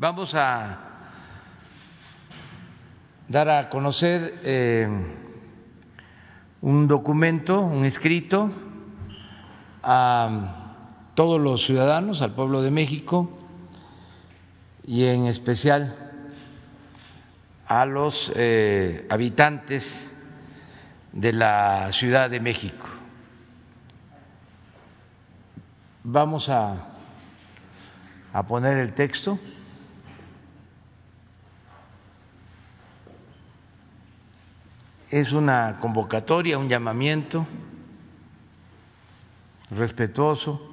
Vamos 0.00 0.34
a 0.34 0.78
dar 3.28 3.50
a 3.50 3.68
conocer 3.68 4.40
eh, 4.44 4.88
un 6.62 6.88
documento, 6.88 7.60
un 7.60 7.84
escrito 7.84 8.50
a 9.82 11.10
todos 11.14 11.38
los 11.38 11.66
ciudadanos, 11.66 12.22
al 12.22 12.32
pueblo 12.32 12.62
de 12.62 12.70
México 12.70 13.28
y 14.86 15.04
en 15.04 15.26
especial 15.26 15.94
a 17.66 17.84
los 17.84 18.32
eh, 18.36 19.06
habitantes 19.10 20.16
de 21.12 21.34
la 21.34 21.92
Ciudad 21.92 22.30
de 22.30 22.40
México. 22.40 22.86
Vamos 26.04 26.48
a, 26.48 26.86
a 28.32 28.42
poner 28.44 28.78
el 28.78 28.94
texto. 28.94 29.38
Es 35.10 35.32
una 35.32 35.78
convocatoria, 35.80 36.56
un 36.56 36.68
llamamiento 36.68 37.46
respetuoso 39.70 40.69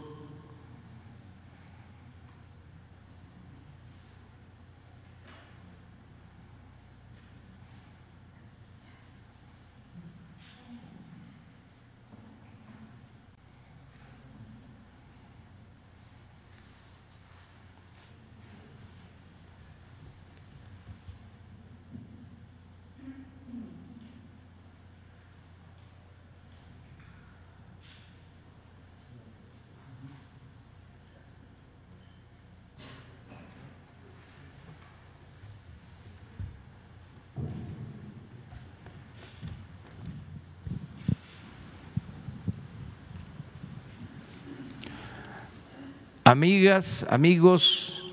amigas, 46.28 47.08
amigos 47.10 48.06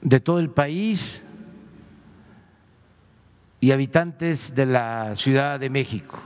de 0.00 0.18
todo 0.18 0.38
el 0.38 0.48
país 0.48 1.22
y 3.60 3.72
habitantes 3.72 4.54
de 4.54 4.64
la 4.64 5.14
Ciudad 5.14 5.60
de 5.60 5.68
México. 5.68 6.18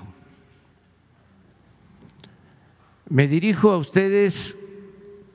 Me 3.08 3.26
dirijo 3.26 3.72
a 3.72 3.78
ustedes 3.78 4.56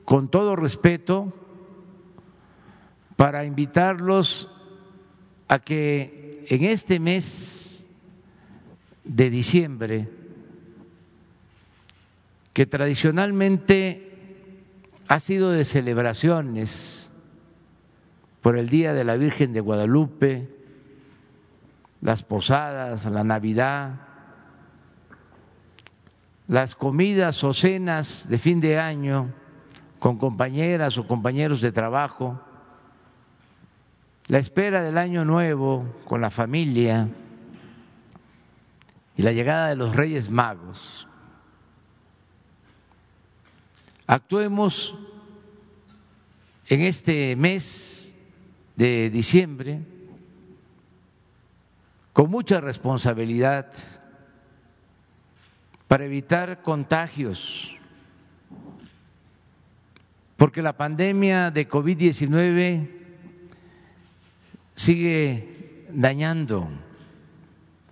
con 0.06 0.30
todo 0.30 0.56
respeto 0.56 1.34
para 3.16 3.44
invitarlos 3.44 4.48
a 5.48 5.58
que 5.58 6.46
en 6.48 6.64
este 6.64 6.98
mes 6.98 7.84
de 9.04 9.28
diciembre, 9.28 10.08
que 12.54 12.64
tradicionalmente 12.64 14.09
ha 15.10 15.18
sido 15.18 15.50
de 15.50 15.64
celebraciones 15.64 17.10
por 18.42 18.56
el 18.56 18.68
Día 18.68 18.94
de 18.94 19.02
la 19.02 19.16
Virgen 19.16 19.52
de 19.52 19.58
Guadalupe, 19.58 20.48
las 22.00 22.22
posadas, 22.22 23.06
la 23.06 23.24
Navidad, 23.24 24.02
las 26.46 26.76
comidas 26.76 27.42
o 27.42 27.52
cenas 27.52 28.28
de 28.28 28.38
fin 28.38 28.60
de 28.60 28.78
año 28.78 29.34
con 29.98 30.16
compañeras 30.16 30.96
o 30.96 31.08
compañeros 31.08 31.60
de 31.60 31.72
trabajo, 31.72 32.40
la 34.28 34.38
espera 34.38 34.80
del 34.80 34.96
año 34.96 35.24
nuevo 35.24 35.92
con 36.04 36.20
la 36.20 36.30
familia 36.30 37.08
y 39.16 39.22
la 39.22 39.32
llegada 39.32 39.70
de 39.70 39.74
los 39.74 39.96
Reyes 39.96 40.30
Magos. 40.30 41.08
Actuemos 44.10 44.96
en 46.70 46.82
este 46.82 47.34
mes 47.34 48.14
de 48.76 49.10
diciembre 49.10 49.80
con 52.12 52.30
mucha 52.30 52.60
responsabilidad 52.60 53.72
para 55.88 56.04
evitar 56.04 56.62
contagios, 56.62 57.76
porque 60.36 60.62
la 60.62 60.76
pandemia 60.76 61.50
de 61.50 61.68
COVID-19 61.68 62.88
sigue 64.76 65.86
dañando, 65.92 66.68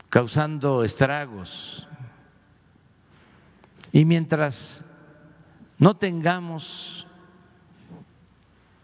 causando 0.09 0.85
estragos. 0.85 1.89
Y 3.91 4.05
mientras 4.05 4.85
no 5.79 5.97
tengamos 5.97 7.08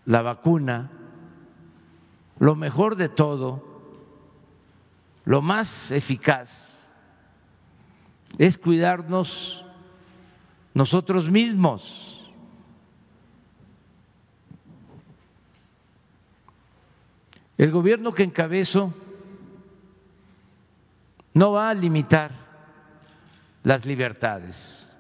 la 0.06 0.22
vacuna, 0.22 0.90
lo 2.38 2.54
mejor 2.54 2.96
de 2.96 3.08
todo, 3.08 3.62
lo 5.24 5.40
más 5.40 5.90
eficaz, 5.90 6.78
es 8.38 8.58
cuidarnos 8.58 9.64
nosotros 10.74 11.30
mismos. 11.30 12.30
El 17.56 17.70
gobierno 17.70 18.12
que 18.12 18.24
encabezo 18.24 18.92
no 21.32 21.52
va 21.52 21.70
a 21.70 21.74
limitar 21.74 22.32
las 23.62 23.86
libertades. 23.86 24.90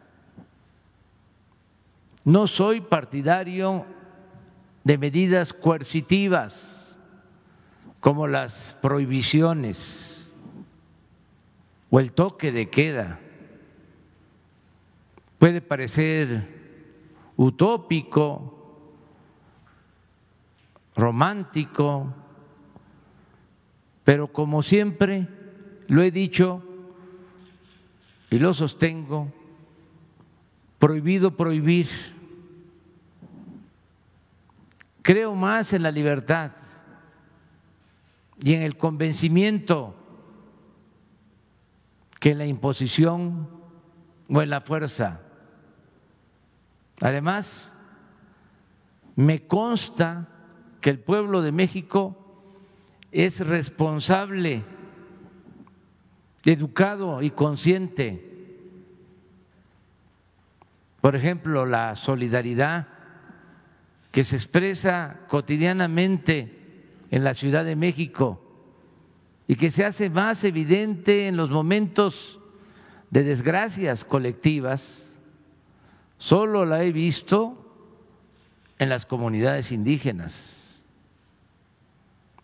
No 2.24 2.46
soy 2.46 2.80
partidario 2.80 3.84
de 4.84 4.98
medidas 4.98 5.52
coercitivas 5.52 6.98
como 8.00 8.26
las 8.26 8.76
prohibiciones 8.82 10.30
o 11.90 12.00
el 12.00 12.12
toque 12.12 12.52
de 12.52 12.68
queda. 12.68 13.18
Puede 15.38 15.62
parecer 15.62 16.48
utópico, 17.36 18.54
romántico, 20.94 22.14
pero 24.04 24.32
como 24.32 24.62
siempre 24.62 25.26
lo 25.88 26.02
he 26.02 26.10
dicho 26.10 26.62
y 28.30 28.38
lo 28.38 28.52
sostengo, 28.52 29.32
prohibido 30.78 31.36
prohibir 31.36 31.88
Creo 35.04 35.34
más 35.34 35.74
en 35.74 35.82
la 35.82 35.90
libertad 35.90 36.52
y 38.42 38.54
en 38.54 38.62
el 38.62 38.78
convencimiento 38.78 39.94
que 42.18 42.30
en 42.30 42.38
la 42.38 42.46
imposición 42.46 43.50
o 44.30 44.40
en 44.40 44.48
la 44.48 44.62
fuerza. 44.62 45.20
Además, 47.02 47.74
me 49.14 49.46
consta 49.46 50.26
que 50.80 50.88
el 50.88 51.00
pueblo 51.00 51.42
de 51.42 51.52
México 51.52 52.16
es 53.12 53.46
responsable, 53.46 54.64
educado 56.46 57.20
y 57.20 57.30
consciente. 57.30 58.56
Por 61.02 61.14
ejemplo, 61.14 61.66
la 61.66 61.94
solidaridad 61.94 62.93
que 64.14 64.22
se 64.22 64.36
expresa 64.36 65.22
cotidianamente 65.26 66.94
en 67.10 67.24
la 67.24 67.34
Ciudad 67.34 67.64
de 67.64 67.74
México 67.74 68.40
y 69.48 69.56
que 69.56 69.72
se 69.72 69.84
hace 69.84 70.08
más 70.08 70.44
evidente 70.44 71.26
en 71.26 71.36
los 71.36 71.50
momentos 71.50 72.38
de 73.10 73.24
desgracias 73.24 74.04
colectivas, 74.04 75.10
solo 76.16 76.64
la 76.64 76.84
he 76.84 76.92
visto 76.92 77.58
en 78.78 78.88
las 78.88 79.04
comunidades 79.04 79.72
indígenas. 79.72 80.84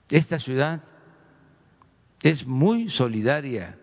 Esta 0.09 0.41
ciudad 0.41 0.83
es 2.25 2.49
muy 2.49 2.91
solidaria. 2.91 3.79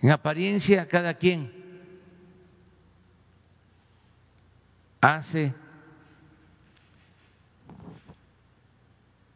En 0.00 0.12
apariencia, 0.12 0.88
cada 0.88 1.12
quien 1.12 1.55
hace 5.14 5.54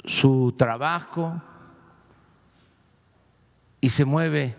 su 0.04 0.52
trabajo 0.58 1.40
y 3.80 3.90
se 3.90 4.04
mueve 4.04 4.56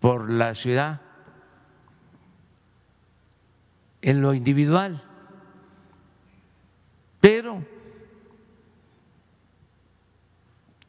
por 0.00 0.30
la 0.30 0.54
ciudad 0.54 1.00
en 4.02 4.20
lo 4.20 4.34
individual. 4.34 5.02
Pero 7.20 7.64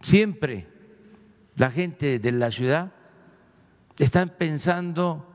siempre 0.02 0.68
la 1.56 1.72
gente 1.72 2.20
de 2.20 2.32
la 2.34 2.52
ciudad 2.52 2.92
está 3.98 4.26
pensando 4.26 5.26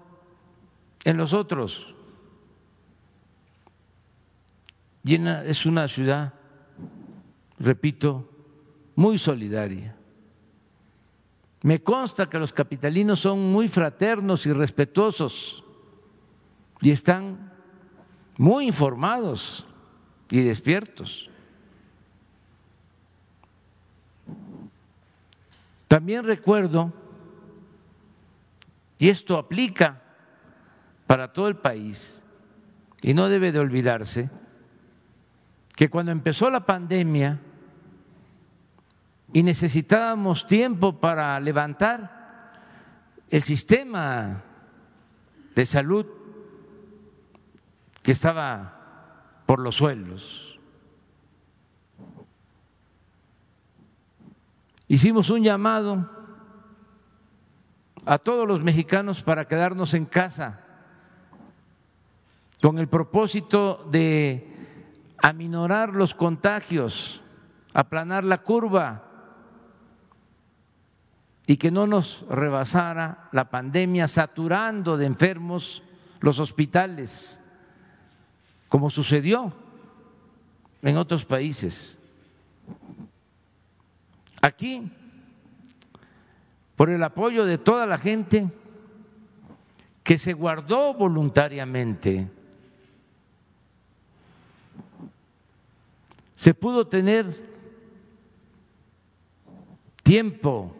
en 1.04 1.16
los 1.16 1.32
otros. 1.32 1.95
Y 5.06 5.14
es 5.14 5.64
una 5.64 5.86
ciudad, 5.86 6.34
repito, 7.60 8.28
muy 8.96 9.18
solidaria. 9.18 9.94
Me 11.62 11.80
consta 11.80 12.28
que 12.28 12.40
los 12.40 12.52
capitalinos 12.52 13.20
son 13.20 13.52
muy 13.52 13.68
fraternos 13.68 14.44
y 14.46 14.52
respetuosos 14.52 15.62
y 16.80 16.90
están 16.90 17.52
muy 18.36 18.66
informados 18.66 19.64
y 20.28 20.42
despiertos. 20.42 21.30
También 25.86 26.24
recuerdo, 26.24 26.92
y 28.98 29.08
esto 29.08 29.38
aplica 29.38 30.02
para 31.06 31.32
todo 31.32 31.46
el 31.46 31.56
país, 31.56 32.20
y 33.02 33.14
no 33.14 33.28
debe 33.28 33.52
de 33.52 33.60
olvidarse, 33.60 34.30
que 35.76 35.90
cuando 35.90 36.10
empezó 36.10 36.48
la 36.48 36.64
pandemia 36.64 37.38
y 39.32 39.42
necesitábamos 39.42 40.46
tiempo 40.46 40.98
para 40.98 41.38
levantar 41.38 42.62
el 43.28 43.42
sistema 43.42 44.42
de 45.54 45.66
salud 45.66 46.06
que 48.02 48.12
estaba 48.12 49.42
por 49.44 49.58
los 49.58 49.76
suelos. 49.76 50.58
Hicimos 54.88 55.28
un 55.28 55.42
llamado 55.42 56.08
a 58.06 58.18
todos 58.18 58.48
los 58.48 58.62
mexicanos 58.62 59.22
para 59.22 59.46
quedarnos 59.46 59.92
en 59.92 60.06
casa 60.06 60.60
con 62.62 62.78
el 62.78 62.88
propósito 62.88 63.86
de 63.90 64.55
aminorar 65.22 65.94
los 65.94 66.14
contagios, 66.14 67.20
aplanar 67.72 68.24
la 68.24 68.38
curva 68.38 69.02
y 71.46 71.56
que 71.56 71.70
no 71.70 71.86
nos 71.86 72.24
rebasara 72.28 73.28
la 73.32 73.50
pandemia 73.50 74.08
saturando 74.08 74.96
de 74.96 75.06
enfermos 75.06 75.82
los 76.20 76.38
hospitales 76.38 77.40
como 78.68 78.90
sucedió 78.90 79.52
en 80.82 80.96
otros 80.96 81.24
países. 81.24 81.98
Aquí, 84.40 84.90
por 86.74 86.90
el 86.90 87.02
apoyo 87.02 87.44
de 87.44 87.58
toda 87.58 87.86
la 87.86 87.98
gente 87.98 88.50
que 90.02 90.18
se 90.18 90.32
guardó 90.32 90.94
voluntariamente, 90.94 92.28
se 96.36 96.54
pudo 96.54 96.86
tener 96.86 97.56
tiempo 100.02 100.74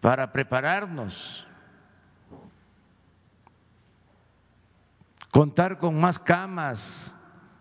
para 0.00 0.30
prepararnos 0.30 1.46
contar 5.36 5.76
con 5.78 6.00
más 6.00 6.18
camas, 6.18 7.12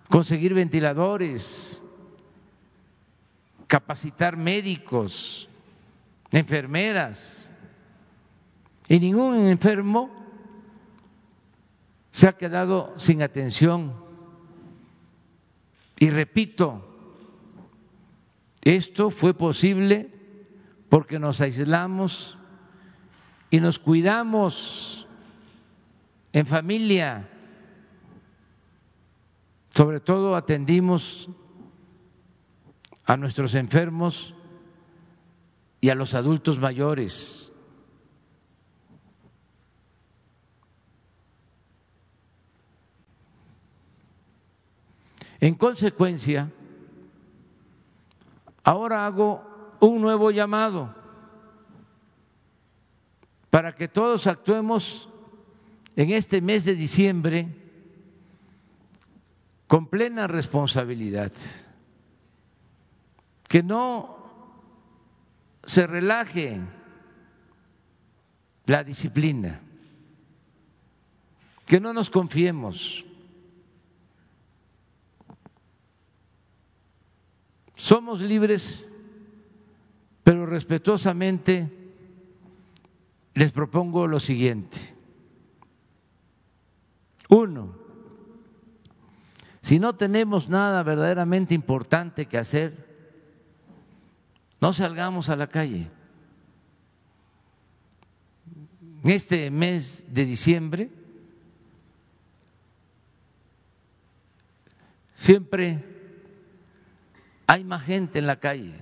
conseguir 0.09 0.53
ventiladores, 0.53 1.81
capacitar 3.67 4.37
médicos, 4.37 5.49
enfermeras. 6.31 7.51
Y 8.87 8.97
ningún 8.97 9.47
enfermo 9.47 10.09
se 12.11 12.29
ha 12.29 12.37
quedado 12.37 12.93
sin 12.97 13.21
atención. 13.21 14.04
Y 15.99 16.09
repito, 16.09 16.85
esto 18.61 19.09
fue 19.09 19.33
posible 19.33 20.09
porque 20.89 21.19
nos 21.19 21.41
aislamos 21.41 22.37
y 23.49 23.59
nos 23.59 23.79
cuidamos 23.79 25.07
en 26.33 26.45
familia 26.45 27.29
sobre 29.75 29.99
todo 29.99 30.37
atendimos 30.37 31.29
a 33.03 33.17
nuestros 33.17 33.55
enfermos 33.55 34.33
y 35.81 35.89
a 35.89 35.95
los 35.95 36.13
adultos 36.13 36.57
mayores. 36.59 37.44
En 45.45 45.53
consecuencia, 45.53 46.51
ahora 48.63 49.05
hago 49.05 49.77
un 49.79 50.01
nuevo 50.01 50.31
llamado 50.31 50.91
para 53.51 53.75
que 53.75 53.87
todos 53.87 54.25
actuemos 54.25 55.07
en 55.95 56.09
este 56.09 56.41
mes 56.41 56.65
de 56.65 56.73
diciembre 56.73 57.47
con 59.67 59.85
plena 59.85 60.25
responsabilidad, 60.25 61.31
que 63.47 63.61
no 63.61 64.17
se 65.63 65.85
relaje 65.85 66.59
la 68.65 68.83
disciplina, 68.83 69.61
que 71.67 71.79
no 71.79 71.93
nos 71.93 72.09
confiemos. 72.09 73.05
Somos 77.75 78.21
libres, 78.21 78.87
pero 80.23 80.45
respetuosamente 80.45 81.69
les 83.33 83.51
propongo 83.51 84.07
lo 84.07 84.19
siguiente. 84.19 84.95
Uno, 87.29 87.75
si 89.61 89.79
no 89.79 89.95
tenemos 89.95 90.47
nada 90.47 90.83
verdaderamente 90.83 91.53
importante 91.53 92.27
que 92.27 92.37
hacer, 92.37 92.85
no 94.61 94.71
salgamos 94.73 95.29
a 95.29 95.35
la 95.35 95.47
calle. 95.47 95.89
En 99.03 99.09
este 99.11 99.51
mes 99.51 100.05
de 100.11 100.25
diciembre 100.25 100.89
siempre 105.15 105.94
hay 107.47 107.63
más 107.63 107.83
gente 107.83 108.19
en 108.19 108.27
la 108.27 108.39
calle. 108.39 108.75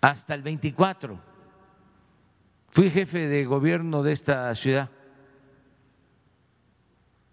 Hasta 0.00 0.34
el 0.34 0.42
24 0.42 1.36
Fui 2.76 2.90
jefe 2.90 3.26
de 3.26 3.46
gobierno 3.46 4.02
de 4.02 4.12
esta 4.12 4.54
ciudad 4.54 4.90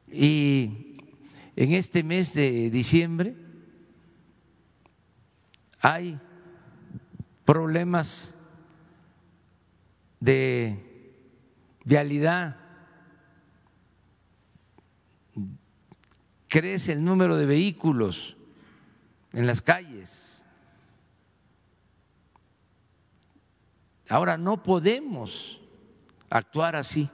y 0.07 0.95
en 1.57 1.73
este 1.73 2.01
mes 2.01 2.33
de 2.33 2.69
diciembre 2.69 3.35
hay 5.81 6.17
problemas 7.43 8.33
de 10.21 10.79
vialidad, 11.83 12.55
crece 16.53 16.91
el 16.91 17.03
número 17.03 17.35
de 17.35 17.47
vehículos 17.47 18.37
en 19.31 19.47
las 19.47 19.59
calles 19.59 20.33
Ahora 24.13 24.37
no 24.37 24.61
podemos 24.61 25.59
actuar 26.29 26.75
así. 26.75 27.09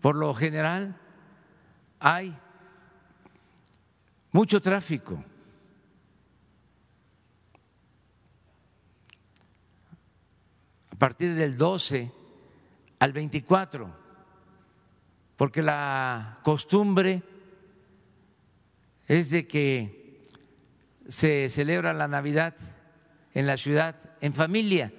Por 0.00 0.16
lo 0.16 0.32
general 0.32 0.98
hay 2.00 2.34
mucho 4.32 4.62
tráfico. 4.62 5.22
A 10.90 10.96
partir 10.96 11.34
del 11.34 11.58
12 11.58 12.10
al 13.00 13.12
24 13.12 14.07
porque 15.38 15.62
la 15.62 16.40
costumbre 16.42 17.22
es 19.06 19.30
de 19.30 19.46
que 19.46 20.26
se 21.08 21.48
celebra 21.48 21.92
la 21.92 22.08
Navidad 22.08 22.56
en 23.34 23.46
la 23.46 23.56
ciudad 23.56 24.16
en 24.20 24.34
familia. 24.34 24.92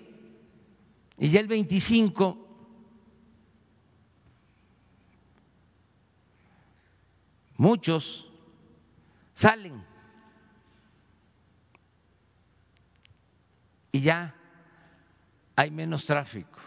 Y 1.17 1.27
ya 1.27 1.41
el 1.41 1.47
25 1.47 2.47
muchos 7.57 8.31
salen. 9.33 9.83
Y 13.91 13.99
ya 13.99 14.33
hay 15.57 15.69
menos 15.69 16.05
tráfico 16.05 16.59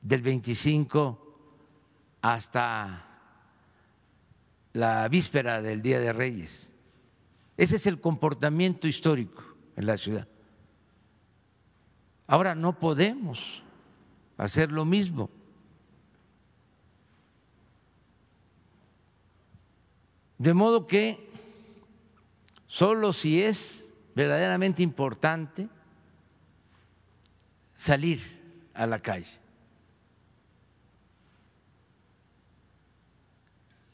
del 0.00 0.22
25 0.22 1.27
hasta 2.34 3.06
la 4.74 5.08
víspera 5.08 5.62
del 5.62 5.80
Día 5.80 5.98
de 5.98 6.12
Reyes. 6.12 6.68
Ese 7.56 7.76
es 7.76 7.86
el 7.86 8.00
comportamiento 8.00 8.86
histórico 8.86 9.42
en 9.76 9.86
la 9.86 9.96
ciudad. 9.96 10.28
Ahora 12.26 12.54
no 12.54 12.78
podemos 12.78 13.62
hacer 14.36 14.70
lo 14.70 14.84
mismo. 14.84 15.30
De 20.36 20.52
modo 20.52 20.86
que 20.86 21.30
solo 22.66 23.14
si 23.14 23.42
es 23.42 23.88
verdaderamente 24.14 24.82
importante 24.82 25.68
salir 27.74 28.20
a 28.74 28.86
la 28.86 29.00
calle. 29.00 29.47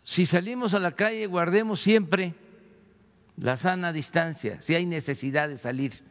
Si 0.04 0.26
salimos 0.26 0.74
a 0.74 0.78
la 0.78 0.92
calle, 0.92 1.26
guardemos 1.26 1.80
siempre 1.80 2.34
la 3.38 3.56
sana 3.56 3.92
distancia, 3.92 4.60
si 4.60 4.74
hay 4.74 4.84
necesidad 4.84 5.48
de 5.48 5.56
salir. 5.56 6.04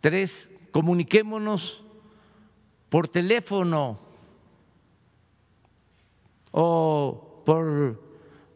Tres, 0.00 0.50
comuniquémonos 0.70 1.82
por 2.90 3.08
teléfono 3.08 3.98
o 6.50 7.42
por 7.44 8.00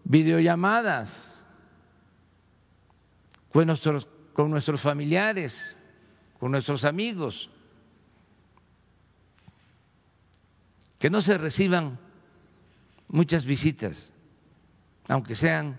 videollamadas 0.05 1.43
con 3.51 3.67
nuestros, 3.67 4.09
con 4.35 4.51
nuestros 4.51 4.81
familiares, 4.83 5.79
con 6.39 6.51
nuestros 6.51 6.85
amigos. 6.85 7.51
Que 11.05 11.11
no 11.11 11.21
se 11.21 11.37
reciban 11.37 11.99
muchas 13.09 13.45
visitas, 13.45 14.11
aunque 15.07 15.37
sean 15.37 15.79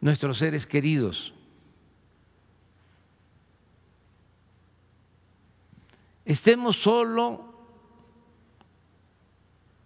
nuestros 0.00 0.38
seres 0.38 0.66
queridos. 0.66 1.34
Estemos 6.24 6.78
solo 6.78 7.44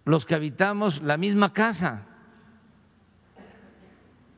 los 0.05 0.25
que 0.25 0.35
habitamos 0.35 1.01
la 1.01 1.17
misma 1.17 1.51
casa, 1.51 2.05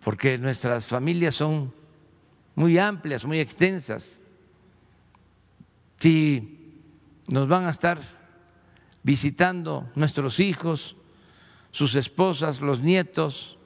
porque 0.03 0.39
nuestras 0.39 0.87
familias 0.87 1.35
son 1.35 1.71
muy 2.55 2.79
amplias, 2.79 3.25
muy 3.25 3.39
extensas. 3.39 4.19
Si 5.99 6.81
nos 7.27 7.47
van 7.47 7.65
a 7.65 7.69
estar 7.69 8.20
visitando 9.03 9.89
nuestros 9.95 10.39
hijos, 10.39 10.95
sus 11.71 11.95
esposas, 11.95 12.61
los 12.61 12.81
nietos, 12.81 13.57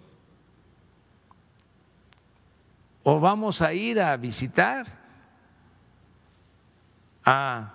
o 3.03 3.19
vamos 3.19 3.61
a 3.61 3.73
ir 3.73 3.99
a 3.99 4.15
visitar 4.17 4.87
a 7.23 7.73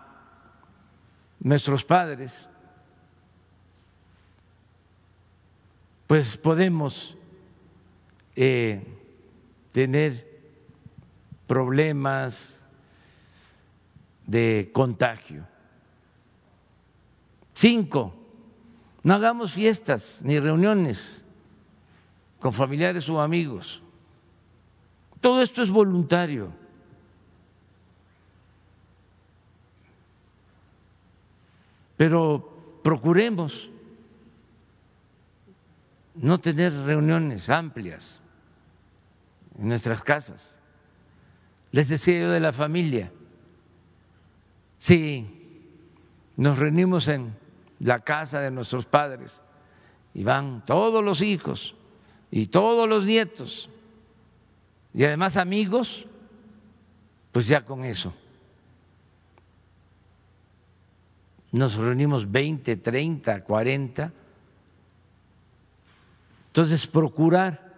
nuestros 1.39 1.85
padres, 1.85 2.49
pues 6.07 6.37
podemos 6.37 7.17
eh, 8.35 8.85
tener 9.73 10.27
problemas 11.47 12.61
de 14.27 14.71
contagio. 14.73 15.50
Cinco, 17.61 18.15
no 19.03 19.13
hagamos 19.13 19.53
fiestas 19.53 20.23
ni 20.25 20.41
reuniones 20.41 21.23
con 22.39 22.55
familiares 22.55 23.07
o 23.11 23.21
amigos. 23.21 23.83
Todo 25.21 25.43
esto 25.43 25.61
es 25.61 25.69
voluntario. 25.69 26.51
Pero 31.99 32.81
procuremos 32.83 33.69
no 36.15 36.41
tener 36.41 36.73
reuniones 36.73 37.51
amplias 37.51 38.23
en 39.59 39.69
nuestras 39.69 40.03
casas. 40.03 40.59
Les 41.73 41.91
decía 41.91 42.21
yo 42.21 42.31
de 42.31 42.41
la 42.41 42.55
familia. 42.55 43.13
Si 44.79 45.29
nos 46.39 46.59
reunimos 46.59 47.07
en 47.07 47.39
la 47.81 47.99
casa 47.99 48.41
de 48.41 48.51
nuestros 48.51 48.87
padres 48.87 49.43
y 50.15 50.23
van 50.23 50.65
todos 50.65 51.05
los 51.05 51.23
hijos 51.23 51.75
y 52.31 52.47
todos 52.47 52.89
los 52.89 53.05
nietos 53.05 53.69
y 54.93 55.05
además 55.05 55.37
amigos, 55.37 56.07
pues 57.33 57.47
ya 57.47 57.65
con 57.65 57.85
eso. 57.85 58.13
Nos 61.53 61.75
reunimos 61.75 62.31
20, 62.31 62.77
30, 62.77 63.45
40. 63.45 64.13
Entonces, 66.49 66.87
procurar 66.87 67.71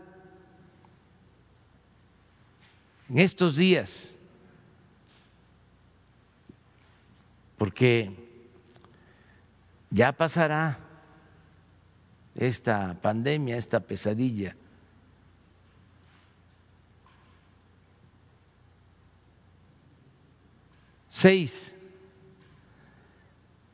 en 3.09 3.19
estos 3.19 3.57
días, 3.57 4.17
porque 7.59 8.22
ya 9.93 10.13
pasará 10.13 10.79
esta 12.35 12.97
pandemia, 13.01 13.59
esta 13.59 13.81
pesadilla. 13.81 14.57
Seis, 21.11 21.75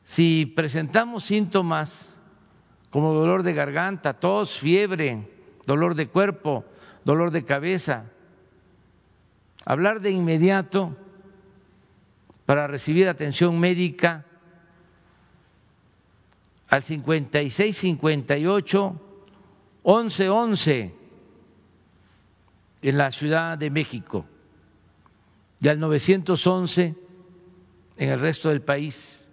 si 0.03 0.45
presentamos 0.45 1.23
síntomas 1.23 2.17
como 2.89 3.13
dolor 3.13 3.43
de 3.43 3.53
garganta, 3.53 4.13
tos, 4.13 4.59
fiebre, 4.59 5.25
dolor 5.65 5.95
de 5.95 6.09
cuerpo, 6.09 6.65
dolor 7.05 7.31
de 7.31 7.45
cabeza, 7.45 8.11
hablar 9.63 10.01
de 10.01 10.11
inmediato 10.11 10.97
para 12.45 12.67
recibir 12.67 13.07
atención 13.07 13.57
médica 13.57 14.25
al 16.69 16.83
56 16.83 17.75
58 17.75 19.01
11 19.83 20.29
11 20.29 20.95
en 22.81 22.97
la 22.97 23.11
Ciudad 23.11 23.57
de 23.57 23.69
México 23.69 24.25
y 25.59 25.67
al 25.67 25.79
911 25.79 26.95
en 27.97 28.09
el 28.09 28.19
resto 28.19 28.49
del 28.49 28.61
país. 28.61 29.27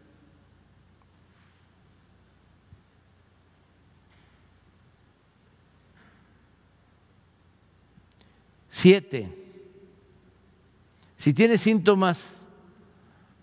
Siete, 8.70 9.32
si 11.16 11.32
tienes 11.32 11.62
síntomas, 11.62 12.40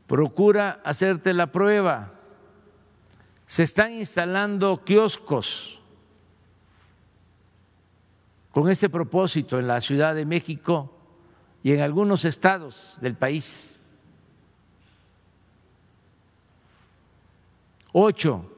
procura 0.07 0.81
hacerte 0.83 1.33
la 1.33 1.51
prueba 1.51 2.23
se 3.47 3.63
están 3.63 3.93
instalando 3.93 4.83
kioscos 4.83 5.79
con 8.51 8.69
este 8.69 8.89
propósito 8.89 9.59
en 9.59 9.67
la 9.67 9.81
Ciudad 9.81 10.13
de 10.13 10.25
México 10.25 10.91
y 11.63 11.71
en 11.71 11.81
algunos 11.81 12.23
estados 12.25 12.95
del 13.01 13.15
país. 13.15 13.81
Ocho, 17.91 18.51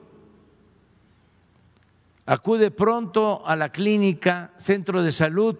acude 2.26 2.72
pronto 2.72 3.46
a 3.46 3.56
la 3.56 3.70
clínica, 3.70 4.52
centro 4.58 5.04
de 5.04 5.12
salud 5.12 5.58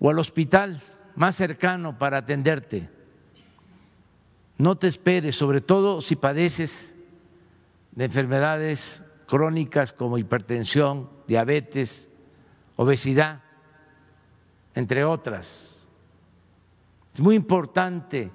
o 0.00 0.10
al 0.10 0.18
hospital 0.18 0.80
más 1.14 1.36
cercano 1.36 1.98
para 1.98 2.18
atenderte. 2.18 2.88
no 4.58 4.76
te 4.76 4.88
esperes, 4.88 5.36
sobre 5.36 5.60
todo 5.60 6.00
si 6.00 6.16
padeces 6.16 6.94
de 7.98 8.04
enfermedades 8.04 9.02
crónicas 9.26 9.92
como 9.92 10.18
hipertensión, 10.18 11.10
diabetes, 11.26 12.08
obesidad, 12.76 13.42
entre 14.76 15.02
otras. 15.02 15.84
Es 17.12 17.20
muy 17.20 17.34
importante 17.34 18.30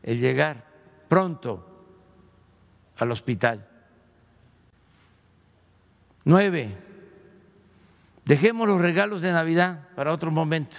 el 0.00 0.20
llegar 0.20 0.64
pronto 1.08 1.66
al 2.96 3.10
hospital. 3.10 3.68
Nueve, 6.24 6.78
dejemos 8.24 8.68
los 8.68 8.80
regalos 8.80 9.22
de 9.22 9.32
Navidad 9.32 9.88
para 9.96 10.12
otro 10.12 10.30
momento. 10.30 10.76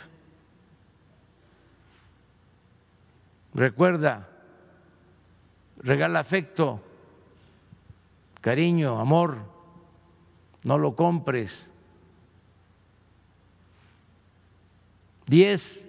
Recuerda, 3.53 4.29
regala 5.84 6.22
afecto, 6.22 6.81
cariño, 8.46 9.00
amor, 9.00 9.40
no 10.64 10.78
lo 10.78 10.96
compres. 10.96 11.68
Diez, 15.25 15.84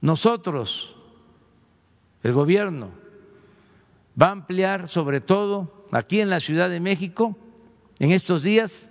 nosotros, 0.00 0.96
el 2.22 2.32
gobierno, 2.32 2.88
va 4.20 4.28
a 4.28 4.30
ampliar 4.30 4.88
sobre 4.88 5.20
todo 5.20 5.86
aquí 5.92 6.22
en 6.22 6.30
la 6.30 6.40
Ciudad 6.40 6.70
de 6.70 6.80
México, 6.80 7.36
en 7.98 8.10
estos 8.10 8.42
días, 8.42 8.90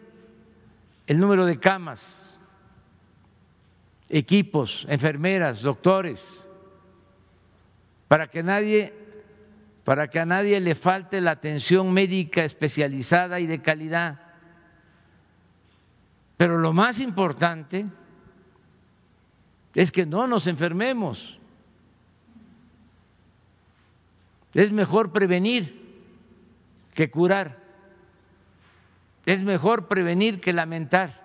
el 1.08 1.20
número 1.20 1.48
de 1.48 1.60
camas, 1.60 2.38
equipos, 4.08 4.86
enfermeras, 4.88 5.64
doctores, 5.64 6.48
para 8.08 8.30
que 8.30 8.44
nadie 8.44 9.03
para 9.84 10.10
que 10.10 10.20
a 10.20 10.26
nadie 10.26 10.60
le 10.60 10.76
falte 10.76 11.20
la 11.20 11.32
atención 11.32 11.92
médica 11.92 12.44
especializada 12.44 13.40
y 13.40 13.48
de 13.48 13.62
calidad. 13.62 14.20
Pero 16.38 16.58
lo 16.58 16.74
más 16.74 17.00
importante 17.00 17.86
es 19.76 19.92
que 19.92 20.06
no 20.06 20.28
nos 20.28 20.48
enfermemos. 20.48 21.38
Es 24.54 24.72
mejor 24.72 25.12
prevenir 25.12 25.82
que 26.94 27.10
curar. 27.10 27.60
Es 29.26 29.42
mejor 29.42 29.88
prevenir 29.88 30.40
que 30.40 30.54
lamentar. 30.54 31.24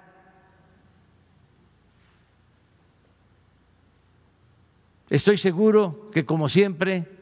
Estoy 5.10 5.38
seguro 5.38 6.10
que, 6.12 6.24
como 6.24 6.48
siempre, 6.48 7.17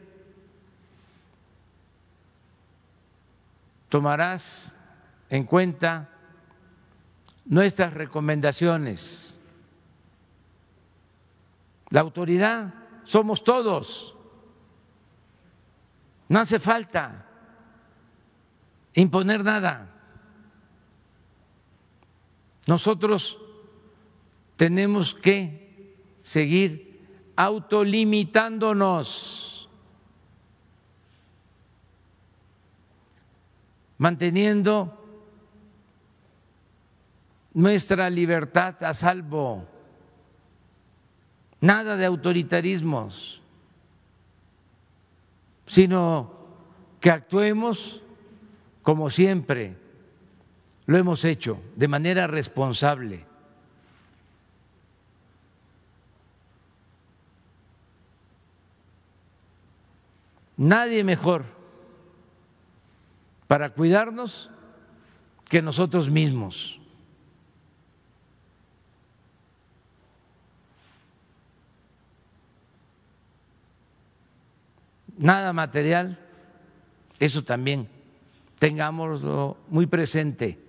tomarás 3.89 4.75
en 5.29 5.43
cuenta 5.43 6.09
nuestras 7.45 7.93
recomendaciones. 7.93 9.39
La 11.89 12.01
autoridad 12.01 12.73
somos 13.05 13.43
todos. 13.43 14.15
No 16.29 16.39
hace 16.39 16.59
falta 16.59 17.25
imponer 18.93 19.43
nada. 19.43 19.89
Nosotros 22.65 23.37
tenemos 24.57 25.15
que 25.15 25.95
seguir 26.23 26.87
autolimitándonos, 27.37 29.56
manteniendo 33.97 34.93
nuestra 37.53 38.09
libertad 38.09 38.83
a 38.83 38.93
salvo. 38.93 39.65
Nada 41.59 41.97
de 41.97 42.05
autoritarismos 42.05 43.37
sino 45.67 46.31
que 46.99 47.11
actuemos 47.11 48.01
como 48.81 49.09
siempre 49.09 49.75
lo 50.85 50.97
hemos 50.97 51.25
hecho, 51.25 51.61
de 51.75 51.89
manera 51.89 52.27
responsable. 52.27 53.25
Nadie 60.55 61.03
mejor 61.03 61.43
para 63.47 63.73
cuidarnos 63.73 64.49
que 65.49 65.61
nosotros 65.61 66.09
mismos. 66.09 66.77
nada 75.17 75.51
material, 75.53 76.19
eso 77.19 77.43
también 77.43 77.89
tengámoslo 78.59 79.57
muy 79.69 79.87
presente. 79.87 80.59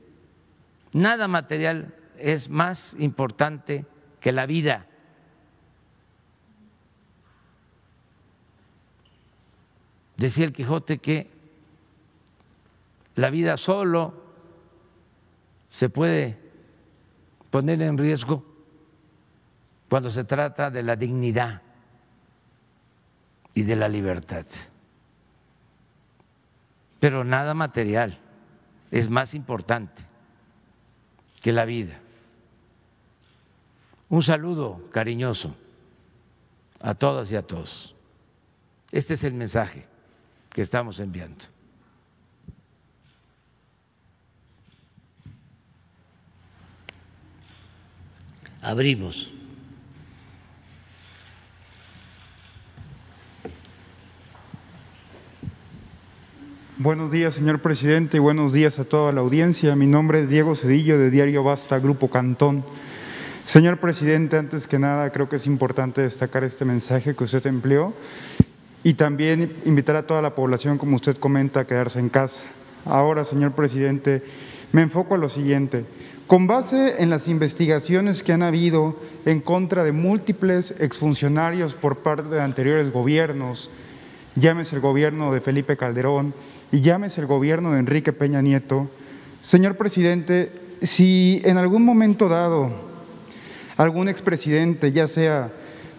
Nada 0.92 1.28
material 1.28 1.94
es 2.18 2.48
más 2.48 2.96
importante 2.98 3.86
que 4.20 4.32
la 4.32 4.46
vida. 4.46 4.86
Decía 10.16 10.46
el 10.46 10.52
Quijote 10.52 10.98
que 10.98 11.30
la 13.18 13.30
vida 13.30 13.56
solo 13.56 14.14
se 15.70 15.88
puede 15.90 16.38
poner 17.50 17.82
en 17.82 17.98
riesgo 17.98 18.44
cuando 19.88 20.08
se 20.08 20.22
trata 20.22 20.70
de 20.70 20.84
la 20.84 20.94
dignidad 20.94 21.60
y 23.54 23.62
de 23.64 23.74
la 23.74 23.88
libertad. 23.88 24.46
Pero 27.00 27.24
nada 27.24 27.54
material 27.54 28.20
es 28.92 29.10
más 29.10 29.34
importante 29.34 30.04
que 31.42 31.52
la 31.52 31.64
vida. 31.64 31.98
Un 34.10 34.22
saludo 34.22 34.88
cariñoso 34.92 35.56
a 36.80 36.94
todas 36.94 37.32
y 37.32 37.36
a 37.36 37.42
todos. 37.42 37.96
Este 38.92 39.14
es 39.14 39.24
el 39.24 39.34
mensaje 39.34 39.88
que 40.50 40.62
estamos 40.62 41.00
enviando. 41.00 41.57
Abrimos. 48.62 49.30
Buenos 56.76 57.10
días, 57.10 57.34
señor 57.34 57.60
presidente, 57.60 58.18
y 58.18 58.20
buenos 58.20 58.52
días 58.52 58.78
a 58.78 58.84
toda 58.84 59.12
la 59.12 59.20
audiencia. 59.20 59.74
Mi 59.74 59.86
nombre 59.86 60.22
es 60.22 60.28
Diego 60.28 60.54
Cedillo, 60.54 60.98
de 60.98 61.10
Diario 61.10 61.42
Basta, 61.42 61.78
Grupo 61.78 62.08
Cantón. 62.08 62.64
Señor 63.46 63.78
presidente, 63.78 64.36
antes 64.36 64.66
que 64.66 64.78
nada, 64.78 65.10
creo 65.10 65.28
que 65.28 65.36
es 65.36 65.46
importante 65.46 66.02
destacar 66.02 66.44
este 66.44 66.64
mensaje 66.64 67.16
que 67.16 67.24
usted 67.24 67.46
empleó 67.46 67.94
y 68.84 68.94
también 68.94 69.56
invitar 69.64 69.96
a 69.96 70.06
toda 70.06 70.22
la 70.22 70.34
población, 70.34 70.78
como 70.78 70.96
usted 70.96 71.16
comenta, 71.16 71.60
a 71.60 71.66
quedarse 71.66 71.98
en 71.98 72.10
casa. 72.10 72.42
Ahora, 72.84 73.24
señor 73.24 73.52
presidente, 73.52 74.22
me 74.72 74.82
enfoco 74.82 75.14
a 75.14 75.18
lo 75.18 75.28
siguiente. 75.28 75.84
Con 76.26 76.46
base 76.46 77.02
en 77.02 77.08
las 77.08 77.26
investigaciones 77.26 78.22
que 78.22 78.32
han 78.32 78.42
habido 78.42 78.96
en 79.24 79.40
contra 79.40 79.82
de 79.82 79.92
múltiples 79.92 80.74
exfuncionarios 80.78 81.74
por 81.74 81.98
parte 81.98 82.28
de 82.28 82.42
anteriores 82.42 82.92
gobiernos, 82.92 83.70
llámese 84.34 84.76
el 84.76 84.82
gobierno 84.82 85.32
de 85.32 85.40
Felipe 85.40 85.76
Calderón 85.76 86.34
y 86.70 86.82
llámese 86.82 87.22
el 87.22 87.26
gobierno 87.26 87.72
de 87.72 87.78
Enrique 87.78 88.12
Peña 88.12 88.42
Nieto, 88.42 88.90
señor 89.40 89.76
presidente, 89.76 90.52
si 90.82 91.40
en 91.44 91.56
algún 91.56 91.82
momento 91.82 92.28
dado 92.28 92.70
algún 93.78 94.08
expresidente, 94.08 94.92
ya 94.92 95.08
sea 95.08 95.50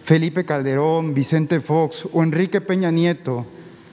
Felipe 0.04 0.44
Calderón, 0.44 1.12
Vicente 1.12 1.60
Fox 1.60 2.04
o 2.12 2.22
Enrique 2.22 2.60
Peña 2.60 2.90
Nieto, 2.90 3.46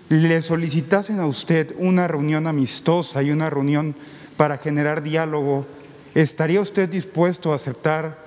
le 0.09 0.41
solicitasen 0.41 1.19
a 1.19 1.25
usted 1.25 1.73
una 1.77 2.07
reunión 2.07 2.47
amistosa 2.47 3.23
y 3.23 3.31
una 3.31 3.49
reunión 3.49 3.95
para 4.37 4.57
generar 4.59 5.03
diálogo, 5.03 5.67
¿estaría 6.15 6.61
usted 6.61 6.87
dispuesto 6.87 7.51
a 7.51 7.55
aceptar 7.55 8.17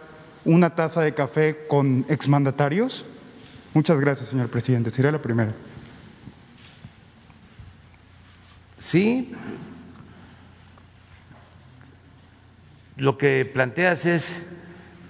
una 0.44 0.75
taza 0.75 1.01
de 1.01 1.14
café 1.14 1.66
con 1.68 2.05
exmandatarios? 2.09 3.05
Muchas 3.73 4.01
gracias, 4.01 4.29
señor 4.29 4.49
presidente. 4.49 4.90
Sería 4.90 5.12
la 5.12 5.23
primera. 5.23 5.53
Sí, 8.77 9.33
lo 12.96 13.16
que 13.16 13.44
planteas 13.44 14.07
es 14.07 14.46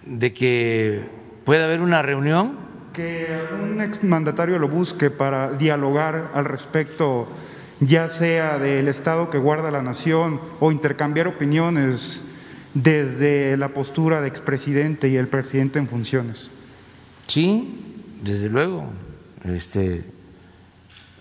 de 0.05 0.33
que 0.33 1.05
puede 1.45 1.65
haber 1.65 1.81
una 1.81 2.03
reunión 2.03 2.59
que 2.93 3.29
un 3.63 3.81
exmandatario 3.81 4.59
lo 4.59 4.69
busque 4.69 5.11
para 5.11 5.53
dialogar 5.53 6.31
al 6.35 6.45
respecto, 6.45 7.29
ya 7.81 8.09
sea 8.09 8.59
del 8.59 8.89
Estado 8.89 9.31
que 9.31 9.39
guarda 9.39 9.71
la 9.71 9.83
nación 9.83 10.41
o 10.61 10.71
intercambiar 10.71 11.27
opiniones 11.27 12.23
desde 12.75 13.57
la 13.57 13.71
postura 13.71 14.21
de 14.21 14.29
expresidente 14.29 15.09
y 15.09 15.17
el 15.17 15.29
presidente 15.29 15.79
en 15.79 15.89
funciones. 15.89 16.51
Sí, 17.27 18.05
desde 18.23 18.49
luego. 18.49 18.85
Este 19.45 20.05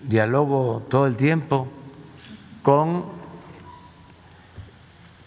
dialogo 0.04 0.86
todo 0.90 1.08
el 1.08 1.16
tiempo 1.16 1.68
con 2.62 3.06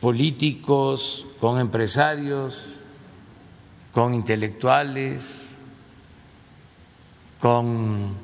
políticos, 0.01 1.27
con 1.41 1.59
empresarios, 1.59 2.81
con 3.93 4.15
intelectuales, 4.15 5.55
con 7.41 8.15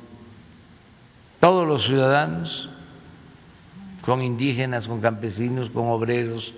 todos 1.40 1.66
los 1.66 1.84
ciudadanos, 1.84 2.68
con 4.08 4.22
indígenas, 4.22 4.88
con 4.88 5.02
campesinos, 5.02 5.68
con 5.68 5.86
obreros, 5.88 6.54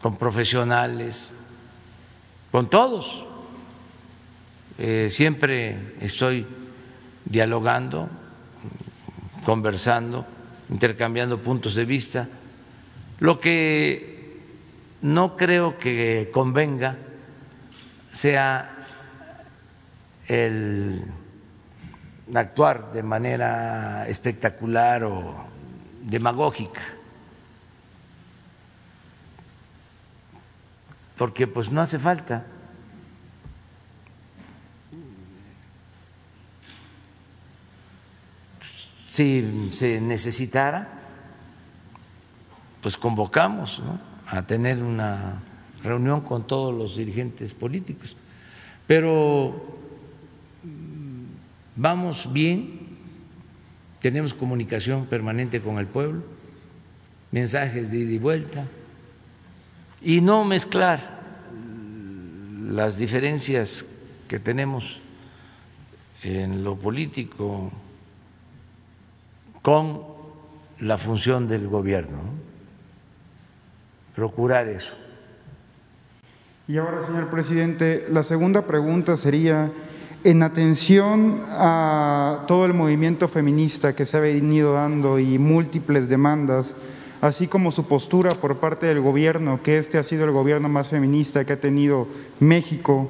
con 0.00 0.16
profesionales, 0.16 1.34
con 2.50 2.70
todos. 2.70 3.22
Eh, 4.78 5.08
siempre 5.10 5.92
estoy 6.00 6.46
dialogando, 7.26 8.08
conversando, 9.44 10.24
intercambiando 10.70 11.42
puntos 11.42 11.74
de 11.74 11.84
vista. 11.84 12.28
Lo 13.18 13.38
que 13.38 14.40
no 15.02 15.36
creo 15.36 15.76
que 15.76 16.30
convenga 16.32 16.96
sea 18.10 18.74
el 20.28 21.04
actuar 22.34 22.92
de 22.92 23.02
manera 23.02 24.06
espectacular 24.08 25.04
o 25.04 25.46
demagógica, 26.02 26.82
porque 31.16 31.46
pues 31.46 31.70
no 31.70 31.80
hace 31.80 31.98
falta. 31.98 32.46
Si 39.08 39.70
se 39.72 40.00
necesitara, 40.00 40.88
pues 42.82 42.96
convocamos 42.98 43.82
a 44.26 44.42
tener 44.42 44.82
una 44.82 45.40
reunión 45.82 46.20
con 46.20 46.46
todos 46.46 46.74
los 46.74 46.96
dirigentes 46.96 47.54
políticos. 47.54 48.16
Pero 48.86 49.75
vamos 51.76 52.32
bien, 52.32 52.80
tenemos 54.00 54.34
comunicación 54.34 55.06
permanente 55.06 55.60
con 55.60 55.78
el 55.78 55.86
pueblo, 55.86 56.22
mensajes 57.30 57.90
de 57.90 57.98
ida 57.98 58.12
y 58.12 58.18
vuelta, 58.18 58.64
y 60.00 60.20
no 60.20 60.44
mezclar 60.44 61.20
las 62.68 62.98
diferencias 62.98 63.86
que 64.28 64.38
tenemos 64.38 64.98
en 66.22 66.64
lo 66.64 66.76
político 66.76 67.70
con 69.62 70.02
la 70.80 70.98
función 70.98 71.46
del 71.48 71.68
gobierno. 71.68 72.18
Procurar 74.14 74.68
eso. 74.68 74.96
Y 76.68 76.78
ahora, 76.78 77.06
señor 77.06 77.30
presidente, 77.30 78.06
la 78.10 78.24
segunda 78.24 78.66
pregunta 78.66 79.16
sería, 79.16 79.70
en 80.26 80.42
atención 80.42 81.40
a 81.52 82.42
todo 82.48 82.66
el 82.66 82.74
movimiento 82.74 83.28
feminista 83.28 83.94
que 83.94 84.04
se 84.04 84.16
ha 84.16 84.20
venido 84.20 84.72
dando 84.72 85.20
y 85.20 85.38
múltiples 85.38 86.08
demandas, 86.08 86.72
así 87.20 87.46
como 87.46 87.70
su 87.70 87.86
postura 87.86 88.30
por 88.30 88.56
parte 88.56 88.86
del 88.86 89.00
gobierno, 89.00 89.60
que 89.62 89.78
este 89.78 89.98
ha 89.98 90.02
sido 90.02 90.24
el 90.24 90.32
gobierno 90.32 90.68
más 90.68 90.88
feminista 90.88 91.44
que 91.44 91.52
ha 91.52 91.60
tenido 91.60 92.08
México, 92.40 93.08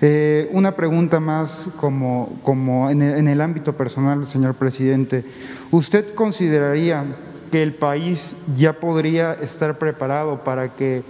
eh, 0.00 0.48
una 0.50 0.74
pregunta 0.74 1.20
más 1.20 1.68
como, 1.76 2.40
como 2.42 2.90
en, 2.90 3.02
el, 3.02 3.18
en 3.18 3.28
el 3.28 3.40
ámbito 3.40 3.74
personal, 3.76 4.26
señor 4.26 4.54
presidente. 4.54 5.24
¿Usted 5.70 6.12
consideraría 6.16 7.04
que 7.52 7.62
el 7.62 7.74
país 7.74 8.34
ya 8.56 8.72
podría 8.72 9.34
estar 9.34 9.78
preparado 9.78 10.42
para 10.42 10.74
que 10.74 11.04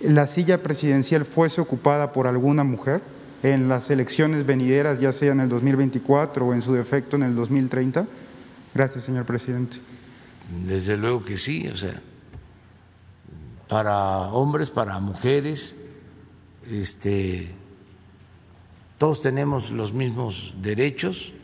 la 0.00 0.26
silla 0.26 0.62
presidencial 0.62 1.26
fuese 1.26 1.60
ocupada 1.60 2.10
por 2.14 2.26
alguna 2.26 2.64
mujer 2.64 3.02
en 3.44 3.68
las 3.68 3.90
elecciones 3.90 4.46
venideras, 4.46 4.98
ya 4.98 5.12
sea 5.12 5.32
en 5.32 5.40
el 5.40 5.50
2024 5.50 6.46
o 6.46 6.54
en 6.54 6.62
su 6.62 6.72
defecto 6.72 7.16
en 7.16 7.24
el 7.24 7.36
2030? 7.36 8.06
Gracias, 8.74 9.04
señor 9.04 9.26
presidente. 9.26 9.76
Desde 10.66 10.96
luego 10.96 11.22
que 11.22 11.36
sí, 11.36 11.68
o 11.68 11.76
sea, 11.76 12.00
para 13.68 14.32
hombres, 14.32 14.70
para 14.70 14.98
mujeres, 14.98 15.78
este 16.70 17.50
todos 18.96 19.20
tenemos 19.20 19.70
los 19.70 19.92
mismos 19.92 20.54
derechos 20.62 21.34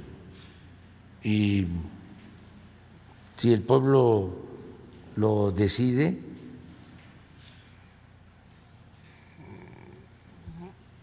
y 1.22 1.66
si 3.36 3.52
el 3.52 3.60
pueblo 3.60 4.30
lo 5.16 5.50
decide, 5.50 6.18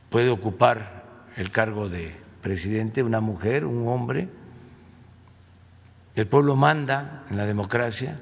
puede 0.10 0.30
ocupar 0.30 1.04
el 1.36 1.52
cargo 1.52 1.90
de 1.90 2.16
presidente 2.42 3.04
una 3.04 3.20
mujer, 3.20 3.66
un 3.66 3.88
hombre. 3.88 4.30
El 6.16 6.28
pueblo 6.28 6.56
manda 6.56 7.26
en 7.30 7.38
la 7.38 7.46
democracia 7.46 8.20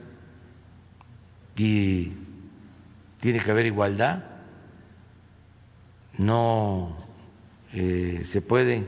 y 1.55 2.11
tiene 3.19 3.39
que 3.39 3.51
haber 3.51 3.65
igualdad. 3.67 4.23
No 6.17 6.97
eh, 7.73 8.21
se 8.23 8.41
puede 8.41 8.85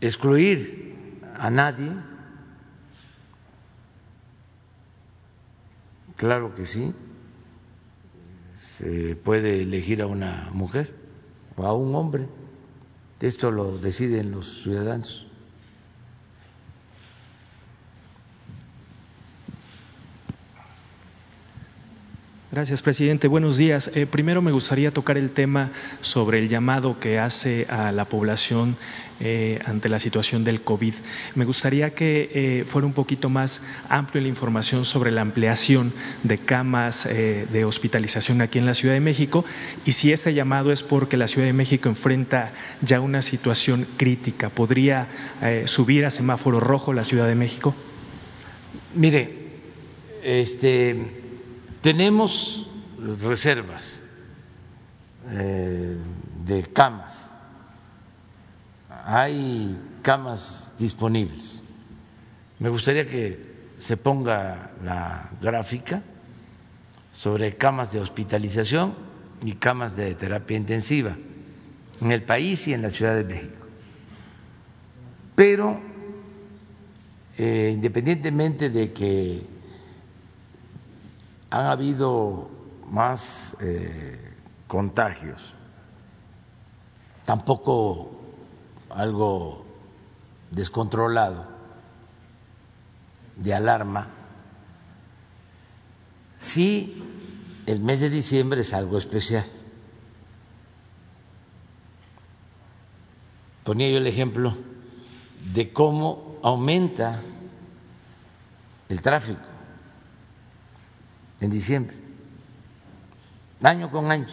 excluir 0.00 1.20
a 1.36 1.50
nadie. 1.50 1.92
Claro 6.16 6.54
que 6.54 6.64
sí, 6.64 6.94
se 8.54 9.16
puede 9.16 9.62
elegir 9.62 10.00
a 10.00 10.06
una 10.06 10.48
mujer 10.52 11.03
o 11.56 11.64
a 11.64 11.72
un 11.72 11.94
hombre. 11.94 12.26
Esto 13.20 13.50
lo 13.50 13.78
deciden 13.78 14.32
los 14.32 14.62
ciudadanos. 14.62 15.26
Gracias, 22.54 22.82
presidente. 22.82 23.26
Buenos 23.26 23.56
días. 23.56 23.90
Eh, 23.96 24.06
primero 24.06 24.40
me 24.40 24.52
gustaría 24.52 24.92
tocar 24.92 25.18
el 25.18 25.30
tema 25.30 25.72
sobre 26.02 26.38
el 26.38 26.48
llamado 26.48 27.00
que 27.00 27.18
hace 27.18 27.66
a 27.68 27.90
la 27.90 28.04
población 28.04 28.76
eh, 29.20 29.60
ante 29.64 29.88
la 29.88 29.98
situación 29.98 30.44
del 30.44 30.62
COVID. 30.62 30.94
Me 31.34 31.44
gustaría 31.44 31.94
que 31.94 32.30
eh, 32.32 32.64
fuera 32.66 32.86
un 32.86 32.92
poquito 32.92 33.28
más 33.28 33.60
amplio 33.88 34.22
la 34.22 34.28
información 34.28 34.84
sobre 34.84 35.10
la 35.10 35.20
ampliación 35.20 35.92
de 36.22 36.38
camas 36.38 37.04
de 37.04 37.64
hospitalización 37.64 38.40
aquí 38.40 38.58
en 38.58 38.66
la 38.66 38.74
Ciudad 38.74 38.94
de 38.94 39.00
México 39.00 39.44
y 39.84 39.92
si 39.92 40.12
este 40.12 40.34
llamado 40.34 40.72
es 40.72 40.82
porque 40.82 41.16
la 41.16 41.28
Ciudad 41.28 41.46
de 41.46 41.52
México 41.52 41.88
enfrenta 41.88 42.52
ya 42.82 43.00
una 43.00 43.22
situación 43.22 43.86
crítica. 43.96 44.48
¿Podría 44.48 45.08
subir 45.66 46.06
a 46.06 46.10
semáforo 46.10 46.60
rojo 46.60 46.92
la 46.92 47.04
Ciudad 47.04 47.28
de 47.28 47.34
México? 47.34 47.74
Mire, 48.94 49.30
este 50.22 51.24
tenemos 51.84 52.66
reservas 53.20 54.00
eh, 55.28 55.98
de 56.44 56.62
camas, 56.62 57.33
hay 59.04 59.78
camas 60.02 60.72
disponibles. 60.78 61.62
Me 62.58 62.70
gustaría 62.70 63.06
que 63.06 63.54
se 63.78 63.96
ponga 63.96 64.70
la 64.82 65.30
gráfica 65.42 66.02
sobre 67.12 67.56
camas 67.56 67.92
de 67.92 68.00
hospitalización 68.00 68.94
y 69.42 69.52
camas 69.52 69.94
de 69.94 70.14
terapia 70.14 70.56
intensiva 70.56 71.16
en 72.00 72.12
el 72.12 72.22
país 72.22 72.66
y 72.66 72.72
en 72.72 72.82
la 72.82 72.90
Ciudad 72.90 73.14
de 73.14 73.24
México. 73.24 73.66
Pero, 75.34 75.80
eh, 77.36 77.72
independientemente 77.74 78.70
de 78.70 78.92
que 78.92 79.46
han 81.50 81.66
habido 81.66 82.48
más 82.90 83.56
eh, 83.60 84.18
contagios, 84.66 85.54
tampoco 87.26 88.23
algo 88.94 89.64
descontrolado 90.50 91.46
de 93.36 93.54
alarma. 93.54 94.08
Sí, 96.38 97.02
el 97.66 97.80
mes 97.80 98.00
de 98.00 98.10
diciembre 98.10 98.60
es 98.60 98.72
algo 98.74 98.98
especial. 98.98 99.44
ponía 103.64 103.90
yo 103.90 103.96
el 103.96 104.06
ejemplo 104.06 104.54
de 105.52 105.72
cómo 105.72 106.38
aumenta 106.42 107.22
el 108.88 109.02
tráfico 109.02 109.40
en 111.40 111.50
diciembre, 111.50 111.96
año 113.62 113.90
con 113.90 114.12
año. 114.12 114.28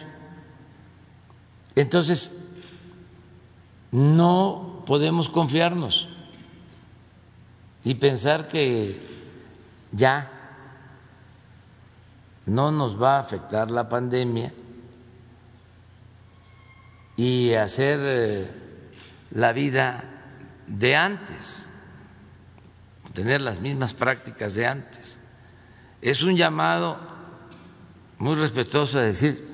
Entonces, 1.74 2.41
no 3.92 4.82
podemos 4.86 5.28
confiarnos 5.28 6.08
y 7.84 7.94
pensar 7.94 8.48
que 8.48 9.00
ya 9.92 10.30
no 12.46 12.72
nos 12.72 13.00
va 13.00 13.16
a 13.16 13.20
afectar 13.20 13.70
la 13.70 13.88
pandemia 13.88 14.52
y 17.16 17.52
hacer 17.52 18.00
eh, 18.02 18.50
la 19.30 19.52
vida 19.52 20.04
de 20.66 20.96
antes, 20.96 21.68
tener 23.12 23.40
las 23.42 23.60
mismas 23.60 23.94
prácticas 23.94 24.54
de 24.54 24.66
antes. 24.66 25.20
Es 26.00 26.22
un 26.22 26.36
llamado 26.36 26.98
muy 28.18 28.34
respetuoso 28.36 28.98
a 28.98 29.02
decir, 29.02 29.52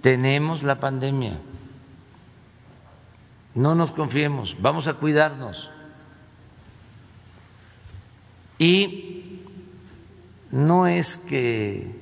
tenemos 0.00 0.62
la 0.62 0.78
pandemia, 0.78 1.38
no 3.54 3.74
nos 3.74 3.92
confiemos, 3.92 4.56
vamos 4.60 4.86
a 4.86 4.94
cuidarnos. 4.94 5.70
Y 8.58 9.44
no 10.50 10.86
es 10.86 11.16
que 11.16 11.98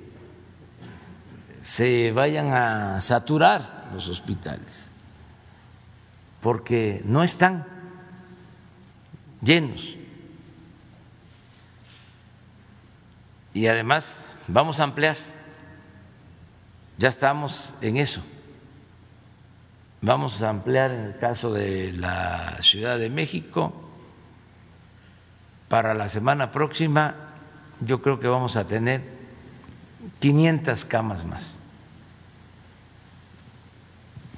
se 1.63 2.13
vayan 2.13 2.53
a 2.53 3.01
saturar 3.01 3.91
los 3.93 4.09
hospitales, 4.09 4.93
porque 6.41 7.03
no 7.05 7.23
están 7.23 7.67
llenos. 9.43 9.95
Y 13.55 13.67
además 13.67 14.37
vamos 14.47 14.81
a 14.81 14.85
ampliar, 14.85 15.17
ya 16.97 17.09
estamos 17.09 17.75
en 17.81 17.97
eso. 17.97 18.23
Vamos 20.01 20.43
a 20.43 20.51
ampliar 20.51 20.93
en 20.93 21.01
el 21.01 21.19
caso 21.19 21.53
de 21.53 21.93
la 21.93 22.57
Ciudad 22.61 22.99
de 22.99 23.11
México. 23.11 23.73
Para 25.69 25.93
la 25.95 26.09
semana 26.09 26.53
próxima 26.53 27.15
yo 27.81 28.01
creo 28.01 28.21
que 28.21 28.29
vamos 28.29 28.57
a 28.57 28.67
tener 28.67 29.03
500 30.21 30.85
camas 30.85 31.25
más 31.25 31.57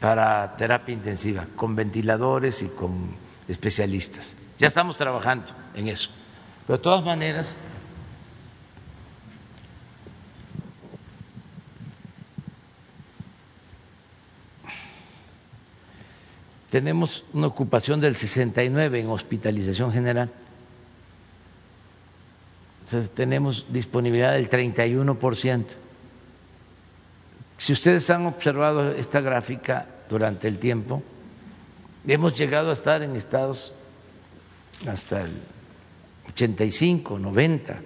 para 0.01 0.57
terapia 0.57 0.95
intensiva, 0.95 1.47
con 1.57 1.77
ventiladores 1.77 2.63
y 2.63 2.69
con 2.69 3.15
especialistas. 3.49 4.35
Ya 4.59 4.67
estamos 4.67 4.97
trabajando 4.97 5.53
en 5.75 5.89
eso. 5.89 6.11
Pero 6.67 6.79
de 6.79 6.83
todas 6.83 7.05
maneras, 7.05 7.57
tenemos 16.71 17.25
una 17.33 17.49
ocupación 17.49 18.01
del 18.01 18.17
69 18.17 19.01
en 19.01 19.09
hospitalización 19.09 19.93
general. 19.93 20.31
Entonces, 22.85 23.11
tenemos 23.11 23.67
disponibilidad 23.69 24.33
del 24.33 24.49
31%. 24.49 25.67
Si 27.59 27.73
ustedes 27.73 28.09
han 28.09 28.27
observado 28.27 28.93
esta 28.93 29.21
gráfica 29.21 29.87
durante 30.09 30.49
el 30.49 30.59
tiempo, 30.59 31.03
hemos 32.07 32.39
llegado 32.39 32.71
a 32.71 32.73
estar 32.73 33.03
en 33.03 33.17
estados 33.17 33.73
hasta 34.87 35.23
el 35.23 35.33
85, 36.29 37.19
90, 37.19 37.81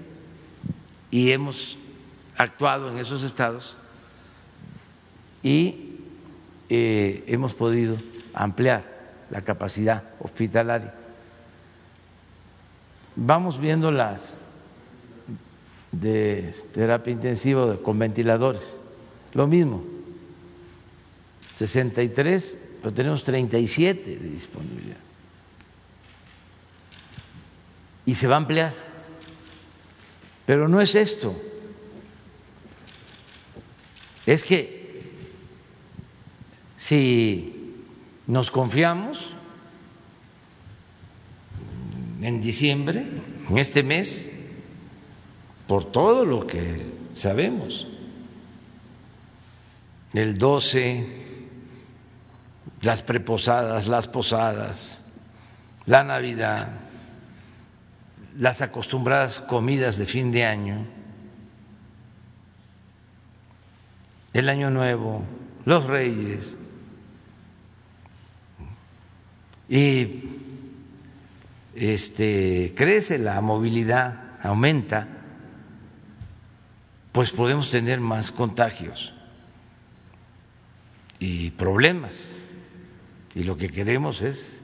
y 1.11 1.33
hemos 1.33 1.79
actuado 2.37 2.91
en 2.91 2.99
esos 2.99 3.23
estados 3.23 3.77
y 5.43 5.97
eh, 6.69 7.25
hemos 7.27 7.55
podido 7.55 7.97
ampliar 8.35 8.85
la 9.31 9.43
capacidad 9.43 10.03
hospitalaria. 10.21 10.95
Vamos 13.17 13.59
viendo 13.59 13.91
las 13.91 14.37
de 15.93 16.55
terapia 16.73 17.13
intensiva 17.13 17.77
con 17.77 17.99
ventiladores, 17.99 18.77
lo 19.33 19.47
mismo, 19.47 19.85
63, 21.57 22.57
pero 22.83 22.93
tenemos 22.93 23.23
37 23.23 24.19
de 24.19 24.29
disponibilidad. 24.29 24.97
Y 28.07 28.15
se 28.15 28.27
va 28.27 28.35
a 28.35 28.39
ampliar. 28.39 28.75
Pero 30.45 30.69
no 30.69 30.81
es 30.81 30.95
esto. 30.95 31.35
Es 34.27 34.45
que 34.45 35.03
si 36.77 37.54
nos 38.27 38.51
confiamos 38.51 39.35
en 42.23 42.41
diciembre, 42.41 43.07
en 43.49 43.59
este 43.59 43.83
mes, 43.83 44.31
por 45.67 45.85
todo 45.85 46.25
lo 46.25 46.47
que 46.47 46.95
sabemos. 47.13 47.87
El 50.15 50.39
12, 50.39 51.07
las 52.83 53.03
preposadas, 53.03 53.89
las 53.89 54.09
posadas, 54.09 55.01
la 55.87 56.05
Navidad, 56.05 56.69
las 58.39 58.63
acostumbradas 58.63 59.41
comidas 59.41 59.99
de 59.99 60.07
fin 60.07 60.33
de 60.33 60.45
año, 60.45 60.87
el 64.33 64.49
Año 64.49 64.71
Nuevo, 64.71 65.23
los 65.65 65.85
Reyes, 65.85 66.57
y 69.69 70.23
este, 71.75 72.73
crece 72.77 73.19
la 73.19 73.41
movilidad, 73.41 74.39
aumenta, 74.43 75.09
pues 77.13 77.31
podemos 77.31 77.71
tener 77.71 78.01
más 78.01 78.31
contagios 78.31 79.15
y 81.19 81.51
problemas. 81.53 82.37
Y 83.35 83.45
lo 83.45 83.57
que 83.57 83.71
queremos 83.71 84.23
es 84.23 84.61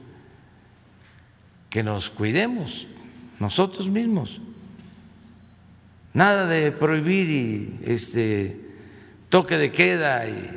que 1.69 1.83
nos 1.83 2.09
cuidemos 2.09 2.87
nosotros 3.39 3.89
mismos. 3.89 4.41
Nada 6.13 6.45
de 6.45 6.71
prohibir 6.71 7.29
y 7.29 7.79
este 7.85 8.59
toque 9.29 9.57
de 9.57 9.71
queda 9.71 10.27
y 10.27 10.49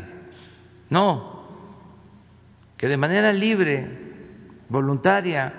no, 0.90 1.48
que 2.76 2.88
de 2.88 2.96
manera 2.96 3.32
libre 3.32 4.03
voluntaria. 4.68 5.52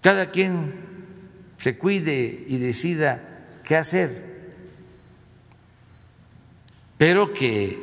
Cada 0.00 0.30
quien 0.30 0.74
se 1.58 1.78
cuide 1.78 2.44
y 2.46 2.58
decida 2.58 3.20
qué 3.64 3.76
hacer, 3.76 4.52
pero 6.98 7.32
que 7.32 7.82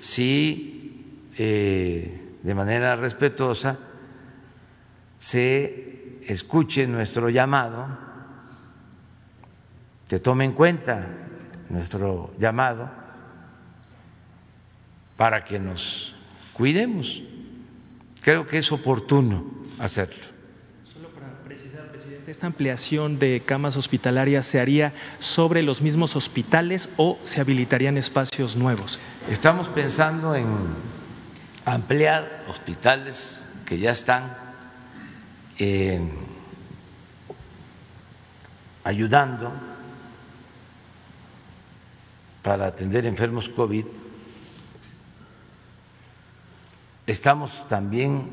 sí, 0.00 1.28
eh, 1.36 2.36
de 2.42 2.54
manera 2.54 2.96
respetuosa, 2.96 3.78
se 5.18 6.20
escuche 6.26 6.86
nuestro 6.86 7.28
llamado, 7.28 7.86
se 10.08 10.18
tome 10.20 10.44
en 10.44 10.52
cuenta 10.52 11.08
nuestro 11.68 12.32
llamado 12.38 12.88
para 15.16 15.44
que 15.44 15.58
nos 15.58 16.14
cuidemos. 16.54 17.22
Creo 18.22 18.46
que 18.46 18.58
es 18.58 18.72
oportuno 18.72 19.44
hacerlo. 19.78 20.26
Solo 20.84 21.08
para 21.10 21.28
precisar, 21.44 21.90
presidente, 21.90 22.30
¿esta 22.30 22.46
ampliación 22.46 23.18
de 23.18 23.42
camas 23.44 23.76
hospitalarias 23.76 24.46
se 24.46 24.60
haría 24.60 24.92
sobre 25.18 25.62
los 25.62 25.80
mismos 25.80 26.16
hospitales 26.16 26.88
o 26.96 27.18
se 27.24 27.40
habilitarían 27.40 27.96
espacios 27.96 28.56
nuevos? 28.56 28.98
Estamos 29.30 29.68
pensando 29.68 30.34
en 30.34 30.46
ampliar 31.64 32.44
hospitales 32.48 33.46
que 33.64 33.78
ya 33.78 33.92
están 33.92 34.36
eh, 35.58 36.00
ayudando 38.84 39.52
para 42.42 42.66
atender 42.66 43.04
enfermos 43.04 43.48
COVID 43.48 43.84
Estamos 47.08 47.66
también 47.66 48.30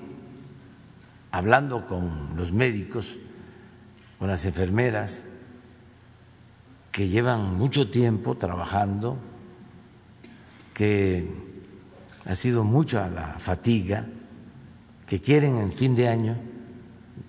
hablando 1.31 1.88
con 1.88 2.35
los 2.35 2.51
médicos, 2.51 3.17
con 4.19 4.27
las 4.27 4.45
enfermeras, 4.45 5.23
que 6.91 7.07
llevan 7.07 7.55
mucho 7.55 7.89
tiempo 7.89 8.35
trabajando, 8.35 9.17
que 10.73 11.25
ha 12.25 12.35
sido 12.35 12.65
mucha 12.65 13.07
la 13.07 13.39
fatiga 13.39 14.07
que 15.07 15.21
quieren 15.21 15.55
en 15.55 15.71
fin 15.71 15.95
de 15.95 16.09
año 16.09 16.35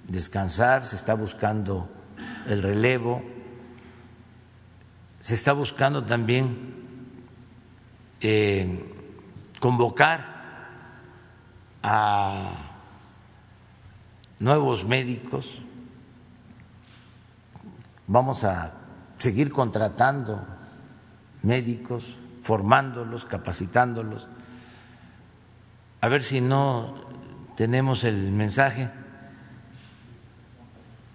descansar, 0.09 0.85
se 0.85 0.96
está 0.96 1.14
buscando 1.14 1.88
el 2.48 2.61
relevo, 2.61 3.22
se 5.20 5.35
está 5.35 5.52
buscando 5.52 6.04
también 6.04 6.74
eh, 8.20 8.92
convocar 9.61 10.36
a 11.88 12.51
nuevos 14.40 14.85
médicos, 14.85 15.62
vamos 18.09 18.42
a 18.42 18.75
seguir 19.18 19.53
contratando 19.53 20.44
médicos, 21.44 22.18
formándolos, 22.42 23.25
capacitándolos, 23.25 24.27
a 26.01 26.09
ver 26.09 26.25
si 26.25 26.40
no 26.40 26.96
tenemos 27.57 28.03
el 28.03 28.33
mensaje 28.33 28.90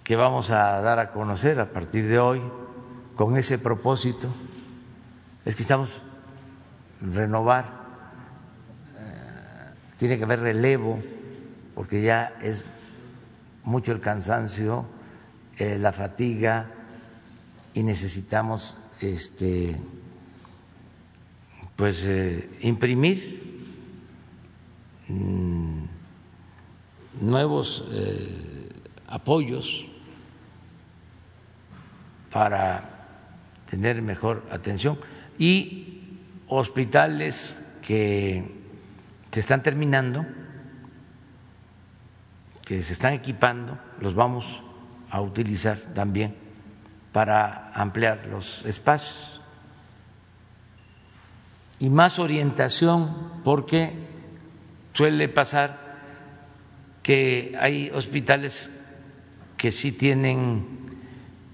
que 0.05 0.15
vamos 0.15 0.51
a 0.51 0.79
dar 0.79 0.99
a 0.99 1.11
conocer 1.11 1.59
a 1.59 1.73
partir 1.73 2.07
de 2.07 2.17
hoy 2.17 2.41
con 3.17 3.35
ese 3.35 3.59
propósito, 3.59 4.33
es 5.43 5.57
que 5.57 5.63
estamos 5.63 6.01
renovar, 7.01 7.80
tiene 10.01 10.17
que 10.17 10.23
haber 10.23 10.39
relevo, 10.39 10.99
porque 11.75 12.01
ya 12.01 12.33
es 12.41 12.65
mucho 13.63 13.91
el 13.91 13.99
cansancio, 13.99 14.87
eh, 15.59 15.77
la 15.77 15.93
fatiga 15.93 16.71
y 17.75 17.83
necesitamos 17.83 18.79
este 18.99 19.79
pues 21.75 22.03
eh, 22.07 22.49
imprimir 22.61 23.61
mm, 25.07 25.83
nuevos 27.21 27.87
eh, 27.91 28.69
apoyos 29.05 29.85
para 32.31 33.05
tener 33.69 34.01
mejor 34.01 34.47
atención 34.49 34.97
y 35.37 36.17
hospitales 36.47 37.55
que 37.83 38.60
se 39.31 39.39
están 39.39 39.63
terminando 39.63 40.25
que 42.65 42.81
se 42.83 42.93
están 42.93 43.13
equipando 43.13 43.77
los 43.99 44.13
vamos 44.13 44.61
a 45.09 45.21
utilizar 45.21 45.77
también 45.93 46.35
para 47.11 47.71
ampliar 47.73 48.27
los 48.27 48.65
espacios. 48.65 49.41
Y 51.79 51.89
más 51.89 52.19
orientación 52.19 53.41
porque 53.43 53.93
suele 54.93 55.27
pasar 55.27 55.97
que 57.03 57.57
hay 57.59 57.89
hospitales 57.89 58.79
que 59.57 59.71
sí 59.71 59.91
tienen 59.91 60.65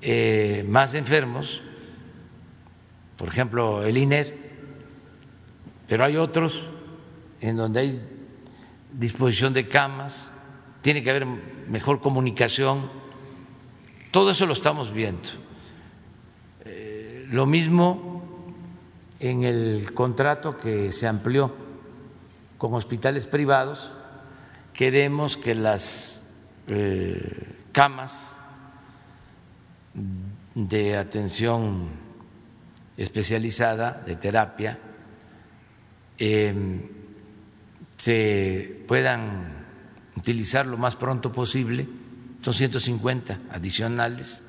eh, 0.02 0.66
más 0.68 0.94
enfermos, 0.94 1.62
por 3.18 3.30
ejemplo 3.30 3.84
el 3.84 3.98
INER, 3.98 4.38
pero 5.88 6.04
hay 6.04 6.18
otros 6.18 6.70
en 7.42 7.58
donde 7.58 7.80
hay 7.80 8.02
disposición 8.92 9.54
de 9.54 9.68
camas, 9.68 10.32
tiene 10.82 11.04
que 11.04 11.10
haber 11.10 11.26
mejor 11.26 12.02
comunicación, 12.02 12.90
todo 14.12 14.32
eso 14.32 14.46
lo 14.46 14.54
estamos 14.54 14.94
viendo. 14.94 15.30
Eh, 16.66 17.26
lo 17.30 17.46
mismo 17.46 18.56
en 19.20 19.44
el 19.44 19.94
contrato 19.94 20.58
que 20.58 20.92
se 20.92 21.08
amplió 21.08 21.54
con 22.58 22.74
hospitales 22.74 23.28
privados, 23.28 23.94
queremos 24.74 25.38
que 25.38 25.56
las 25.56 26.30
eh, 26.68 27.56
camas 27.72 28.38
de 30.56 30.98
atención 30.98 31.90
especializada, 32.96 34.04
de 34.06 34.16
terapia, 34.16 34.80
eh, 36.18 36.90
se 37.98 38.84
puedan 38.88 39.66
utilizar 40.16 40.66
lo 40.66 40.78
más 40.78 40.96
pronto 40.96 41.32
posible, 41.32 41.88
son 42.42 42.54
150 42.54 43.42
adicionales, 43.52 44.44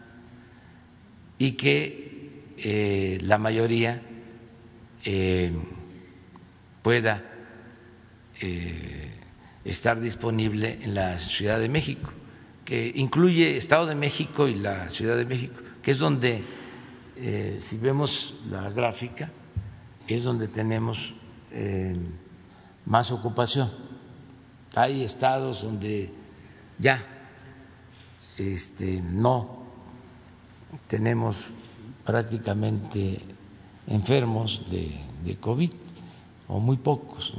y 1.38 1.52
que 1.52 2.54
eh, 2.58 3.18
la 3.22 3.38
mayoría 3.38 4.02
eh, 5.04 5.52
pueda 6.82 7.22
eh, 8.40 9.12
estar 9.64 10.00
disponible 10.00 10.78
en 10.82 10.94
la 10.94 11.18
Ciudad 11.18 11.58
de 11.58 11.68
México, 11.68 12.12
que 12.64 12.92
incluye 12.94 13.56
Estado 13.56 13.86
de 13.86 13.94
México 13.94 14.48
y 14.48 14.54
la 14.54 14.90
Ciudad 14.90 15.16
de 15.16 15.24
México, 15.24 15.54
que 15.82 15.90
es 15.92 15.98
donde, 15.98 16.42
si 17.16 17.76
vemos 17.78 18.38
la 18.50 18.68
gráfica, 18.70 19.30
es 20.06 20.24
donde 20.24 20.48
tenemos 20.48 21.14
más 22.88 23.12
ocupación 23.12 23.70
hay 24.74 25.02
estados 25.02 25.62
donde 25.62 26.10
ya 26.78 27.00
este, 28.36 29.02
no 29.02 29.58
tenemos 30.86 31.52
prácticamente 32.04 33.18
enfermos 33.86 34.64
de, 34.70 35.36
COVID 35.40 35.72
o 36.46 36.58
muy 36.58 36.78
pocos, 36.78 37.34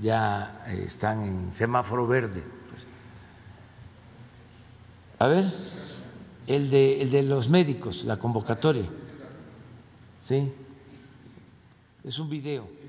ya 0.00 0.64
están 0.68 1.22
en 1.24 1.52
semáforo 1.52 2.06
verde. 2.06 2.42
A 5.18 5.26
ver, 5.26 5.52
el 6.46 6.70
de, 6.70 7.02
el 7.02 7.10
de 7.10 7.22
los 7.22 7.50
médicos, 7.50 8.04
la 8.04 8.18
convocatoria. 8.18 8.88
Sí, 10.20 10.50
es 12.02 12.18
un 12.18 12.30
video. 12.30 12.83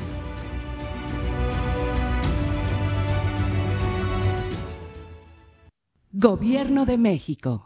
Gobierno 6.21 6.85
de 6.85 6.99
México. 6.99 7.65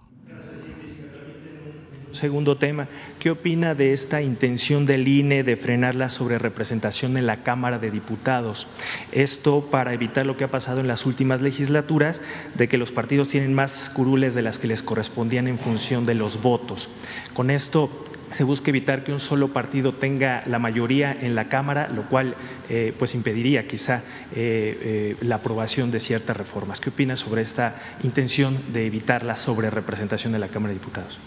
Segundo 2.12 2.59
tema, 2.59 2.87
¿qué 3.19 3.31
opina 3.31 3.75
de 3.75 3.95
esta 3.95 4.21
intención 4.21 4.85
del 4.85 5.09
INE 5.09 5.43
de 5.43 5.57
frenar 5.57 5.95
la 5.95 6.11
sobrerepresentación 6.11 7.17
en 7.17 7.25
la 7.25 7.43
Cámara 7.45 7.79
de 7.79 7.91
Diputados? 7.91 8.67
Esto 9.11 9.71
para 9.71 9.95
evitar 9.95 10.27
lo 10.27 10.37
que 10.37 10.45
ha 10.45 10.51
pasado 10.51 10.81
en 10.81 10.87
las 10.87 11.07
últimas 11.07 11.41
legislaturas, 11.41 12.21
de 12.55 12.69
que 12.69 12.77
los 12.77 12.93
partidos 12.93 13.29
tienen 13.29 13.55
más 13.55 13.88
curules 13.88 14.35
de 14.35 14.43
las 14.43 14.59
que 14.59 14.67
les 14.67 14.83
correspondían 14.83 15.49
en 15.49 15.57
función 15.57 16.05
de 16.05 16.15
los 16.15 16.43
votos. 16.43 16.91
Con 17.33 17.51
esto, 17.51 18.05
se 18.33 18.44
busca 18.44 18.70
evitar 18.70 19.04
que 19.04 19.12
un 19.12 19.20
solo 19.20 19.52
partido 19.52 19.94
tenga 19.94 20.42
la 20.46 20.58
mayoría 20.58 21.12
en 21.12 21.35
la 21.35 21.48
Cámara, 21.48 21.88
lo 21.88 22.08
cual 22.08 22.35
eh, 22.68 22.94
pues 22.98 23.14
impediría 23.14 23.66
quizá 23.66 24.02
eh, 24.35 25.14
eh, 25.14 25.16
la 25.20 25.37
aprobación 25.37 25.90
de 25.90 26.00
ciertas 26.00 26.37
reformas. 26.37 26.80
¿Qué 26.80 26.90
opina 26.90 27.16
sobre 27.16 27.42
esta 27.42 27.76
intención 28.02 28.58
de 28.72 28.87
evitar 28.87 29.24
la 29.24 29.37
sobrerepresentación 29.37 30.33
de 30.33 30.38
la 30.38 30.48
Cámara 30.48 30.72
de 30.72 30.80
Diputados? 30.80 31.18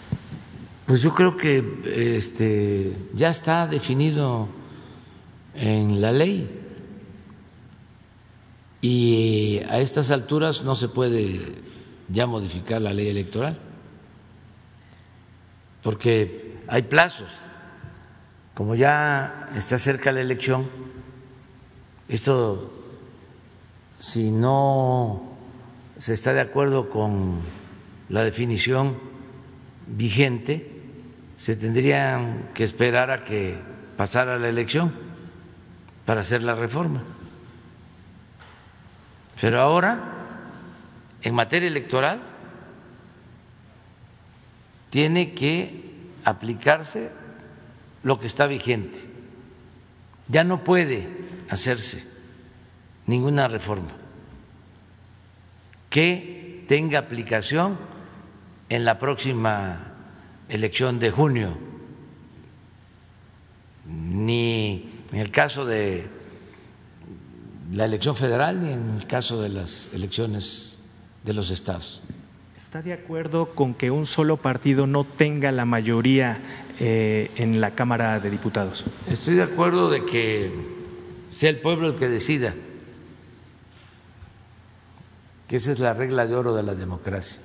Pues 0.86 1.02
yo 1.02 1.12
creo 1.14 1.36
que 1.36 1.64
este, 2.16 2.96
ya 3.14 3.30
está 3.30 3.66
definido 3.66 4.48
en 5.54 6.00
la 6.00 6.12
ley 6.12 6.48
y 8.80 9.60
a 9.68 9.80
estas 9.80 10.10
alturas 10.10 10.62
no 10.62 10.76
se 10.76 10.88
puede 10.88 11.40
ya 12.08 12.26
modificar 12.26 12.80
la 12.80 12.92
ley 12.92 13.08
electoral 13.08 13.58
porque 15.82 16.45
hay 16.68 16.82
plazos. 16.82 17.42
Como 18.54 18.74
ya 18.74 19.50
está 19.54 19.78
cerca 19.78 20.12
la 20.12 20.20
elección, 20.20 20.68
esto, 22.08 22.72
si 23.98 24.30
no 24.30 25.36
se 25.98 26.14
está 26.14 26.32
de 26.32 26.40
acuerdo 26.40 26.88
con 26.88 27.40
la 28.08 28.22
definición 28.24 28.96
vigente, 29.86 30.72
se 31.36 31.56
tendrían 31.56 32.50
que 32.54 32.64
esperar 32.64 33.10
a 33.10 33.24
que 33.24 33.58
pasara 33.96 34.38
la 34.38 34.48
elección 34.48 34.92
para 36.06 36.22
hacer 36.22 36.42
la 36.42 36.54
reforma. 36.54 37.02
Pero 39.40 39.60
ahora, 39.60 40.00
en 41.20 41.34
materia 41.34 41.68
electoral, 41.68 42.20
tiene 44.90 45.34
que 45.34 45.85
aplicarse 46.26 47.12
lo 48.02 48.18
que 48.18 48.26
está 48.26 48.46
vigente. 48.46 49.00
Ya 50.28 50.42
no 50.42 50.64
puede 50.64 51.08
hacerse 51.48 52.04
ninguna 53.06 53.46
reforma 53.46 53.92
que 55.88 56.64
tenga 56.68 56.98
aplicación 56.98 57.78
en 58.68 58.84
la 58.84 58.98
próxima 58.98 59.94
elección 60.48 60.98
de 60.98 61.12
junio, 61.12 61.56
ni 63.86 65.04
en 65.12 65.18
el 65.18 65.30
caso 65.30 65.64
de 65.64 66.08
la 67.72 67.84
elección 67.84 68.16
federal 68.16 68.60
ni 68.60 68.72
en 68.72 68.96
el 68.96 69.06
caso 69.06 69.40
de 69.40 69.48
las 69.48 69.90
elecciones 69.94 70.80
de 71.22 71.34
los 71.34 71.50
estados. 71.50 72.02
¿Está 72.76 72.88
de 72.90 72.92
acuerdo 72.92 73.54
con 73.54 73.72
que 73.72 73.90
un 73.90 74.04
solo 74.04 74.36
partido 74.36 74.86
no 74.86 75.04
tenga 75.04 75.50
la 75.50 75.64
mayoría 75.64 76.42
eh, 76.78 77.30
en 77.36 77.58
la 77.58 77.74
Cámara 77.74 78.20
de 78.20 78.28
Diputados? 78.28 78.84
Estoy 79.08 79.36
de 79.36 79.44
acuerdo 79.44 79.88
de 79.88 80.04
que 80.04 80.52
sea 81.30 81.48
el 81.48 81.58
pueblo 81.62 81.88
el 81.88 81.96
que 81.96 82.06
decida, 82.06 82.54
que 85.48 85.56
esa 85.56 85.72
es 85.72 85.78
la 85.78 85.94
regla 85.94 86.26
de 86.26 86.34
oro 86.34 86.54
de 86.54 86.62
la 86.62 86.74
democracia. 86.74 87.40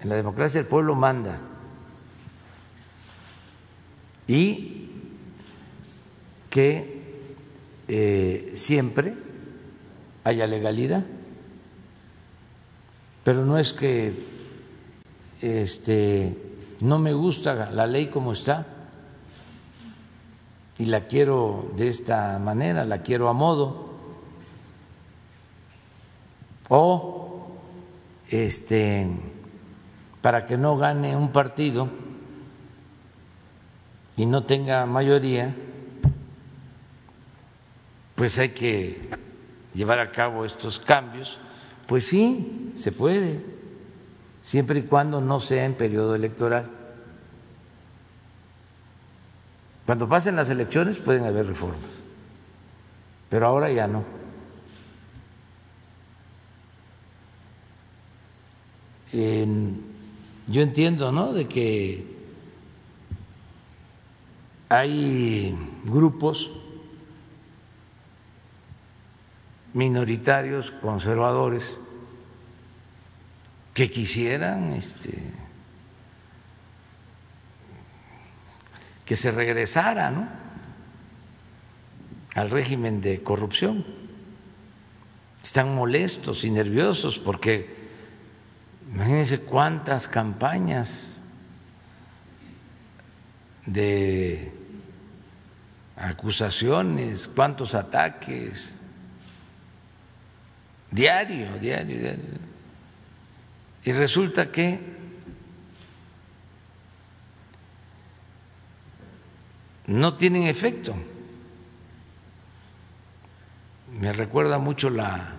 En 0.00 0.08
la 0.08 0.14
democracia 0.14 0.58
el 0.58 0.66
pueblo 0.66 0.94
manda 0.94 1.38
y 4.26 4.88
que 6.48 7.02
eh, 7.88 8.52
siempre 8.54 9.12
haya 10.24 10.46
legalidad, 10.46 11.04
pero 13.24 13.44
no 13.44 13.58
es 13.58 13.72
que 13.72 14.26
este, 15.40 16.36
no 16.80 16.98
me 16.98 17.12
gusta 17.12 17.70
la 17.70 17.86
ley 17.86 18.08
como 18.08 18.32
está 18.32 18.66
y 20.78 20.86
la 20.86 21.06
quiero 21.06 21.72
de 21.76 21.88
esta 21.88 22.38
manera, 22.38 22.84
la 22.84 23.02
quiero 23.02 23.28
a 23.28 23.32
modo, 23.32 23.92
o 26.68 27.46
este, 28.28 29.06
para 30.20 30.46
que 30.46 30.56
no 30.56 30.76
gane 30.76 31.14
un 31.14 31.30
partido 31.30 31.88
y 34.16 34.26
no 34.26 34.44
tenga 34.44 34.86
mayoría, 34.86 35.54
pues 38.14 38.38
hay 38.38 38.50
que 38.50 39.10
llevar 39.74 39.98
a 39.98 40.10
cabo 40.10 40.44
estos 40.44 40.78
cambios. 40.78 41.38
Pues 41.86 42.06
sí, 42.06 42.72
se 42.74 42.92
puede, 42.92 43.44
siempre 44.40 44.80
y 44.80 44.82
cuando 44.82 45.20
no 45.20 45.40
sea 45.40 45.64
en 45.64 45.74
periodo 45.74 46.14
electoral. 46.14 46.70
Cuando 49.86 50.08
pasen 50.08 50.36
las 50.36 50.48
elecciones 50.48 51.00
pueden 51.00 51.24
haber 51.24 51.46
reformas, 51.46 52.02
pero 53.28 53.46
ahora 53.46 53.70
ya 53.70 53.86
no. 53.86 54.04
yo 59.12 60.62
entiendo, 60.62 61.12
¿no? 61.12 61.32
De 61.32 61.46
que 61.46 62.06
hay 64.68 65.54
grupos 65.84 66.50
minoritarios 69.74 70.70
conservadores 70.70 71.76
que 73.74 73.90
quisieran 73.90 74.74
este, 74.74 75.18
que 79.04 79.16
se 79.16 79.30
regresara 79.30 80.10
¿no? 80.10 80.28
al 82.34 82.50
régimen 82.50 83.00
de 83.00 83.22
corrupción. 83.22 83.84
Están 85.42 85.74
molestos 85.74 86.44
y 86.44 86.50
nerviosos 86.50 87.18
porque 87.18 87.82
imagínense 88.92 89.40
cuántas 89.40 90.06
campañas 90.06 91.08
de 93.66 94.52
acusaciones, 95.96 97.28
cuántos 97.28 97.74
ataques, 97.74 98.81
diario, 100.92 101.58
diario, 101.58 101.98
diario. 101.98 102.24
Y 103.84 103.92
resulta 103.92 104.52
que 104.52 104.78
no 109.86 110.14
tienen 110.14 110.44
efecto. 110.44 110.94
Me 113.98 114.12
recuerda 114.12 114.58
mucho 114.58 114.88
la 114.90 115.32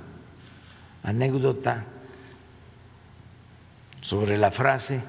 anécdota 1.04 1.86
sobre 4.01 4.38
la 4.38 4.51
frase 4.51 5.01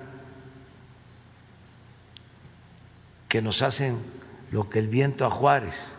que 3.28 3.42
nos 3.42 3.62
hacen 3.62 3.99
lo 4.53 4.70
que 4.70 4.78
el 4.78 4.88
viento 4.88 5.26
a 5.26 5.30
Juárez. 5.30 5.93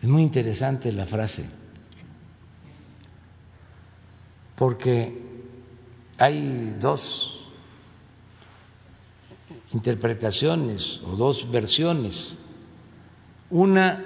Es 0.00 0.08
muy 0.08 0.22
interesante 0.22 0.92
la 0.92 1.04
frase, 1.04 1.48
porque 4.56 5.22
hay 6.16 6.74
dos 6.80 7.50
interpretaciones 9.72 11.00
o 11.04 11.16
dos 11.16 11.50
versiones. 11.50 12.38
Una 13.50 14.02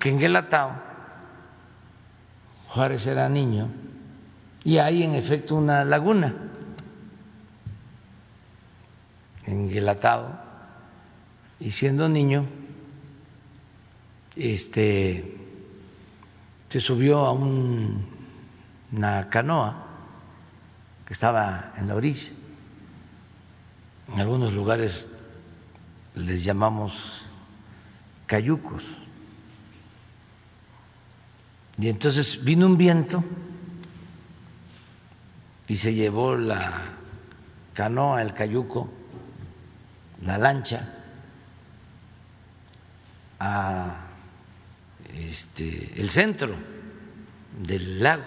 que 0.00 0.08
en 0.08 0.18
Guelatao, 0.18 0.72
Juárez 2.68 3.06
era 3.06 3.28
niño, 3.28 3.68
y 4.64 4.78
hay 4.78 5.04
en 5.04 5.14
efecto 5.14 5.54
una 5.54 5.84
laguna 5.84 6.34
en 9.46 9.68
Guelatao 9.70 10.40
y 11.60 11.70
siendo 11.70 12.08
niño, 12.08 12.46
este, 14.36 15.38
se 16.68 16.80
subió 16.80 17.24
a 17.24 17.32
una 17.32 19.28
canoa 19.30 19.86
que 21.06 21.12
estaba 21.12 21.72
en 21.76 21.88
la 21.88 21.94
orilla. 21.94 22.32
En 24.12 24.20
algunos 24.20 24.52
lugares 24.52 25.16
les 26.14 26.44
llamamos 26.44 27.24
cayucos. 28.26 28.98
Y 31.78 31.88
entonces 31.88 32.44
vino 32.44 32.66
un 32.66 32.76
viento 32.76 33.22
y 35.68 35.76
se 35.76 35.94
llevó 35.94 36.36
la 36.36 36.72
canoa, 37.74 38.22
el 38.22 38.32
cayuco, 38.32 38.88
la 40.22 40.38
lancha, 40.38 40.94
a 43.38 44.05
este, 45.16 45.92
el 45.96 46.10
centro 46.10 46.54
del 47.62 48.02
lago, 48.02 48.24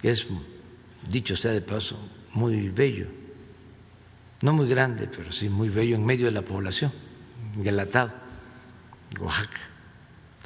que 0.00 0.10
es, 0.10 0.26
dicho 1.08 1.36
sea 1.36 1.52
de 1.52 1.60
paso, 1.60 1.98
muy 2.34 2.68
bello, 2.68 3.06
no 4.42 4.52
muy 4.52 4.68
grande, 4.68 5.08
pero 5.08 5.32
sí 5.32 5.48
muy 5.48 5.68
bello 5.68 5.96
en 5.96 6.04
medio 6.04 6.26
de 6.26 6.32
la 6.32 6.42
población, 6.42 6.92
Guelatado, 7.56 8.14
Oaxaca, 9.20 9.58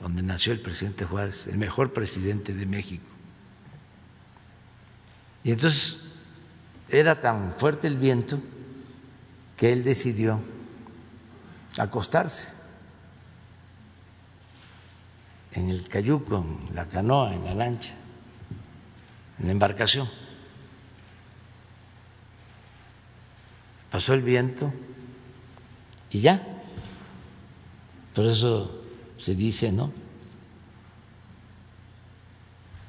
donde 0.00 0.22
nació 0.22 0.52
el 0.52 0.60
presidente 0.60 1.04
Juárez, 1.04 1.46
el 1.46 1.58
mejor 1.58 1.92
presidente 1.92 2.54
de 2.54 2.66
México. 2.66 3.04
Y 5.44 5.52
entonces 5.52 5.98
era 6.88 7.20
tan 7.20 7.54
fuerte 7.58 7.88
el 7.88 7.96
viento 7.96 8.40
que 9.56 9.72
él 9.72 9.84
decidió 9.84 10.40
acostarse 11.78 12.61
en 15.54 15.68
el 15.68 15.88
cayuco, 15.88 16.38
en 16.38 16.74
la 16.74 16.88
canoa, 16.88 17.34
en 17.34 17.44
la 17.44 17.54
lancha, 17.54 17.92
en 19.38 19.46
la 19.46 19.52
embarcación. 19.52 20.08
Pasó 23.90 24.14
el 24.14 24.22
viento 24.22 24.72
y 26.10 26.20
ya. 26.20 26.42
Por 28.14 28.26
eso 28.26 28.82
se 29.18 29.34
dice, 29.34 29.72
¿no? 29.72 29.92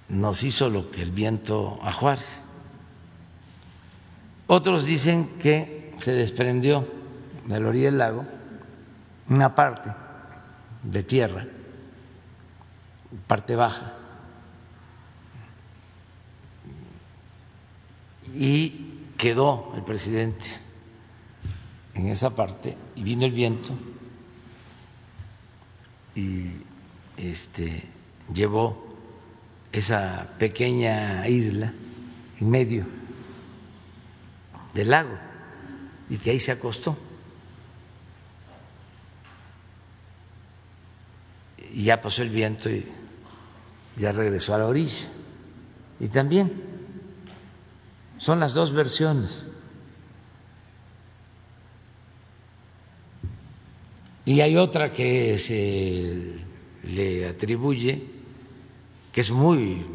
Nos 0.10 0.44
hizo 0.44 0.70
lo 0.70 0.92
que 0.92 1.02
el 1.02 1.12
viento 1.12 1.80
a 1.82 1.92
Juárez. 1.92 2.40
Otros 4.48 4.86
dicen 4.86 5.38
que 5.40 5.94
se 6.00 6.14
desprendió 6.14 6.88
de 7.48 7.60
la 7.60 7.70
orilla 7.70 7.86
del 7.86 7.98
lago 7.98 8.26
una 9.30 9.56
parte 9.56 9.90
de 10.84 11.04
tierra 11.04 11.48
parte 13.28 13.56
baja. 13.56 13.94
Y 18.34 19.14
quedó 19.18 19.74
el 19.76 19.84
presidente 19.84 20.50
en 21.94 22.08
esa 22.08 22.36
parte 22.36 22.76
y 22.96 23.04
vino 23.04 23.26
el 23.26 23.32
viento 23.32 23.74
y 26.16 26.52
este 27.18 27.84
llevó 28.34 28.96
esa 29.72 30.30
pequeña 30.38 31.28
isla 31.28 31.74
en 32.40 32.50
medio 32.50 32.86
del 34.74 34.90
lago 34.90 35.18
y 36.10 36.18
que 36.18 36.32
ahí 36.32 36.40
se 36.40 36.52
acostó. 36.52 36.98
Y 41.72 41.86
ya 41.86 42.02
pasó 42.02 42.22
el 42.22 42.30
viento 42.30 42.70
y 42.70 42.86
ya 43.98 44.12
regresó 44.12 44.56
a 44.56 44.60
la 44.60 44.68
orilla. 44.68 45.08
Y 46.00 46.08
también 46.08 46.52
son 48.18 48.40
las 48.40 48.54
dos 48.54 48.72
versiones. 48.72 49.46
Y 54.26 54.40
hay 54.40 54.56
otra 54.56 54.94
que 54.94 55.38
se 55.38 56.40
le 56.84 57.28
atribuye, 57.28 58.08
que 59.12 59.22
es 59.22 59.32
muy 59.32 59.86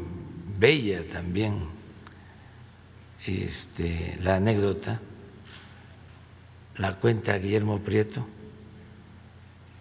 bella 0.59 1.09
también, 1.09 1.67
este, 3.27 4.19
la 4.23 4.37
anécdota, 4.37 5.01
la 6.77 6.97
cuenta 6.97 7.39
Guillermo 7.39 7.79
Prieto, 7.81 8.27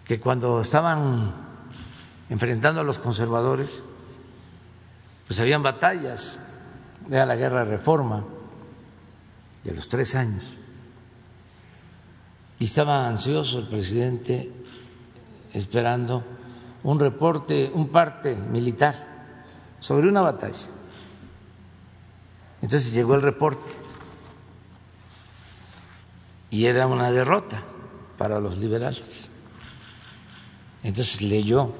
que 0.06 0.18
cuando 0.18 0.60
estaban 0.62 1.34
enfrentando 2.30 2.80
a 2.80 2.84
los 2.84 2.98
conservadores, 2.98 3.82
pues 5.28 5.38
habían 5.40 5.62
batallas, 5.62 6.40
era 7.08 7.26
la 7.26 7.36
guerra 7.36 7.64
de 7.64 7.70
reforma 7.72 8.24
de 9.62 9.74
los 9.74 9.86
tres 9.86 10.14
años, 10.14 10.56
y 12.58 12.64
estaba 12.64 13.06
ansioso 13.06 13.60
el 13.60 13.68
presidente 13.68 14.50
esperando 15.52 16.24
un 16.82 16.98
reporte, 16.98 17.70
un 17.72 17.88
parte 17.88 18.34
militar 18.34 19.06
sobre 19.78 20.08
una 20.08 20.22
batalla. 20.22 20.66
Entonces 22.60 22.92
llegó 22.92 23.14
el 23.14 23.22
reporte 23.22 23.72
y 26.50 26.64
era 26.64 26.86
una 26.86 27.12
derrota 27.12 27.62
para 28.16 28.40
los 28.40 28.56
liberales. 28.56 29.28
Entonces 30.82 31.22
leyó 31.22 31.72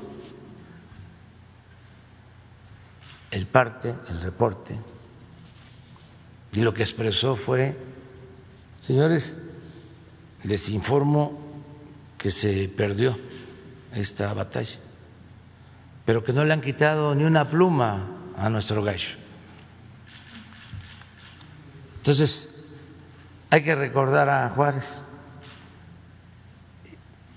el 3.30 3.46
parte, 3.46 3.94
el 4.08 4.20
reporte, 4.22 4.78
y 6.52 6.60
lo 6.60 6.72
que 6.72 6.82
expresó 6.82 7.36
fue, 7.36 7.76
señores, 8.80 9.42
les 10.44 10.68
informo 10.68 11.38
que 12.16 12.30
se 12.30 12.68
perdió 12.68 13.18
esta 13.92 14.32
batalla, 14.34 14.78
pero 16.04 16.24
que 16.24 16.32
no 16.32 16.44
le 16.44 16.52
han 16.52 16.60
quitado 16.60 17.14
ni 17.14 17.24
una 17.24 17.48
pluma 17.48 18.08
a 18.36 18.48
nuestro 18.48 18.82
gallo. 18.82 19.10
Entonces, 21.96 22.66
hay 23.50 23.62
que 23.62 23.74
recordar 23.74 24.28
a 24.30 24.48
Juárez, 24.48 25.02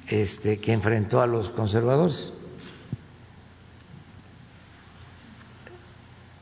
este, 0.07 0.59
que 0.59 0.73
enfrentó 0.73 1.21
a 1.21 1.27
los 1.27 1.49
conservadores. 1.49 2.33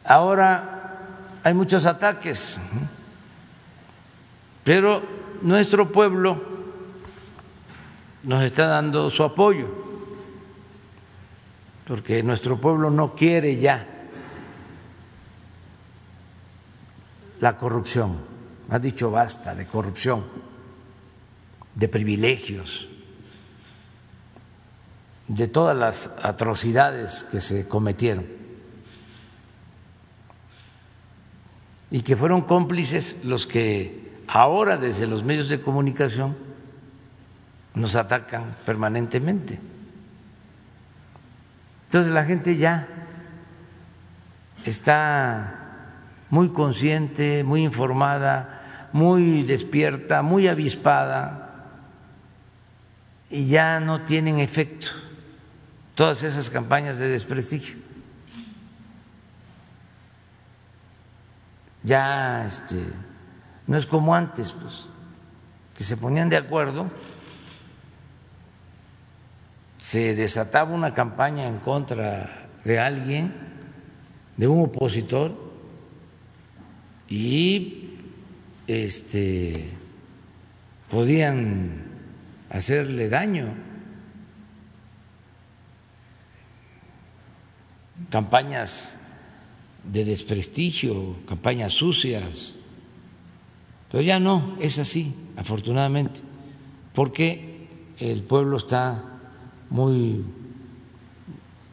Ahora 0.09 1.37
hay 1.43 1.53
muchos 1.53 1.85
ataques, 1.85 2.59
pero 4.63 5.03
nuestro 5.43 5.91
pueblo 5.91 6.41
nos 8.23 8.41
está 8.41 8.65
dando 8.65 9.11
su 9.11 9.23
apoyo, 9.23 9.67
porque 11.85 12.23
nuestro 12.23 12.59
pueblo 12.59 12.89
no 12.89 13.13
quiere 13.13 13.59
ya 13.59 13.85
la 17.39 17.55
corrupción, 17.55 18.17
ha 18.71 18.79
dicho 18.79 19.11
basta 19.11 19.53
de 19.53 19.67
corrupción, 19.67 20.25
de 21.75 21.87
privilegios, 21.87 22.87
de 25.27 25.47
todas 25.47 25.77
las 25.77 26.09
atrocidades 26.23 27.25
que 27.25 27.39
se 27.39 27.67
cometieron 27.67 28.38
y 31.91 32.01
que 32.01 32.15
fueron 32.15 32.41
cómplices 32.41 33.23
los 33.23 33.47
que 33.47 34.09
ahora 34.27 34.77
desde 34.77 35.07
los 35.07 35.23
medios 35.23 35.49
de 35.49 35.61
comunicación 35.61 36.37
nos 37.73 37.95
atacan 37.95 38.55
permanentemente. 38.65 39.59
Entonces 41.85 42.13
la 42.13 42.23
gente 42.25 42.55
ya 42.55 42.87
está 44.63 45.55
muy 46.29 46.49
consciente, 46.49 47.43
muy 47.43 47.63
informada, 47.63 48.89
muy 48.93 49.43
despierta, 49.43 50.21
muy 50.21 50.47
avispada 50.47 51.65
y 53.29 53.47
ya 53.47 53.79
no 53.79 54.01
tienen 54.01 54.39
efecto 54.39 54.87
todas 55.95 56.23
esas 56.23 56.49
campañas 56.49 56.97
de 56.97 57.09
desprestigio. 57.09 57.88
Ya 61.83 62.45
este 62.45 62.83
no 63.67 63.77
es 63.77 63.85
como 63.85 64.15
antes, 64.15 64.51
pues, 64.51 64.87
que 65.75 65.83
se 65.83 65.95
ponían 65.95 66.27
de 66.27 66.37
acuerdo, 66.37 66.89
se 69.77 70.15
desataba 70.15 70.73
una 70.73 70.93
campaña 70.93 71.47
en 71.47 71.59
contra 71.59 72.49
de 72.65 72.79
alguien, 72.79 73.33
de 74.37 74.47
un 74.47 74.65
opositor, 74.65 75.31
y 77.07 77.97
este 78.67 79.71
podían 80.89 81.83
hacerle 82.49 83.09
daño. 83.09 83.53
Campañas 88.09 88.98
de 89.83 90.05
desprestigio, 90.05 91.15
campañas 91.25 91.73
sucias 91.73 92.57
pero 93.91 94.03
ya 94.03 94.19
no, 94.19 94.55
es 94.59 94.77
así, 94.77 95.15
afortunadamente, 95.35 96.19
porque 96.93 97.67
el 97.97 98.21
pueblo 98.23 98.57
está 98.57 99.03
muy 99.69 100.23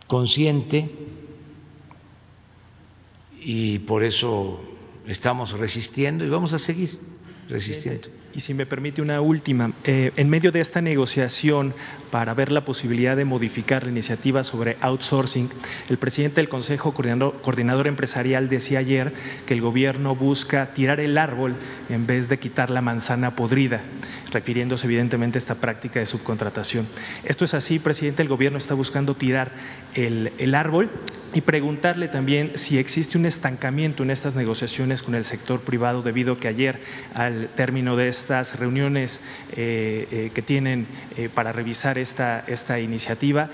consciente 0.06 0.90
y 3.40 3.80
por 3.80 4.02
eso 4.02 4.60
estamos 5.06 5.58
resistiendo 5.58 6.24
y 6.24 6.30
vamos 6.30 6.54
a 6.54 6.58
seguir 6.58 6.98
resistiendo. 7.48 8.08
Y 8.34 8.40
si 8.40 8.54
me 8.54 8.64
permite 8.64 9.02
una 9.02 9.20
última, 9.20 9.72
eh, 9.88 10.12
en 10.16 10.28
medio 10.28 10.50
de 10.50 10.60
esta 10.60 10.80
negociación 10.80 11.72
para 12.10 12.34
ver 12.34 12.50
la 12.50 12.64
posibilidad 12.64 13.16
de 13.16 13.24
modificar 13.24 13.84
la 13.84 13.90
iniciativa 13.90 14.42
sobre 14.42 14.76
outsourcing, 14.80 15.48
el 15.88 15.96
presidente 15.96 16.40
del 16.40 16.48
Consejo 16.48 16.92
Coordinador, 16.92 17.86
Empresarial 17.86 18.48
decía 18.48 18.80
ayer 18.80 19.12
que 19.46 19.54
el 19.54 19.60
gobierno 19.60 20.16
busca 20.16 20.74
tirar 20.74 20.98
el 20.98 21.16
árbol 21.16 21.54
en 21.88 22.04
vez 22.04 22.28
de 22.28 22.38
quitar 22.38 22.70
la 22.70 22.80
manzana 22.80 23.36
podrida, 23.36 23.80
refiriéndose 24.32 24.86
evidentemente 24.86 25.38
a 25.38 25.40
esta 25.40 25.54
práctica 25.54 26.00
de 26.00 26.06
subcontratación. 26.06 26.88
Esto 27.24 27.44
es 27.44 27.54
así, 27.54 27.78
presidente, 27.78 28.22
el 28.22 28.28
gobierno 28.28 28.58
está 28.58 28.74
buscando 28.74 29.14
tirar 29.14 29.52
el, 29.94 30.54
árbol 30.54 30.90
y 31.32 31.42
preguntarle 31.42 32.08
también 32.08 32.52
si 32.56 32.78
existe 32.78 33.18
un 33.18 33.26
estancamiento 33.26 34.02
en 34.02 34.10
estas 34.10 34.34
negociaciones 34.34 35.02
con 35.02 35.14
el 35.14 35.24
sector 35.24 35.60
privado 35.60 36.02
debido 36.02 36.34
a 36.34 36.40
que 36.40 36.48
ayer 36.48 36.80
al 37.14 37.48
término 37.54 37.96
de 37.96 38.08
estas 38.08 38.58
reuniones 38.58 39.20
eh, 39.54 39.75
eh, 39.76 40.30
que 40.34 40.42
tienen 40.42 40.86
eh, 41.16 41.28
para 41.32 41.52
revisar 41.52 41.98
esta, 41.98 42.44
esta 42.46 42.80
iniciativa 42.80 43.50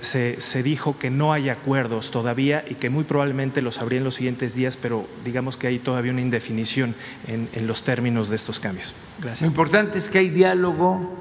se, 0.00 0.40
se, 0.40 0.62
dijo 0.62 0.98
que 0.98 1.10
no 1.10 1.32
hay 1.32 1.48
acuerdos 1.48 2.10
todavía 2.10 2.64
y 2.68 2.74
que 2.74 2.90
muy 2.90 3.04
probablemente 3.04 3.62
los 3.62 3.78
habría 3.78 3.98
en 3.98 4.04
los 4.04 4.14
siguientes 4.14 4.54
días, 4.54 4.76
pero 4.76 5.06
digamos 5.24 5.56
que 5.56 5.66
hay 5.66 5.78
todavía 5.78 6.12
una 6.12 6.20
indefinición 6.20 6.94
en, 7.26 7.48
en 7.52 7.66
los 7.66 7.82
términos 7.82 8.28
de 8.28 8.36
estos 8.36 8.60
cambios. 8.60 8.94
Gracias. 9.18 9.42
Lo 9.42 9.46
importante 9.48 9.98
es 9.98 10.08
que 10.08 10.18
hay 10.18 10.30
diálogo, 10.30 11.14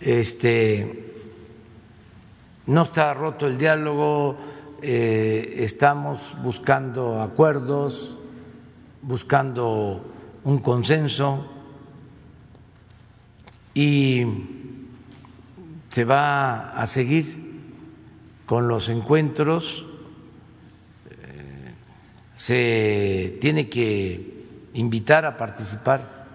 este, 0.00 1.12
no 2.66 2.82
está 2.82 3.14
roto 3.14 3.46
el 3.46 3.58
diálogo 3.58 4.38
eh, 4.86 5.62
estamos 5.64 6.36
buscando 6.42 7.22
acuerdos, 7.22 8.18
buscando 9.00 10.04
un 10.44 10.58
consenso 10.58 11.53
y 13.74 14.24
se 15.90 16.04
va 16.04 16.70
a 16.70 16.86
seguir 16.86 17.44
con 18.46 18.68
los 18.68 18.88
encuentros. 18.88 19.84
Eh, 21.10 21.74
se 22.36 23.38
tiene 23.40 23.68
que 23.68 24.70
invitar 24.74 25.26
a 25.26 25.36
participar 25.36 26.26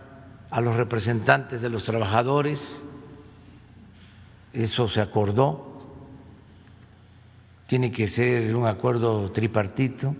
a 0.49 0.61
los 0.61 0.75
representantes 0.75 1.61
de 1.61 1.69
los 1.69 1.83
trabajadores, 1.83 2.81
eso 4.53 4.89
se 4.89 4.99
acordó, 4.99 5.83
tiene 7.67 7.91
que 7.91 8.07
ser 8.07 8.55
un 8.55 8.65
acuerdo 8.65 9.31
tripartito, 9.31 10.15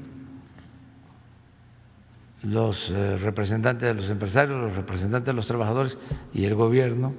los 2.43 2.89
eh, 2.89 3.17
representantes 3.17 3.89
de 3.89 3.93
los 3.93 4.09
empresarios, 4.09 4.59
los 4.59 4.75
representantes 4.75 5.27
de 5.27 5.33
los 5.33 5.45
trabajadores 5.45 5.97
y 6.33 6.45
el 6.45 6.55
gobierno 6.55 7.13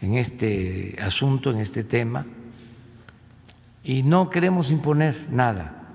en 0.00 0.14
este 0.14 0.96
asunto, 1.00 1.50
en 1.50 1.58
este 1.58 1.82
tema, 1.82 2.26
y 3.82 4.02
no 4.02 4.28
queremos 4.28 4.70
imponer 4.70 5.14
nada, 5.30 5.88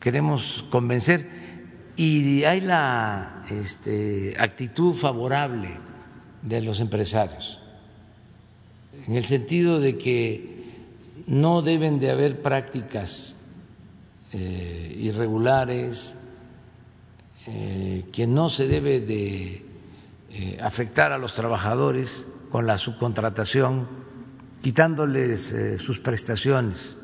queremos 0.00 0.64
convencer 0.70 1.28
y 1.96 2.44
hay 2.44 2.62
la 2.62 3.44
este, 3.50 4.34
actitud 4.38 4.94
favorable 4.94 5.78
de 6.40 6.62
los 6.62 6.80
empresarios, 6.80 7.60
en 9.06 9.16
el 9.16 9.26
sentido 9.26 9.80
de 9.80 9.98
que 9.98 10.62
no 11.26 11.60
deben 11.60 12.00
de 12.00 12.10
haber 12.10 12.40
prácticas 12.40 13.36
eh, 14.32 14.96
irregulares, 14.98 16.14
eh, 17.48 18.04
que 18.12 18.28
no 18.28 18.48
se 18.48 18.68
debe 18.68 19.00
de 19.00 19.66
eh, 20.30 20.58
afectar 20.62 21.10
a 21.10 21.18
los 21.18 21.34
trabajadores 21.34 22.24
con 22.52 22.68
la 22.68 22.78
subcontratación, 22.78 23.88
quitándoles 24.62 25.52
eh, 25.52 25.76
sus 25.76 25.98
prestaciones. 25.98 26.96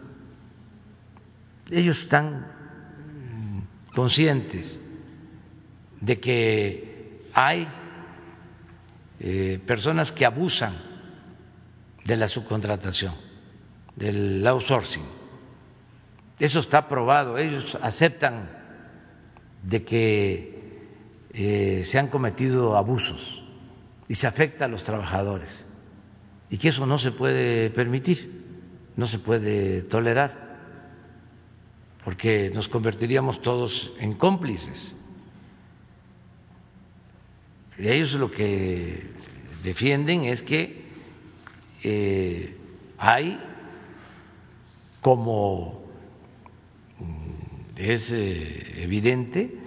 Ellos 1.72 1.99
están 1.99 2.47
mm, 2.47 3.95
conscientes 3.95 4.78
de 6.01 6.20
que 6.20 7.28
hay 7.34 7.66
personas 9.66 10.12
que 10.12 10.24
abusan 10.24 10.72
de 12.05 12.16
la 12.16 12.28
subcontratación, 12.28 13.12
del 13.97 14.47
outsourcing. 14.47 15.03
Eso 16.39 16.61
está 16.61 16.86
probado, 16.86 17.36
ellos 17.36 17.76
aceptan 17.82 18.57
de 19.68 19.84
que 19.84 20.58
eh, 21.34 21.82
se 21.84 21.98
han 21.98 22.08
cometido 22.08 22.76
abusos 22.76 23.44
y 24.08 24.14
se 24.14 24.26
afecta 24.26 24.64
a 24.64 24.68
los 24.68 24.82
trabajadores 24.82 25.68
y 26.48 26.56
que 26.56 26.68
eso 26.68 26.86
no 26.86 26.96
se 26.96 27.12
puede 27.12 27.68
permitir, 27.68 28.44
no 28.96 29.06
se 29.06 29.18
puede 29.18 29.82
tolerar, 29.82 30.56
porque 32.02 32.50
nos 32.54 32.66
convertiríamos 32.66 33.42
todos 33.42 33.92
en 34.00 34.14
cómplices. 34.14 34.94
Y 37.78 37.88
ellos 37.88 38.14
lo 38.14 38.30
que 38.30 39.06
defienden 39.62 40.24
es 40.24 40.40
que 40.40 40.82
eh, 41.82 42.56
hay, 42.96 43.38
como 45.02 45.84
mm, 46.98 47.76
es 47.76 48.12
eh, 48.12 48.82
evidente, 48.82 49.57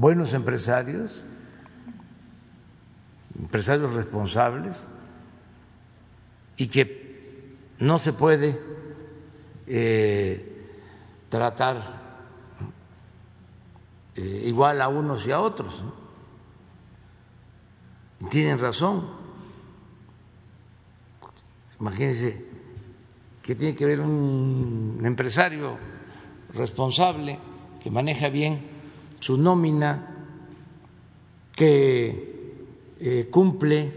buenos 0.00 0.32
empresarios 0.32 1.22
empresarios 3.38 3.92
responsables 3.92 4.86
y 6.56 6.68
que 6.68 7.56
no 7.78 7.98
se 7.98 8.14
puede 8.14 8.58
eh, 9.66 10.68
tratar 11.28 12.00
eh, 14.14 14.42
igual 14.46 14.80
a 14.80 14.88
unos 14.88 15.26
y 15.26 15.32
a 15.32 15.40
otros. 15.40 15.84
Tienen 18.30 18.58
razón. 18.58 19.08
Imagínense 21.78 22.46
que 23.42 23.54
tiene 23.54 23.74
que 23.74 23.86
ver 23.86 24.00
un 24.00 25.00
empresario 25.04 25.78
responsable 26.52 27.38
que 27.82 27.90
maneja 27.90 28.28
bien 28.28 28.69
su 29.20 29.36
nómina, 29.36 30.16
que 31.54 32.56
eh, 32.98 33.28
cumple 33.30 33.92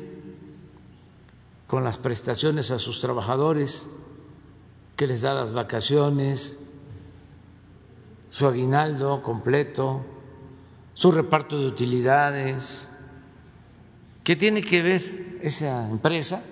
con 1.65 1.83
las 1.83 1.97
prestaciones 1.97 2.71
a 2.71 2.77
sus 2.77 3.01
trabajadores, 3.01 3.89
que 4.95 5.07
les 5.07 5.21
da 5.21 5.33
las 5.33 5.51
vacaciones, 5.53 6.59
su 8.29 8.47
aguinaldo 8.47 9.23
completo, 9.23 10.05
su 10.93 11.11
reparto 11.11 11.57
de 11.59 11.67
utilidades. 11.67 12.87
¿Qué 14.23 14.35
tiene 14.35 14.61
que 14.61 14.81
ver 14.81 15.39
esa 15.41 15.89
empresa 15.89 16.43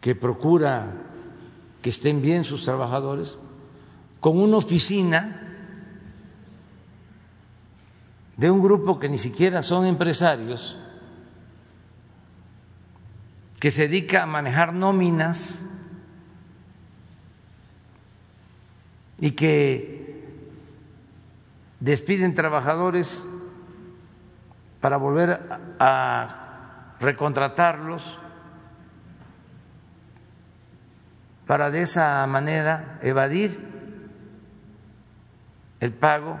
que 0.00 0.14
procura 0.14 0.92
que 1.82 1.90
estén 1.90 2.22
bien 2.22 2.44
sus 2.44 2.64
trabajadores 2.64 3.38
con 4.20 4.38
una 4.38 4.58
oficina 4.58 5.39
de 8.40 8.50
un 8.50 8.62
grupo 8.62 8.98
que 8.98 9.10
ni 9.10 9.18
siquiera 9.18 9.60
son 9.60 9.84
empresarios, 9.84 10.78
que 13.58 13.70
se 13.70 13.82
dedica 13.82 14.22
a 14.22 14.26
manejar 14.26 14.72
nóminas 14.72 15.60
y 19.18 19.32
que 19.32 20.24
despiden 21.80 22.32
trabajadores 22.32 23.28
para 24.80 24.96
volver 24.96 25.38
a 25.78 26.96
recontratarlos, 26.98 28.18
para 31.46 31.70
de 31.70 31.82
esa 31.82 32.26
manera 32.26 32.98
evadir 33.02 33.60
el 35.80 35.92
pago 35.92 36.40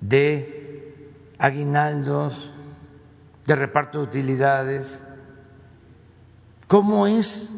de 0.00 1.04
aguinaldos, 1.38 2.52
de 3.46 3.56
reparto 3.56 3.98
de 3.98 4.04
utilidades. 4.04 5.06
¿Cómo 6.66 7.06
es 7.06 7.56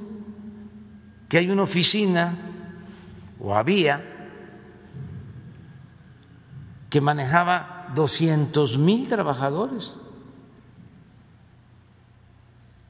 que 1.29 1.39
hay 1.39 1.51
una 1.51 1.63
oficina, 1.63 2.37
o 3.41 3.55
había, 3.55 4.03
que 6.91 7.01
manejaba 7.01 7.89
200 7.95 8.79
mil 8.79 9.09
trabajadores? 9.09 9.95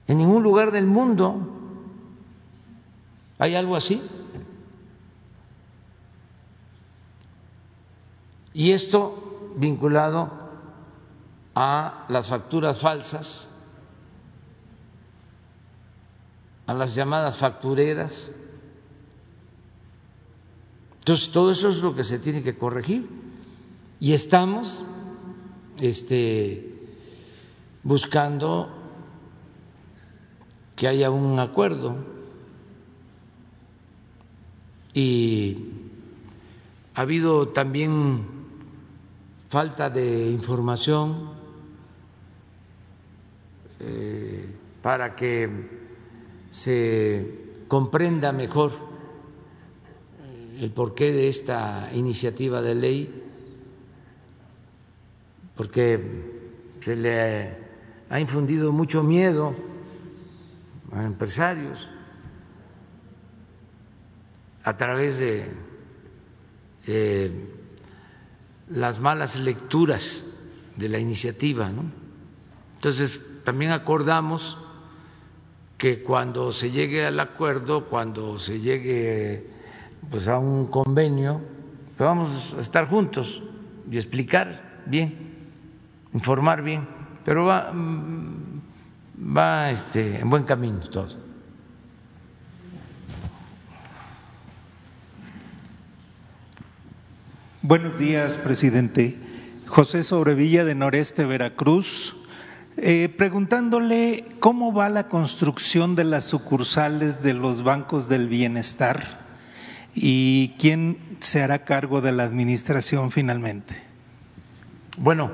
En 0.07 0.19
ningún 0.19 0.43
lugar 0.43 0.71
del 0.71 0.87
mundo 0.87 1.59
hay 3.39 3.55
algo 3.55 3.77
así. 3.77 4.03
Y 8.55 8.73
esto 8.73 9.28
vinculado 9.59 10.31
a 11.55 12.07
las 12.09 12.29
facturas 12.29 12.79
falsas, 12.79 13.49
a 16.67 16.75
las 16.75 16.95
llamadas 16.95 17.37
factureras. 17.37 18.31
Entonces, 21.01 21.31
todo 21.31 21.51
eso 21.51 21.69
es 21.69 21.79
lo 21.79 21.95
que 21.95 22.05
se 22.05 22.19
tiene 22.19 22.43
que 22.43 22.57
corregir. 22.57 23.09
Y 23.99 24.13
estamos 24.13 24.85
este, 25.81 26.75
buscando 27.83 28.69
que 30.77 30.87
haya 30.87 31.11
un 31.11 31.41
acuerdo 31.41 31.97
y 34.95 35.57
ha 36.95 37.01
habido 37.01 37.49
también 37.49 38.38
falta 39.49 39.89
de 39.89 40.31
información 40.31 41.31
eh, 43.81 44.55
para 44.83 45.17
que 45.17 45.49
se 46.51 47.65
comprenda 47.67 48.33
mejor 48.33 48.73
el 50.59 50.71
porqué 50.71 51.13
de 51.13 51.29
esta 51.29 51.89
iniciativa 51.95 52.61
de 52.61 52.75
ley, 52.75 53.25
porque 55.57 56.01
se 56.81 56.97
le 56.97 57.57
ha 58.11 58.21
infundido 58.21 58.73
mucho 58.73 59.03
miedo 59.03 59.55
a 60.93 61.05
empresarios 61.05 61.89
a 64.65 64.77
través 64.77 65.19
de 65.19 65.47
eh, 66.87 67.58
las 68.71 69.01
malas 69.01 69.37
lecturas 69.37 70.27
de 70.77 70.89
la 70.89 70.99
iniciativa. 70.99 71.69
¿no? 71.69 71.85
Entonces, 72.77 73.41
también 73.45 73.73
acordamos 73.73 74.59
que 75.77 76.03
cuando 76.03 76.53
se 76.53 76.71
llegue 76.71 77.07
al 77.07 77.21
acuerdo, 77.21 77.87
cuando 77.87 78.39
se 78.39 78.61
llegue 78.61 79.51
pues 80.11 80.29
a 80.29 80.39
un 80.39 80.67
convenio, 80.67 81.41
pues 81.97 82.09
vamos 82.09 82.55
a 82.57 82.61
estar 82.61 82.89
juntos 82.89 83.43
y 83.91 83.97
explicar 83.97 84.83
bien, 84.87 85.37
informar 86.13 86.63
bien, 86.63 86.87
pero 87.25 87.45
va, 87.45 87.73
mm, 87.73 88.61
va 89.37 89.71
este, 89.71 90.21
en 90.21 90.31
buen 90.31 90.45
camino 90.45 90.81
todo. 90.81 91.28
Buenos 97.69 97.99
días, 97.99 98.39
presidente. 98.39 99.19
José 99.67 100.03
Sobrevilla 100.03 100.65
de 100.65 100.75
Noreste, 100.75 101.27
Veracruz. 101.27 102.17
Eh, 102.79 103.15
preguntándole 103.15 104.25
cómo 104.41 104.73
va 104.73 104.89
la 104.89 105.09
construcción 105.11 105.95
de 105.95 106.05
las 106.05 106.25
sucursales 106.25 107.23
de 107.23 107.35
los 107.35 107.63
bancos 107.63 108.09
del 108.09 108.27
bienestar 108.27 109.21
y 109.95 110.55
quién 110.59 110.97
se 111.21 111.43
hará 111.43 111.67
cargo 111.67 112.01
de 112.01 112.13
la 112.13 112.25
administración 112.25 113.11
finalmente. 113.11 113.77
Bueno, 114.97 115.31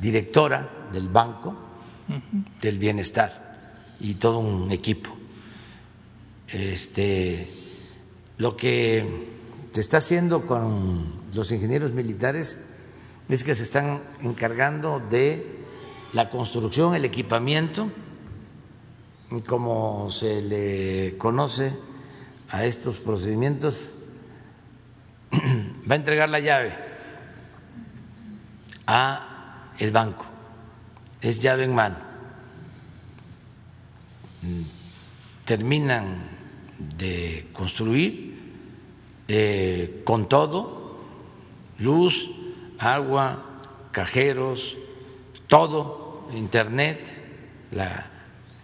directora 0.00 0.88
del 0.92 1.08
Banco 1.08 1.56
del 2.60 2.78
Bienestar 2.78 3.96
y 4.00 4.14
todo 4.14 4.38
un 4.38 4.70
equipo. 4.70 5.16
Este, 6.48 7.50
lo 8.36 8.56
que 8.56 9.26
se 9.72 9.80
está 9.80 9.98
haciendo 9.98 10.46
con 10.46 11.22
los 11.32 11.50
ingenieros 11.52 11.92
militares 11.92 12.70
es 13.28 13.44
que 13.44 13.54
se 13.54 13.62
están 13.62 14.02
encargando 14.22 15.00
de 15.00 15.63
la 16.14 16.28
construcción, 16.28 16.94
el 16.94 17.04
equipamiento 17.04 17.90
como 19.42 20.10
se 20.10 20.40
le 20.40 21.16
conoce 21.18 21.76
a 22.50 22.64
estos 22.64 23.00
procedimientos, 23.00 23.94
va 25.32 25.94
a 25.94 25.96
entregar 25.96 26.28
la 26.28 26.40
llave 26.40 26.72
a 28.86 29.72
el 29.78 29.90
banco, 29.90 30.24
es 31.20 31.40
llave 31.40 31.64
en 31.64 31.74
mano. 31.74 31.96
Terminan 35.44 36.28
de 36.78 37.48
construir 37.52 38.54
eh, 39.26 40.02
con 40.04 40.28
todo, 40.28 40.98
luz, 41.78 42.30
agua, 42.78 43.42
cajeros, 43.90 44.76
todo, 45.46 46.03
internet, 46.32 47.10
la 47.72 48.06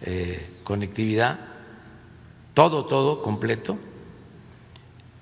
eh, 0.01 0.59
conectividad, 0.63 1.39
todo, 2.53 2.85
todo 2.85 3.21
completo, 3.21 3.77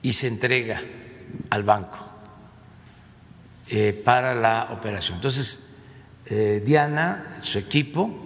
y 0.02 0.14
se 0.14 0.28
entrega 0.28 0.82
al 1.50 1.64
banco 1.64 2.00
eh, 3.68 4.02
para 4.06 4.34
la 4.34 4.70
operación. 4.72 5.18
Entonces, 5.18 5.76
eh, 6.26 6.62
Diana, 6.66 7.38
su 7.40 7.58
equipo, 7.58 8.26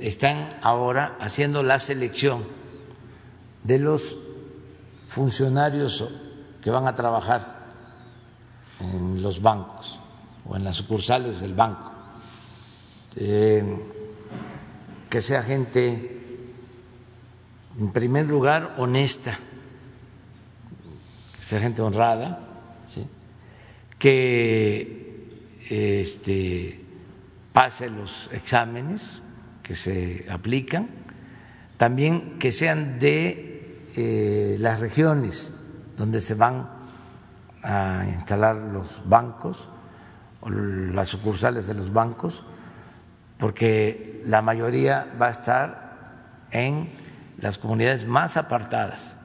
están 0.00 0.58
ahora 0.60 1.16
haciendo 1.20 1.62
la 1.62 1.78
selección 1.78 2.44
de 3.62 3.78
los 3.78 4.16
funcionarios 5.04 6.10
que 6.60 6.70
van 6.70 6.88
a 6.88 6.96
trabajar 6.96 7.66
en 8.80 9.22
los 9.22 9.40
bancos 9.40 10.00
o 10.46 10.56
en 10.56 10.64
las 10.64 10.76
sucursales 10.76 11.40
del 11.40 11.54
banco. 11.54 11.92
Que 13.14 15.20
sea 15.20 15.42
gente, 15.42 16.20
en 17.78 17.92
primer 17.92 18.26
lugar, 18.26 18.74
honesta, 18.78 19.38
que 21.36 21.42
sea 21.42 21.60
gente 21.60 21.82
honrada, 21.82 22.40
que 23.98 25.28
este, 25.70 26.80
pase 27.52 27.88
los 27.88 28.28
exámenes 28.32 29.22
que 29.62 29.74
se 29.74 30.26
aplican, 30.28 30.88
también 31.76 32.38
que 32.38 32.52
sean 32.52 32.98
de 32.98 33.80
eh, 33.96 34.56
las 34.58 34.80
regiones 34.80 35.60
donde 35.96 36.20
se 36.20 36.34
van 36.34 36.68
a 37.62 38.04
instalar 38.14 38.56
los 38.56 39.02
bancos 39.08 39.70
las 40.46 41.08
sucursales 41.08 41.66
de 41.66 41.74
los 41.74 41.92
bancos 41.92 42.44
porque 43.38 44.22
la 44.26 44.42
mayoría 44.42 45.12
va 45.20 45.26
a 45.26 45.30
estar 45.30 46.46
en 46.50 46.90
las 47.38 47.58
comunidades 47.58 48.06
más 48.06 48.36
apartadas, 48.36 49.16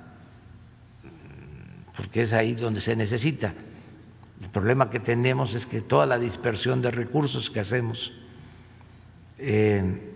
porque 1.96 2.24
es 2.24 2.34
ahí 2.34 2.56
donde 2.56 2.82
se 2.82 2.96
necesita. 2.96 3.54
El 4.42 4.50
problema 4.50 4.90
que 4.90 5.00
tenemos 5.00 5.54
es 5.54 5.66
que 5.66 5.82
toda 5.82 6.06
la 6.06 6.18
dispersión 6.18 6.82
de 6.82 6.92
recursos 6.92 7.50
que 7.50 7.60
hacemos 7.60 8.12
eh, 9.38 10.14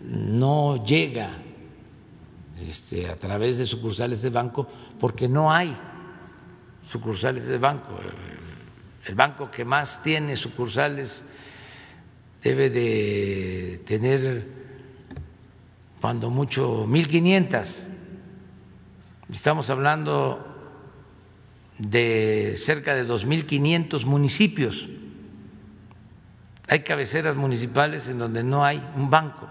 no 0.00 0.84
llega 0.84 1.30
este, 2.60 3.08
a 3.08 3.16
través 3.16 3.58
de 3.58 3.66
sucursales 3.66 4.22
de 4.22 4.30
banco 4.30 4.66
porque 4.98 5.28
no 5.28 5.52
hay 5.52 5.76
sucursales 6.82 7.46
de 7.46 7.58
banco. 7.58 7.98
El 9.06 9.14
banco 9.14 9.50
que 9.50 9.64
más 9.64 10.02
tiene 10.02 10.36
sucursales 10.36 11.22
debe 12.42 12.70
de 12.70 13.82
tener 13.86 14.46
cuando 16.00 16.28
mucho 16.30 16.86
1.500 16.86 17.96
Estamos 19.30 19.70
hablando 19.70 20.54
de 21.78 22.54
cerca 22.56 22.94
de 22.94 23.06
2.500 23.06 24.04
municipios. 24.04 24.88
Hay 26.68 26.80
cabeceras 26.80 27.34
municipales 27.34 28.08
en 28.08 28.18
donde 28.18 28.44
no 28.44 28.64
hay 28.64 28.82
un 28.94 29.10
banco. 29.10 29.48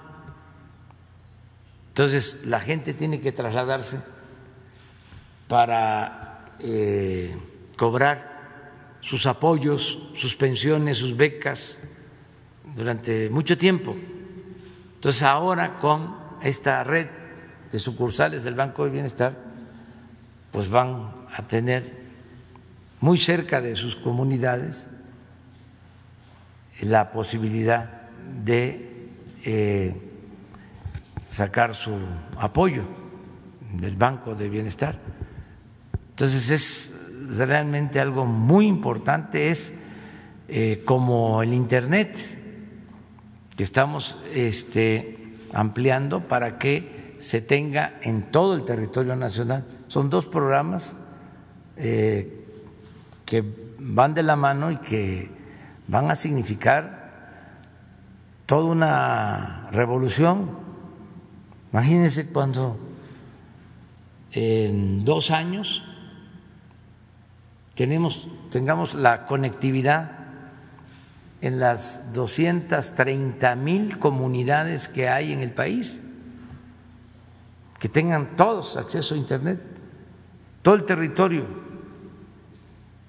Entonces 1.90 2.46
la 2.46 2.62
gente 2.62 2.94
tiene 2.94 3.20
que 3.20 3.34
trasladarse 3.34 4.02
para 5.48 6.46
eh, 6.60 7.38
cobrar 7.78 8.35
sus 9.08 9.28
apoyos, 9.28 10.00
sus 10.16 10.36
pensiones, 10.36 10.98
sus 10.98 11.16
becas 11.16 11.84
durante 12.76 13.30
mucho 13.30 13.56
tiempo. 13.56 13.96
Entonces 14.96 15.22
ahora 15.22 15.78
con 15.78 16.16
esta 16.42 16.84
red 16.84 17.08
de 17.72 17.78
sucursales 17.78 18.44
del 18.44 18.56
Banco 18.56 18.84
de 18.84 18.90
Bienestar, 18.90 19.38
pues 20.52 20.70
van 20.70 21.12
a 21.36 21.48
tener 21.48 22.06
muy 23.00 23.20
cerca 23.20 23.62
de 23.62 23.76
sus 23.76 23.96
comunidades 23.96 24.88
la 26.82 27.12
posibilidad 27.12 28.10
de 28.44 29.10
eh, 29.44 29.96
sacar 31.30 31.76
su 31.76 31.96
apoyo 32.40 32.84
del 33.72 33.96
Banco 33.96 34.34
de 34.34 34.50
Bienestar. 34.50 34.98
Entonces 36.10 36.50
es 36.50 36.95
realmente 37.28 38.00
algo 38.00 38.26
muy 38.26 38.68
importante, 38.68 39.50
es 39.50 39.74
eh, 40.48 40.84
como 40.86 41.42
el 41.42 41.54
Internet 41.54 42.18
que 43.56 43.64
estamos 43.64 44.18
este, 44.34 45.38
ampliando 45.54 46.28
para 46.28 46.60
que 46.60 47.16
se 47.20 47.42
tenga 47.42 47.98
en 48.02 48.24
todo 48.24 48.56
el 48.56 48.66
territorio 48.66 49.16
nacional. 49.16 49.66
Son 49.88 50.10
dos 50.10 50.28
programas 50.28 50.98
eh, 51.78 52.46
que 53.26 53.44
van 53.80 54.14
de 54.14 54.24
la 54.24 54.36
mano 54.36 54.72
y 54.72 54.78
que 54.78 55.32
van 55.88 56.12
a 56.12 56.16
significar 56.16 57.06
toda 58.46 58.66
una 58.66 59.70
revolución. 59.72 60.50
Imagínense 61.72 62.32
cuando 62.32 62.78
en 64.32 65.06
dos 65.06 65.32
años 65.32 65.84
tenemos, 67.76 68.28
tengamos 68.50 68.94
la 68.94 69.26
conectividad 69.28 70.12
en 71.42 71.60
las 71.60 72.14
230 72.14 73.56
mil 73.56 74.00
comunidades 74.00 74.88
que 74.88 75.10
hay 75.10 75.32
en 75.34 75.42
el 75.42 75.52
país, 75.52 76.02
que 77.80 77.90
tengan 77.90 78.36
todos 78.36 78.78
acceso 78.78 79.14
a 79.14 79.18
Internet, 79.18 79.62
todo 80.62 80.76
el 80.76 80.86
territorio 80.86 81.66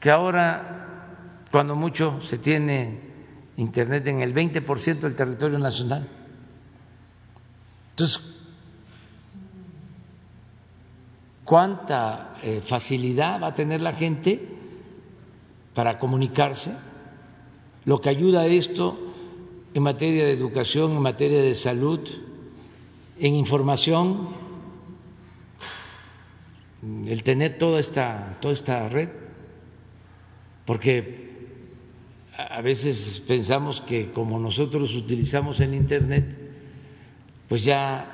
que 0.00 0.10
ahora, 0.10 1.44
cuando 1.50 1.74
mucho, 1.74 2.20
se 2.20 2.38
tiene 2.38 3.00
Internet 3.56 4.06
en 4.08 4.20
el 4.20 4.34
20% 4.34 4.98
del 4.98 5.14
territorio 5.14 5.58
nacional. 5.58 6.06
Entonces, 7.90 8.20
¿cuánta 11.44 12.34
eh, 12.42 12.60
facilidad 12.62 13.42
va 13.42 13.48
a 13.48 13.54
tener 13.54 13.80
la 13.80 13.94
gente 13.94 14.55
para 15.76 16.00
comunicarse? 16.00 16.72
Lo 17.84 18.00
que 18.00 18.08
ayuda 18.08 18.40
a 18.40 18.46
esto 18.46 18.98
en 19.74 19.84
materia 19.84 20.24
de 20.24 20.32
educación, 20.32 20.90
en 20.90 21.02
materia 21.02 21.40
de 21.40 21.54
salud, 21.54 22.00
en 23.20 23.34
información, 23.34 24.26
el 27.06 27.22
tener 27.22 27.58
toda 27.58 27.78
esta, 27.78 28.38
toda 28.40 28.52
esta 28.52 28.88
red 28.88 29.10
porque 30.66 31.26
a 32.36 32.60
veces 32.60 33.22
pensamos 33.26 33.80
que 33.80 34.10
como 34.12 34.38
nosotros 34.38 34.94
utilizamos 34.94 35.60
el 35.60 35.74
Internet, 35.74 36.26
pues 37.48 37.64
ya 37.64 38.12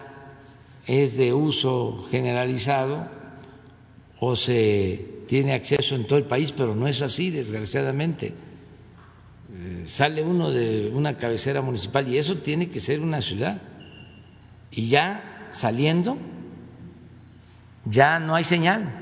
es 0.87 1.17
de 1.17 1.33
uso 1.33 2.07
generalizado 2.11 3.09
o 4.21 4.37
se 4.37 5.12
tiene 5.33 5.55
acceso 5.55 5.95
en 5.95 6.07
todo 6.07 6.19
el 6.19 6.27
país, 6.27 6.53
pero 6.53 6.75
no 6.75 6.87
es 6.87 7.01
así, 7.01 7.31
desgraciadamente. 7.31 8.35
Eh, 9.55 9.85
sale 9.87 10.23
uno 10.23 10.51
de 10.51 10.93
una 10.93 11.17
cabecera 11.17 11.63
municipal 11.63 12.07
y 12.07 12.19
eso 12.19 12.37
tiene 12.37 12.69
que 12.69 12.81
ser 12.81 13.01
una 13.01 13.23
ciudad. 13.23 13.63
Y 14.71 14.91
ya 14.91 15.49
saliendo, 15.53 16.19
ya 17.87 18.21
no 18.21 18.35
hay 18.35 18.45
señal 18.45 18.93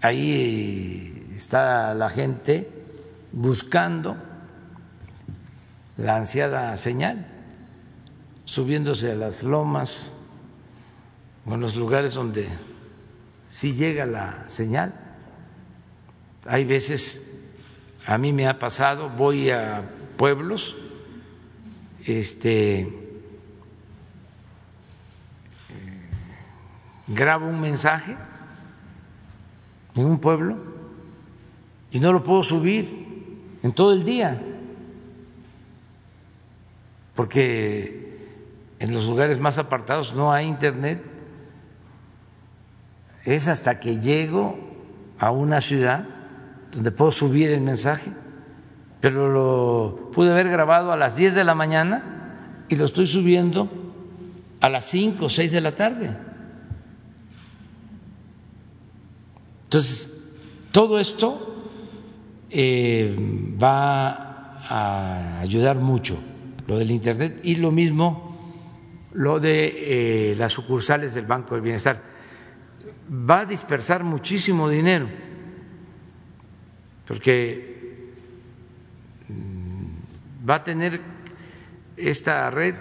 ahí 0.00 1.32
está 1.34 1.92
la 1.96 2.08
gente 2.08 2.70
buscando 3.32 4.16
la 5.96 6.18
ansiada 6.18 6.76
señal, 6.76 7.26
subiéndose 8.44 9.10
a 9.10 9.16
las 9.16 9.42
lomas 9.42 10.12
o 11.44 11.54
en 11.54 11.60
los 11.60 11.74
lugares 11.74 12.14
donde 12.14 12.46
sí 13.52 13.74
llega 13.74 14.06
la 14.06 14.48
señal. 14.48 14.94
Hay 16.46 16.64
veces, 16.64 17.30
a 18.04 18.18
mí 18.18 18.32
me 18.32 18.48
ha 18.48 18.58
pasado, 18.58 19.08
voy 19.10 19.50
a 19.50 19.88
pueblos, 20.16 20.74
este, 22.04 22.80
eh, 22.80 22.88
grabo 27.06 27.46
un 27.46 27.60
mensaje 27.60 28.16
en 29.94 30.06
un 30.06 30.18
pueblo 30.18 30.56
y 31.92 32.00
no 32.00 32.12
lo 32.12 32.24
puedo 32.24 32.42
subir 32.42 33.12
en 33.62 33.72
todo 33.72 33.92
el 33.92 34.02
día, 34.02 34.42
porque 37.14 38.02
en 38.78 38.92
los 38.94 39.06
lugares 39.06 39.38
más 39.38 39.58
apartados 39.58 40.14
no 40.14 40.32
hay 40.32 40.46
internet. 40.46 41.11
Es 43.24 43.48
hasta 43.48 43.80
que 43.80 44.00
llego 44.00 44.58
a 45.18 45.30
una 45.30 45.60
ciudad 45.60 46.04
donde 46.72 46.90
puedo 46.90 47.12
subir 47.12 47.50
el 47.50 47.60
mensaje, 47.60 48.10
pero 49.00 49.28
lo 49.28 50.10
pude 50.12 50.32
haber 50.32 50.48
grabado 50.48 50.92
a 50.92 50.96
las 50.96 51.16
10 51.16 51.34
de 51.34 51.44
la 51.44 51.54
mañana 51.54 52.64
y 52.68 52.76
lo 52.76 52.84
estoy 52.84 53.06
subiendo 53.06 53.70
a 54.60 54.68
las 54.68 54.84
5 54.86 55.26
o 55.26 55.28
6 55.28 55.52
de 55.52 55.60
la 55.60 55.72
tarde. 55.72 56.16
Entonces, 59.64 60.24
todo 60.70 60.98
esto 60.98 61.70
eh, 62.50 63.16
va 63.62 64.58
a 64.68 65.40
ayudar 65.40 65.76
mucho, 65.76 66.18
lo 66.66 66.78
del 66.78 66.90
Internet 66.90 67.40
y 67.42 67.56
lo 67.56 67.70
mismo 67.70 68.32
lo 69.14 69.40
de 69.40 70.30
eh, 70.30 70.34
las 70.36 70.52
sucursales 70.52 71.14
del 71.14 71.26
Banco 71.26 71.54
del 71.54 71.62
Bienestar. 71.62 72.11
Va 73.10 73.40
a 73.40 73.46
dispersar 73.46 74.04
muchísimo 74.04 74.68
dinero, 74.68 75.08
porque 77.06 78.14
mm, 79.28 80.48
va 80.48 80.54
a 80.56 80.64
tener 80.64 81.00
esta 81.96 82.50
red, 82.50 82.74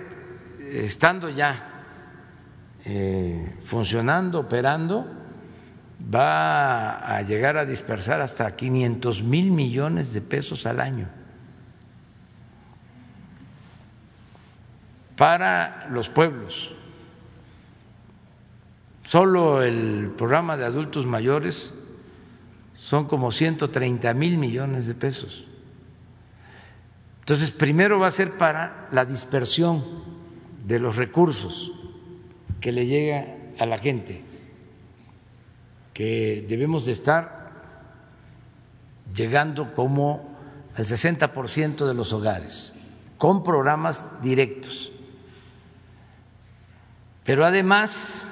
estando 0.60 1.30
ya 1.30 1.86
eh, 2.86 3.58
funcionando, 3.66 4.40
operando, 4.40 5.06
va 6.14 7.16
a 7.16 7.22
llegar 7.22 7.58
a 7.58 7.66
dispersar 7.66 8.22
hasta 8.22 8.56
500 8.56 9.24
mil 9.24 9.52
millones 9.52 10.14
de 10.14 10.22
pesos 10.22 10.66
al 10.66 10.80
año 10.80 11.10
para 15.22 15.88
los 15.92 16.10
pueblos. 16.10 16.72
Solo 19.12 19.62
el 19.62 20.14
programa 20.16 20.56
de 20.56 20.64
adultos 20.64 21.06
mayores 21.06 21.74
son 22.78 23.10
como 23.10 23.34
130 23.34 24.14
mil 24.14 24.38
millones 24.38 24.88
de 24.88 24.94
pesos. 24.96 25.46
Entonces, 27.20 27.52
primero 27.52 28.00
va 28.00 28.08
a 28.08 28.12
ser 28.12 28.38
para 28.38 28.88
la 28.94 29.04
dispersión 29.04 29.84
de 30.66 30.80
los 30.80 30.96
recursos 30.96 31.74
que 32.62 32.72
le 32.72 32.86
llega 32.86 33.36
a 33.60 33.66
la 33.66 33.78
gente 33.78 34.24
que 35.94 36.46
debemos 36.48 36.86
de 36.86 36.94
estar 36.94 37.52
llegando 39.14 39.74
como 39.74 40.38
al 40.78 40.86
60% 40.86 41.86
de 41.86 41.94
los 41.94 42.14
hogares, 42.14 42.76
con 43.18 43.44
programas 43.44 44.22
directos. 44.22 44.90
Pero 47.26 47.44
además, 47.44 48.31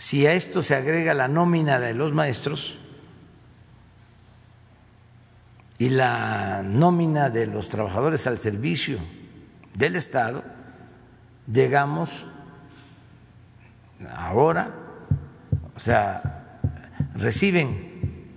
si 0.00 0.26
a 0.26 0.32
esto 0.32 0.62
se 0.62 0.74
agrega 0.74 1.12
la 1.12 1.28
nómina 1.28 1.78
de 1.78 1.92
los 1.92 2.14
maestros 2.14 2.78
y 5.76 5.90
la 5.90 6.62
nómina 6.64 7.28
de 7.28 7.46
los 7.46 7.68
trabajadores 7.68 8.26
al 8.26 8.38
servicio 8.38 8.98
del 9.74 9.96
Estado, 9.96 10.42
llegamos 11.52 12.26
ahora, 14.10 14.74
o 15.76 15.78
sea, 15.78 16.58
reciben, 17.14 18.30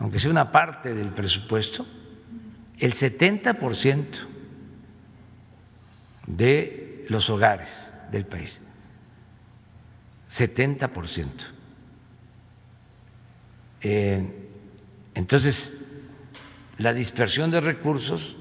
aunque 0.00 0.18
sea 0.18 0.32
una 0.32 0.50
parte 0.50 0.94
del 0.94 1.10
presupuesto, 1.10 1.86
el 2.80 2.92
70% 2.94 4.04
de 6.26 7.06
los 7.08 7.30
hogares 7.30 7.70
del 8.10 8.26
país. 8.26 8.60
70%. 10.32 11.28
Eh, 13.82 14.48
entonces, 15.14 15.74
la 16.78 16.94
dispersión 16.94 17.50
de 17.50 17.60
recursos 17.60 18.36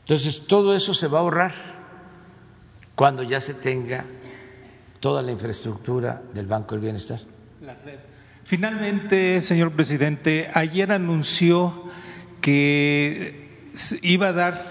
Entonces, 0.01 0.47
todo 0.47 0.75
eso 0.75 0.95
se 0.95 1.05
va 1.05 1.19
a 1.19 1.21
ahorrar 1.21 1.53
cuando 2.95 3.21
ya 3.21 3.39
se 3.39 3.53
tenga 3.53 4.03
toda 4.99 5.21
la 5.21 5.31
infraestructura 5.31 6.23
del 6.33 6.47
Banco 6.47 6.73
del 6.73 6.81
Bienestar. 6.81 7.19
Finalmente, 8.45 9.41
señor 9.41 9.73
presidente, 9.73 10.49
ayer 10.55 10.91
anunció 10.91 11.83
que 12.41 13.69
iba 14.01 14.29
a 14.29 14.33
dar 14.33 14.65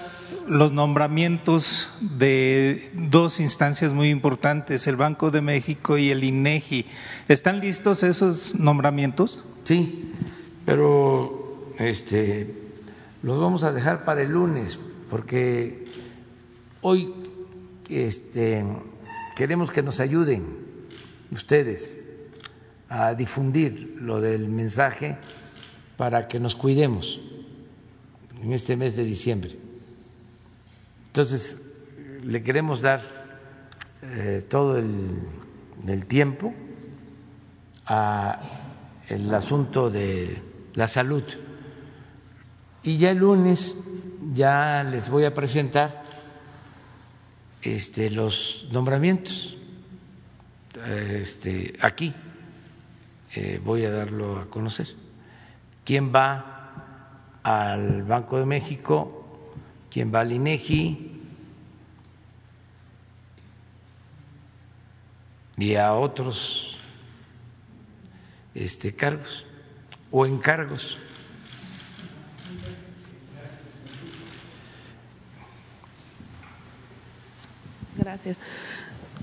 los 0.47 0.73
nombramientos 0.73 1.91
de 2.01 2.91
dos 2.95 3.41
instancias 3.41 3.93
muy 3.93 4.11
importantes, 4.11 4.87
el 4.87 4.97
Banco 4.97 5.31
de 5.31 5.41
México 5.41 5.99
y 5.99 6.11
el 6.11 6.25
INEGI. 6.25 6.87
¿Están 7.29 7.61
listos 7.61 8.03
esos 8.03 8.55
nombramientos? 8.55 9.45
Sí, 9.65 10.13
pero 10.65 11.73
este, 11.79 12.55
los 13.23 13.39
vamos 13.39 13.65
a 13.65 13.73
dejar 13.73 14.05
para 14.05 14.23
el 14.23 14.33
lunes, 14.33 14.81
porque 15.11 15.87
hoy 16.81 17.13
este, 17.89 18.65
queremos 19.37 19.71
que 19.71 19.83
nos 19.83 20.01
ayuden 20.01 20.47
ustedes 21.31 22.01
a 22.89 23.15
difundir 23.15 23.97
lo 24.01 24.21
del 24.21 24.49
mensaje 24.49 25.19
para 25.97 26.29
que 26.29 26.41
nos 26.41 26.55
cuidemos 26.55 27.21
en 28.43 28.53
este 28.53 28.77
mes 28.77 28.97
de 28.97 29.05
diciembre. 29.05 29.68
Entonces, 31.19 31.75
le 32.23 32.45
queremos 32.45 32.81
dar 32.81 33.03
eh, 34.03 34.41
todo 34.49 34.79
el, 34.79 36.07
tiempo 36.07 36.55
a 37.87 38.39
el 39.09 39.35
asunto 39.35 39.91
de 39.91 40.41
la 40.75 40.87
salud. 40.87 41.25
Y 42.85 42.99
ya 42.99 43.11
el 43.11 43.19
lunes 43.19 43.83
ya 44.33 44.85
les 44.85 45.11
voy 45.11 45.25
a 45.25 45.35
presentar 45.35 46.05
este, 47.63 48.11
los 48.11 48.69
nombramientos. 48.71 49.57
Este, 50.87 51.77
aquí 51.81 52.15
eh, 53.35 53.61
voy 53.65 53.85
a 53.87 53.91
darlo 53.91 54.39
a 54.39 54.47
conocer. 54.49 54.95
¿Quién 55.85 56.13
va 56.15 57.41
al 57.43 58.05
Banco 58.05 58.39
de 58.39 58.47
México? 58.47 59.19
¿Quién 59.91 60.15
va 60.15 60.21
al 60.21 60.33
INEGI? 60.33 61.08
Y 65.59 65.75
a 65.75 65.93
otros 65.93 66.79
este, 68.55 68.95
cargos 68.95 69.45
o 70.11 70.25
encargos. 70.25 70.97
Gracias. 77.97 78.37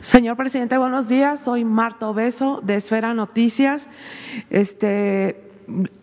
Señor 0.02 0.36
presidente, 0.36 0.78
buenos 0.78 1.08
días. 1.08 1.40
Soy 1.40 1.64
Marta 1.64 2.10
Obeso 2.10 2.60
de 2.62 2.76
Esfera 2.76 3.14
Noticias. 3.14 3.88
Este, 4.50 5.50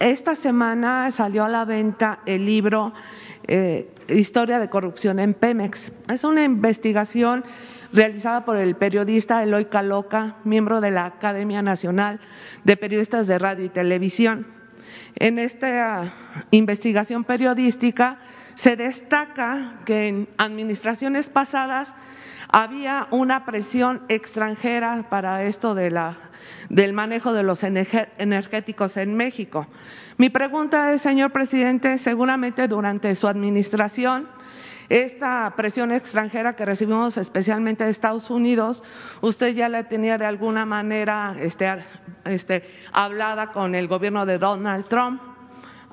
esta 0.01 0.35
semana 0.35 1.11
salió 1.11 1.45
a 1.45 1.49
la 1.49 1.65
venta 1.67 2.21
el 2.27 2.47
libro 2.47 2.95
eh, 3.47 3.89
Historia 4.09 4.59
de 4.59 4.69
corrupción 4.69 5.19
en 5.19 5.35
Pemex. 5.35 5.93
Es 6.09 6.25
una 6.25 6.43
investigación 6.43 7.45
realizada 7.93 8.45
por 8.45 8.57
el 8.57 8.75
periodista 8.75 9.43
Eloy 9.43 9.67
Caloca, 9.67 10.37
miembro 10.45 10.81
de 10.81 10.91
la 10.91 11.05
Academia 11.05 11.63
Nacional 11.63 12.21
de 12.65 12.77
Periodistas 12.77 13.27
de 13.27 13.39
Radio 13.39 13.65
y 13.65 13.69
Televisión. 13.69 14.47
En 15.17 15.39
esta 15.39 16.15
investigación 16.51 17.25
periodística 17.25 18.19
se 18.55 18.77
destaca 18.77 19.81
que 19.85 20.09
en 20.09 20.29
administraciones 20.39 21.29
pasadas 21.29 21.95
había 22.49 23.07
una 23.11 23.45
presión 23.45 24.03
extranjera 24.09 25.07
para 25.09 25.45
esto 25.45 25.75
de 25.75 25.91
la, 25.91 26.19
del 26.69 26.93
manejo 26.93 27.33
de 27.33 27.43
los 27.43 27.63
energéticos 27.63 28.97
en 28.97 29.15
México. 29.15 29.67
Mi 30.19 30.29
pregunta 30.29 30.93
es, 30.93 31.01
señor 31.01 31.33
presidente, 31.33 31.99
seguramente 31.99 32.69
durante 32.69 33.15
su 33.15 33.27
administración 33.27 34.29
esta 34.89 35.53
presión 35.57 35.93
extranjera 35.93 36.55
que 36.55 36.65
recibimos 36.65 37.17
especialmente 37.17 37.85
de 37.85 37.91
Estados 37.91 38.31
Unidos, 38.31 38.83
usted 39.21 39.55
ya 39.55 39.69
la 39.69 39.89
tenía 39.89 40.19
de 40.19 40.27
alguna 40.27 40.67
manera 40.67 41.37
este, 41.41 41.85
este, 42.25 42.69
hablada 42.93 43.53
con 43.53 43.75
el 43.75 43.89
gobierno 43.89 44.27
de 44.27 44.39
Donald 44.39 44.87
Trump. 44.89 45.21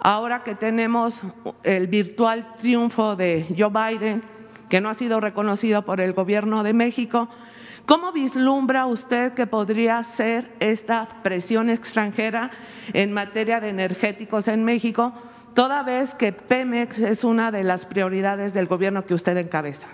Ahora 0.02 0.44
que 0.44 0.56
tenemos 0.56 1.24
el 1.64 1.88
virtual 1.88 2.56
triunfo 2.60 3.16
de 3.16 3.46
Joe 3.58 3.70
Biden, 3.70 4.24
que 4.70 4.82
no 4.82 4.90
ha 4.90 4.94
sido 4.94 5.20
reconocido 5.20 5.84
por 5.84 6.00
el 6.00 6.14
gobierno 6.14 6.64
de 6.64 6.74
México, 6.74 7.30
¿Cómo 7.90 8.12
vislumbra 8.12 8.86
usted 8.86 9.34
que 9.34 9.48
podría 9.48 10.04
ser 10.04 10.52
esta 10.60 11.08
presión 11.24 11.72
extranjera 11.72 12.52
en 12.94 13.12
materia 13.12 13.60
de 13.60 13.70
energéticos 13.70 14.48
en 14.48 14.64
México 14.64 15.12
toda 15.54 15.84
vez 15.84 16.14
que 16.14 16.32
Pemex 16.32 17.00
es 17.00 17.24
una 17.24 17.52
de 17.52 17.64
las 17.64 17.86
prioridades 17.86 18.54
del 18.54 18.68
gobierno 18.68 19.06
que 19.06 19.14
usted 19.14 19.38
encabeza? 19.38 19.88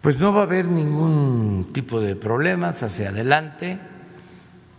Pues 0.00 0.18
no 0.18 0.32
va 0.32 0.40
a 0.40 0.44
haber 0.44 0.66
ningún 0.68 1.70
tipo 1.72 2.00
de 2.00 2.16
problemas 2.16 2.82
hacia 2.82 3.10
adelante. 3.10 3.78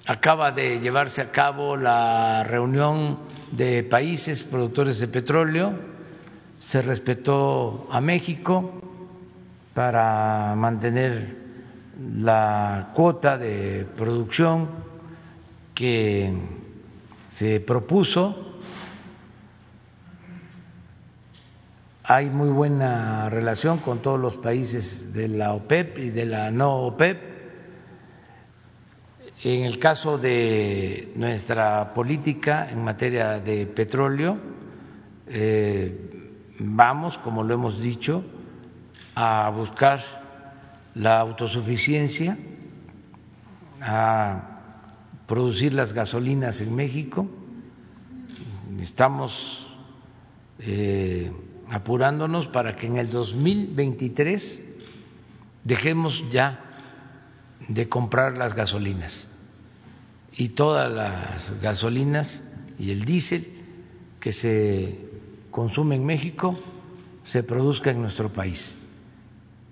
Acaba 0.08 0.52
de 0.52 0.80
llevarse 0.80 1.22
a 1.22 1.32
cabo 1.32 1.78
la 1.78 2.44
reunión 2.44 3.20
de 3.52 3.84
países 3.84 4.44
productores 4.44 5.00
de 5.00 5.08
petróleo. 5.08 5.74
Se 6.60 6.82
respetó 6.82 7.88
a 7.92 8.02
México 8.02 8.82
para 9.76 10.56
mantener 10.56 11.38
la 12.18 12.89
cuota 12.96 13.38
de 13.38 13.86
producción 13.96 14.70
que 15.76 16.34
se 17.32 17.60
propuso 17.60 18.51
Hay 22.14 22.30
muy 22.30 22.49
buena 22.49 23.30
relación 23.30 23.78
con 23.78 24.01
todos 24.01 24.20
los 24.20 24.36
países 24.36 25.14
de 25.14 25.30
la 25.30 25.53
OPEP 25.53 25.97
y 25.97 26.09
de 26.09 26.26
la 26.26 26.51
no 26.51 26.74
OPEP. 26.74 27.18
En 29.45 29.64
el 29.64 29.80
caso 29.80 30.18
de 30.18 31.14
nuestra 31.16 31.93
política 31.93 32.70
en 32.70 32.84
materia 32.84 33.39
de 33.39 33.66
petróleo, 33.66 34.38
eh, 35.28 36.36
vamos, 36.59 37.18
como 37.18 37.45
lo 37.45 37.53
hemos 37.53 37.80
dicho, 37.80 38.26
a 39.16 39.49
buscar 39.55 40.01
la 40.95 41.18
autosuficiencia, 41.18 42.38
a 43.80 44.59
producir 45.28 45.74
las 45.74 45.93
gasolinas 45.93 46.59
en 46.59 46.76
México 46.76 47.26
estamos 48.82 49.78
eh, 50.59 51.32
apurándonos 51.72 52.48
para 52.48 52.76
que 52.76 52.86
en 52.86 52.98
el 52.98 53.10
2023 53.10 54.62
dejemos 55.64 56.26
ya 56.30 56.60
de 57.70 57.88
comprar 57.88 58.38
las 58.38 58.54
gasolinas 58.54 59.30
y 60.36 60.50
todas 60.50 60.92
las 60.92 61.54
gasolinas 61.62 62.44
y 62.78 62.92
el 62.92 63.06
diésel 63.06 63.48
que 64.20 64.34
se 64.34 65.00
consume 65.50 65.96
en 65.96 66.06
México 66.06 66.60
se 67.24 67.42
produzca 67.42 67.92
en 67.92 68.02
nuestro 68.02 68.34
país. 68.34 68.76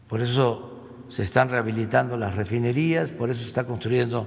Por 0.08 0.22
eso 0.22 0.88
se 1.10 1.24
están 1.24 1.50
rehabilitando 1.50 2.16
las 2.16 2.36
refinerías, 2.36 3.12
por 3.12 3.30
eso 3.30 3.42
se 3.42 3.48
está 3.48 3.66
construyendo 3.66 4.26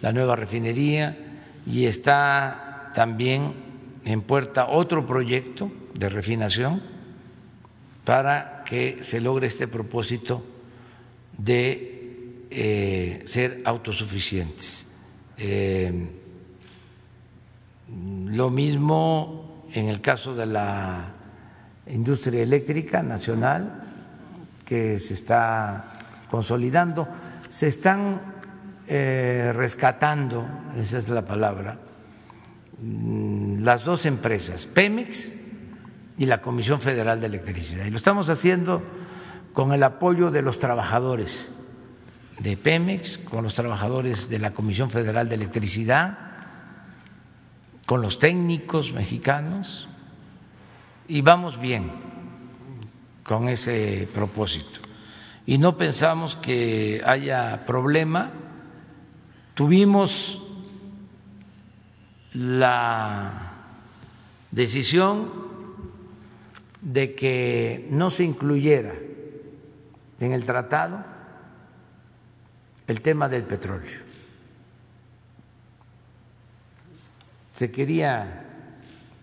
la 0.00 0.12
nueva 0.12 0.34
refinería 0.34 1.16
y 1.66 1.84
está 1.84 2.90
también 2.96 3.54
en 4.04 4.22
puerta 4.22 4.66
otro 4.66 5.06
proyecto 5.06 5.70
de 5.94 6.08
refinación 6.08 6.91
para 8.04 8.64
que 8.64 8.98
se 9.02 9.20
logre 9.20 9.46
este 9.46 9.68
propósito 9.68 10.42
de 11.38 12.46
eh, 12.50 13.22
ser 13.24 13.62
autosuficientes. 13.64 14.92
Eh, 15.38 16.08
lo 18.26 18.50
mismo 18.50 19.66
en 19.72 19.88
el 19.88 20.00
caso 20.00 20.34
de 20.34 20.46
la 20.46 21.12
industria 21.86 22.42
eléctrica 22.42 23.02
nacional 23.02 23.82
que 24.64 24.98
se 24.98 25.14
está 25.14 25.92
consolidando, 26.30 27.08
se 27.48 27.68
están 27.68 28.20
eh, 28.86 29.52
rescatando, 29.54 30.46
esa 30.80 30.98
es 30.98 31.08
la 31.08 31.24
palabra, 31.24 31.78
mm, 32.80 33.62
las 33.62 33.84
dos 33.84 34.06
empresas, 34.06 34.66
Pemex 34.66 35.41
y 36.18 36.26
la 36.26 36.40
Comisión 36.40 36.80
Federal 36.80 37.20
de 37.20 37.26
Electricidad. 37.26 37.86
Y 37.86 37.90
lo 37.90 37.96
estamos 37.96 38.28
haciendo 38.28 38.82
con 39.52 39.72
el 39.72 39.82
apoyo 39.82 40.30
de 40.30 40.42
los 40.42 40.58
trabajadores 40.58 41.52
de 42.38 42.56
Pemex, 42.56 43.18
con 43.18 43.44
los 43.44 43.54
trabajadores 43.54 44.28
de 44.28 44.38
la 44.38 44.52
Comisión 44.52 44.90
Federal 44.90 45.28
de 45.28 45.36
Electricidad, 45.36 46.18
con 47.86 48.00
los 48.02 48.18
técnicos 48.18 48.92
mexicanos, 48.92 49.88
y 51.08 51.20
vamos 51.20 51.60
bien 51.60 51.90
con 53.22 53.48
ese 53.48 54.08
propósito. 54.14 54.80
Y 55.44 55.58
no 55.58 55.76
pensamos 55.76 56.36
que 56.36 57.02
haya 57.04 57.66
problema. 57.66 58.30
Tuvimos 59.54 60.40
la 62.32 63.52
decisión 64.50 65.41
de 66.82 67.14
que 67.14 67.86
no 67.90 68.10
se 68.10 68.24
incluyera 68.24 68.92
en 70.18 70.32
el 70.32 70.44
tratado 70.44 71.04
el 72.88 73.00
tema 73.00 73.28
del 73.28 73.44
petróleo. 73.44 74.00
Se 77.52 77.70
quería 77.70 78.44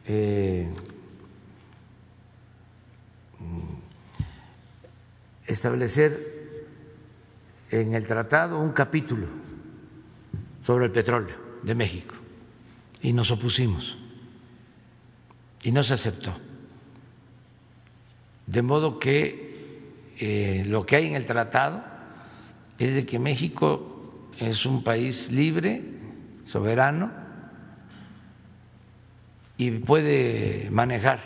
eh, 0.06 0.70
establecer 5.46 6.66
en 7.72 7.94
el 7.94 8.06
tratado 8.06 8.60
un 8.60 8.72
capítulo 8.72 9.28
sobre 10.62 10.86
el 10.86 10.92
petróleo 10.92 11.36
de 11.64 11.76
México 11.76 12.16
y 13.02 13.12
nos 13.12 13.32
opusimos 13.32 13.98
y 15.62 15.72
no 15.72 15.84
se 15.84 15.96
aceptó. 15.96 16.49
De 18.50 18.64
modo 18.64 18.98
que 18.98 20.16
eh, 20.18 20.64
lo 20.66 20.84
que 20.84 20.96
hay 20.96 21.06
en 21.06 21.14
el 21.14 21.26
tratado 21.26 21.84
es 22.80 22.96
de 22.96 23.06
que 23.06 23.20
México 23.20 24.32
es 24.40 24.66
un 24.66 24.84
país 24.84 25.32
libre, 25.32 25.84
soberano, 26.46 27.12
y 29.56 29.70
puede 29.70 30.68
manejar 30.72 31.20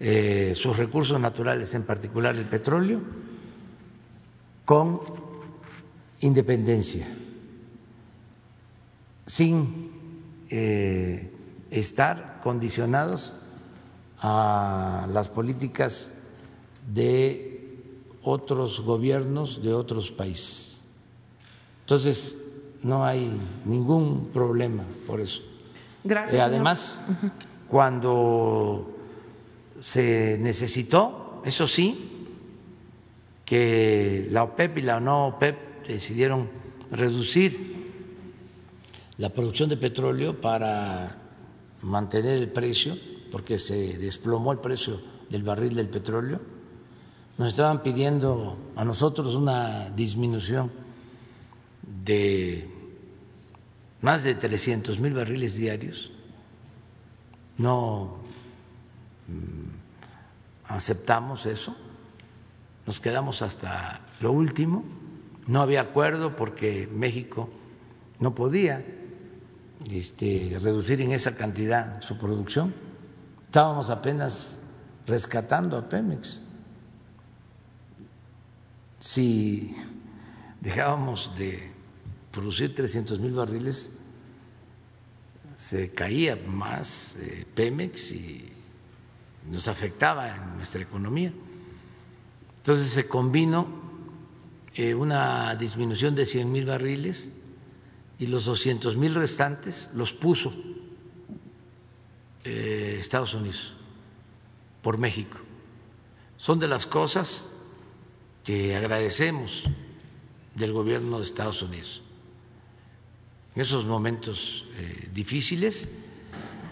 eh, 0.00 0.54
sus 0.56 0.76
recursos 0.76 1.20
naturales, 1.20 1.72
en 1.76 1.84
particular 1.84 2.34
el 2.34 2.46
petróleo, 2.46 3.00
con 4.64 5.02
independencia, 6.18 7.06
sin 9.24 9.92
eh, 10.50 11.30
estar 11.70 12.40
condicionados 12.42 13.34
a 14.20 15.06
las 15.12 15.28
políticas 15.28 16.12
de 16.92 17.56
otros 18.22 18.80
gobiernos 18.80 19.62
de 19.62 19.72
otros 19.72 20.10
países. 20.10 20.82
Entonces, 21.80 22.36
no 22.82 23.04
hay 23.04 23.40
ningún 23.64 24.30
problema 24.32 24.84
por 25.06 25.20
eso. 25.20 25.42
Gracias, 26.02 26.34
Eh, 26.34 26.40
además, 26.40 27.00
cuando 27.68 28.96
se 29.80 30.38
necesitó, 30.40 31.42
eso 31.44 31.66
sí, 31.66 32.26
que 33.44 34.28
la 34.30 34.42
OPEP 34.42 34.78
y 34.78 34.82
la 34.82 34.98
no 34.98 35.28
OPEP 35.28 35.86
decidieron 35.86 36.48
reducir 36.90 37.76
la 39.18 39.30
producción 39.30 39.68
de 39.68 39.76
petróleo 39.76 40.40
para 40.40 41.16
mantener 41.82 42.38
el 42.38 42.48
precio, 42.48 42.98
porque 43.30 43.58
se 43.58 43.98
desplomó 43.98 44.52
el 44.52 44.58
precio 44.58 45.00
del 45.30 45.42
barril 45.42 45.74
del 45.74 45.88
petróleo 45.88 46.40
nos 47.38 47.48
estaban 47.48 47.82
pidiendo 47.82 48.56
a 48.76 48.84
nosotros 48.84 49.34
una 49.34 49.90
disminución 49.90 50.70
de 52.04 52.70
más 54.00 54.24
de 54.24 54.34
300 54.34 54.98
mil 54.98 55.12
barriles 55.12 55.56
diarios. 55.56 56.10
No 57.58 58.16
mm, 59.28 60.72
aceptamos 60.72 61.44
eso, 61.46 61.76
nos 62.86 63.00
quedamos 63.00 63.42
hasta 63.42 64.00
lo 64.20 64.32
último. 64.32 64.84
No 65.46 65.60
había 65.60 65.82
acuerdo 65.82 66.36
porque 66.36 66.88
México 66.90 67.50
no 68.18 68.34
podía 68.34 68.84
este, 69.90 70.58
reducir 70.60 71.02
en 71.02 71.12
esa 71.12 71.36
cantidad 71.36 72.00
su 72.00 72.16
producción. 72.16 72.85
Estábamos 73.46 73.90
apenas 73.90 74.58
rescatando 75.06 75.76
a 75.78 75.88
Pemex 75.88 76.46
si 79.06 79.74
dejábamos 80.60 81.32
de 81.36 81.70
producir 82.32 82.74
300 82.74 83.20
mil 83.20 83.32
barriles, 83.32 83.92
se 85.54 85.90
caía 85.90 86.36
más 86.36 87.16
eh, 87.16 87.46
Pemex 87.54 88.12
y 88.12 88.52
nos 89.50 89.68
afectaba 89.68 90.34
en 90.34 90.56
nuestra 90.56 90.82
economía. 90.82 91.32
Entonces 92.58 92.90
se 92.90 93.06
combinó 93.06 93.66
eh, 94.74 94.94
una 94.94 95.54
disminución 95.54 96.14
de 96.14 96.26
100 96.26 96.52
mil 96.52 96.66
barriles 96.66 97.30
y 98.18 98.26
los 98.26 98.44
200 98.44 98.96
mil 98.96 99.14
restantes 99.14 99.90
los 99.94 100.12
puso 100.12 100.52
eh, 102.46 102.96
Estados 103.00 103.34
Unidos 103.34 103.74
por 104.80 104.98
México. 104.98 105.38
Son 106.36 106.60
de 106.60 106.68
las 106.68 106.86
cosas 106.86 107.48
que 108.44 108.76
agradecemos 108.76 109.64
del 110.54 110.72
gobierno 110.72 111.18
de 111.18 111.24
Estados 111.24 111.60
Unidos. 111.62 112.02
En 113.56 113.62
esos 113.62 113.84
momentos 113.84 114.64
eh, 114.76 115.08
difíciles 115.12 115.90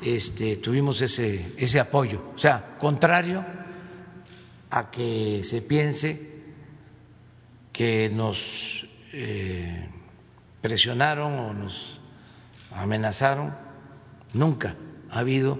este, 0.01 0.57
tuvimos 0.57 1.03
ese, 1.03 1.55
ese 1.57 1.81
apoyo, 1.81 2.23
o 2.37 2.39
sea, 2.39 2.77
contrario 2.79 3.45
a 4.71 4.91
que 4.93 5.41
se 5.43 5.61
piense 5.63 6.35
que 7.73 8.11
nos 8.11 8.87
eh, 9.13 9.89
presionaron 10.63 11.33
o 11.33 11.53
nos 11.53 11.99
amenazaron, 12.71 13.57
nunca 14.35 14.77
ha 15.11 15.19
habido 15.21 15.59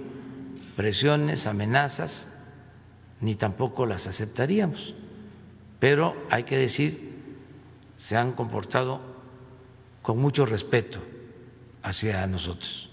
presiones, 0.75 1.47
amenazas, 1.47 2.33
ni 3.21 3.35
tampoco 3.35 3.85
las 3.85 4.07
aceptaríamos 4.07 4.93
pero 5.79 6.15
hay 6.29 6.43
que 6.43 6.57
decir, 6.57 7.13
se 7.97 8.17
han 8.17 8.31
comportado 8.31 8.99
con 10.01 10.17
mucho 10.17 10.45
respeto 10.45 10.99
hacia 11.83 12.25
nosotros. 12.27 12.84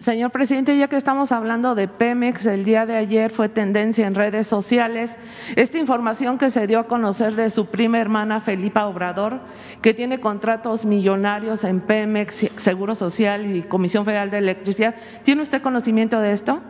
Señor 0.00 0.30
presidente, 0.30 0.78
ya 0.78 0.88
que 0.88 0.96
estamos 0.96 1.30
hablando 1.30 1.74
de 1.74 1.86
Pemex, 1.86 2.46
el 2.46 2.64
día 2.64 2.86
de 2.86 2.96
ayer 2.96 3.30
fue 3.30 3.50
tendencia 3.50 4.06
en 4.06 4.14
redes 4.14 4.46
sociales 4.46 5.14
esta 5.56 5.76
información 5.76 6.38
que 6.38 6.48
se 6.48 6.66
dio 6.66 6.78
a 6.78 6.86
conocer 6.86 7.36
de 7.36 7.50
su 7.50 7.66
prima 7.66 7.98
hermana 7.98 8.40
Felipa 8.40 8.86
Obrador, 8.86 9.40
que 9.82 9.92
tiene 9.92 10.18
contratos 10.18 10.86
millonarios 10.86 11.64
en 11.64 11.80
Pemex, 11.80 12.46
Seguro 12.56 12.94
Social 12.94 13.54
y 13.54 13.60
Comisión 13.60 14.06
Federal 14.06 14.30
de 14.30 14.38
Electricidad. 14.38 14.94
¿Tiene 15.22 15.42
usted 15.42 15.60
conocimiento 15.60 16.18
de 16.18 16.32
esto? 16.32 16.62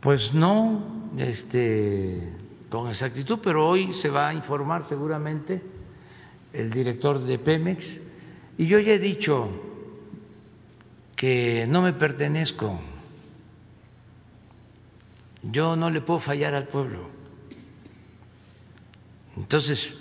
Pues 0.00 0.34
no, 0.34 0.84
este, 1.16 2.34
con 2.68 2.90
exactitud, 2.90 3.38
pero 3.42 3.66
hoy 3.66 3.94
se 3.94 4.10
va 4.10 4.28
a 4.28 4.34
informar 4.34 4.82
seguramente 4.82 5.62
el 6.52 6.68
director 6.68 7.18
de 7.18 7.38
Pemex. 7.38 7.98
Y 8.58 8.66
yo 8.66 8.78
ya 8.78 8.92
he 8.92 8.98
dicho 8.98 9.65
que 11.16 11.66
no 11.66 11.80
me 11.80 11.94
pertenezco, 11.94 12.78
yo 15.42 15.74
no 15.74 15.90
le 15.90 16.02
puedo 16.02 16.20
fallar 16.20 16.54
al 16.54 16.68
pueblo. 16.68 17.08
Entonces, 19.36 19.96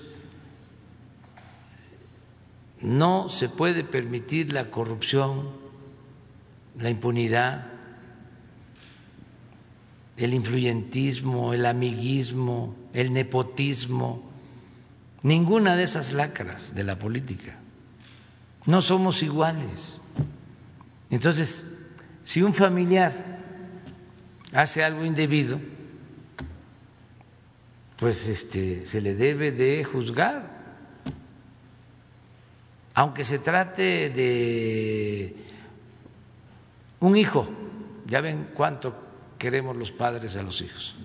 no 2.81 3.29
se 3.29 3.49
puede 3.49 3.83
permitir 3.83 4.51
la 4.51 4.69
corrupción, 4.69 5.49
la 6.77 6.89
impunidad, 6.89 7.67
el 10.17 10.33
influyentismo, 10.33 11.53
el 11.53 11.65
amiguismo, 11.65 12.75
el 12.93 13.13
nepotismo, 13.13 14.23
ninguna 15.23 15.75
de 15.75 15.83
esas 15.83 16.13
lacras 16.13 16.75
de 16.75 16.83
la 16.83 16.99
política. 16.99 17.59
No 18.65 18.81
somos 18.81 19.23
iguales. 19.23 20.01
Entonces, 21.09 21.65
si 22.23 22.41
un 22.41 22.53
familiar 22.53 23.13
hace 24.51 24.83
algo 24.83 25.05
indebido, 25.05 25.59
pues 27.97 28.27
este, 28.27 28.85
se 28.85 29.01
le 29.01 29.15
debe 29.15 29.51
de 29.51 29.83
juzgar, 29.83 30.55
aunque 32.93 33.23
se 33.23 33.39
trate 33.39 34.09
de 34.09 35.35
un 36.99 37.15
hijo. 37.15 37.47
Ya 38.07 38.21
ven 38.21 38.49
cuánto 38.53 38.95
queremos 39.37 39.75
los 39.75 39.91
padres 39.91 40.37
a 40.37 40.43
los 40.43 40.61
hijos. 40.61 40.95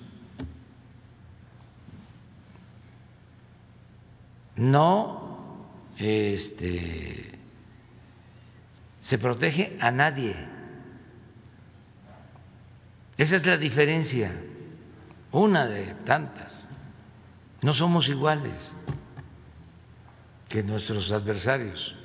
No 4.56 5.20
este, 5.97 7.30
se 9.01 9.18
protege 9.18 9.77
a 9.81 9.90
nadie. 9.90 10.35
Esa 13.16 13.36
es 13.36 13.47
la 13.47 13.56
diferencia, 13.56 14.32
una 15.32 15.66
de 15.66 15.94
tantas. 16.05 16.66
No 17.62 17.74
somos 17.74 18.09
iguales 18.09 18.72
que 20.48 20.62
nuestros 20.62 21.12
adversarios. 21.12 21.97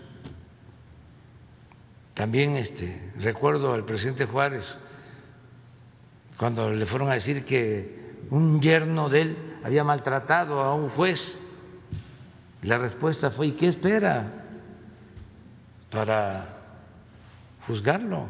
También 2.14 2.56
este, 2.56 3.12
recuerdo 3.18 3.74
al 3.74 3.86
presidente 3.86 4.26
Juárez 4.26 4.78
cuando 6.38 6.70
le 6.70 6.86
fueron 6.86 7.10
a 7.10 7.14
decir 7.14 7.46
que 7.46 8.26
un 8.30 8.62
yerno 8.62 9.10
de 9.10 9.22
él 9.22 9.38
había 9.64 9.84
maltratado 9.84 10.62
a 10.62 10.76
un 10.76 10.90
juez. 10.90 11.40
La 12.62 12.78
respuesta 12.78 13.32
fue, 13.32 13.48
¿y 13.48 13.52
qué 13.54 13.68
espera 13.68 14.32
para 15.90 16.55
juzgarlo? 17.68 18.28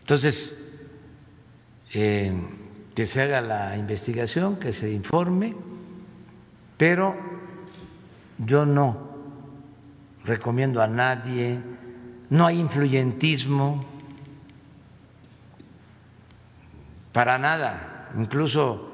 Entonces, 0.00 0.72
eh, 1.92 2.32
que 2.94 3.06
se 3.06 3.22
haga 3.22 3.40
la 3.40 3.76
investigación, 3.76 4.56
que 4.56 4.72
se 4.72 4.90
informe, 4.92 5.54
pero 6.76 7.16
yo 8.38 8.66
no 8.66 9.14
recomiendo 10.24 10.82
a 10.82 10.86
nadie 10.86 11.60
no 12.30 12.46
hay 12.46 12.58
influyentismo 12.58 13.84
para 17.12 17.38
nada. 17.38 18.10
Incluso 18.16 18.90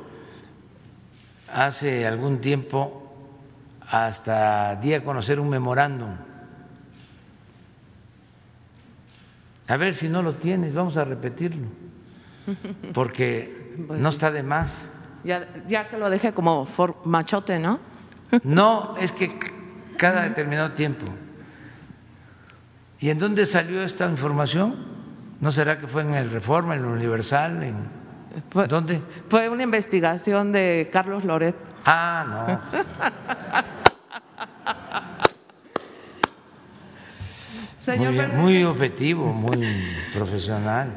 hace 1.52 2.06
algún 2.06 2.40
tiempo 2.40 2.99
hasta 3.90 4.76
di 4.76 4.94
a 4.94 5.02
conocer 5.02 5.40
un 5.40 5.48
memorándum. 5.48 6.14
A 9.66 9.76
ver 9.76 9.94
si 9.94 10.08
no 10.08 10.22
lo 10.22 10.34
tienes, 10.34 10.74
vamos 10.74 10.96
a 10.96 11.04
repetirlo, 11.04 11.66
porque 12.94 13.74
pues 13.86 14.00
no 14.00 14.08
está 14.08 14.30
de 14.30 14.42
más. 14.42 14.88
Ya, 15.24 15.48
ya 15.68 15.88
que 15.88 15.98
lo 15.98 16.08
dejé 16.08 16.32
como 16.32 16.66
machote, 17.04 17.58
¿no? 17.58 17.78
No, 18.44 18.96
es 18.96 19.10
que 19.10 19.36
cada 19.96 20.22
determinado 20.22 20.72
tiempo. 20.72 21.06
¿Y 23.00 23.10
en 23.10 23.18
dónde 23.18 23.44
salió 23.46 23.82
esta 23.82 24.06
información? 24.06 24.76
¿No 25.40 25.50
será 25.50 25.78
que 25.78 25.88
fue 25.88 26.02
en 26.02 26.14
el 26.14 26.30
Reforma, 26.30 26.74
en 26.74 26.80
el 26.80 26.86
Universal? 26.86 27.62
En... 27.62 27.76
¿Dónde? 28.68 29.02
Fue 29.28 29.48
una 29.48 29.62
investigación 29.62 30.52
de 30.52 30.90
Carlos 30.92 31.24
Loret. 31.24 31.56
Ah, 31.84 32.24
no. 32.28 32.60
Señor 37.96 38.28
muy, 38.34 38.64
objetivo, 38.64 39.32
muy 39.32 39.66
profesional. 40.12 40.92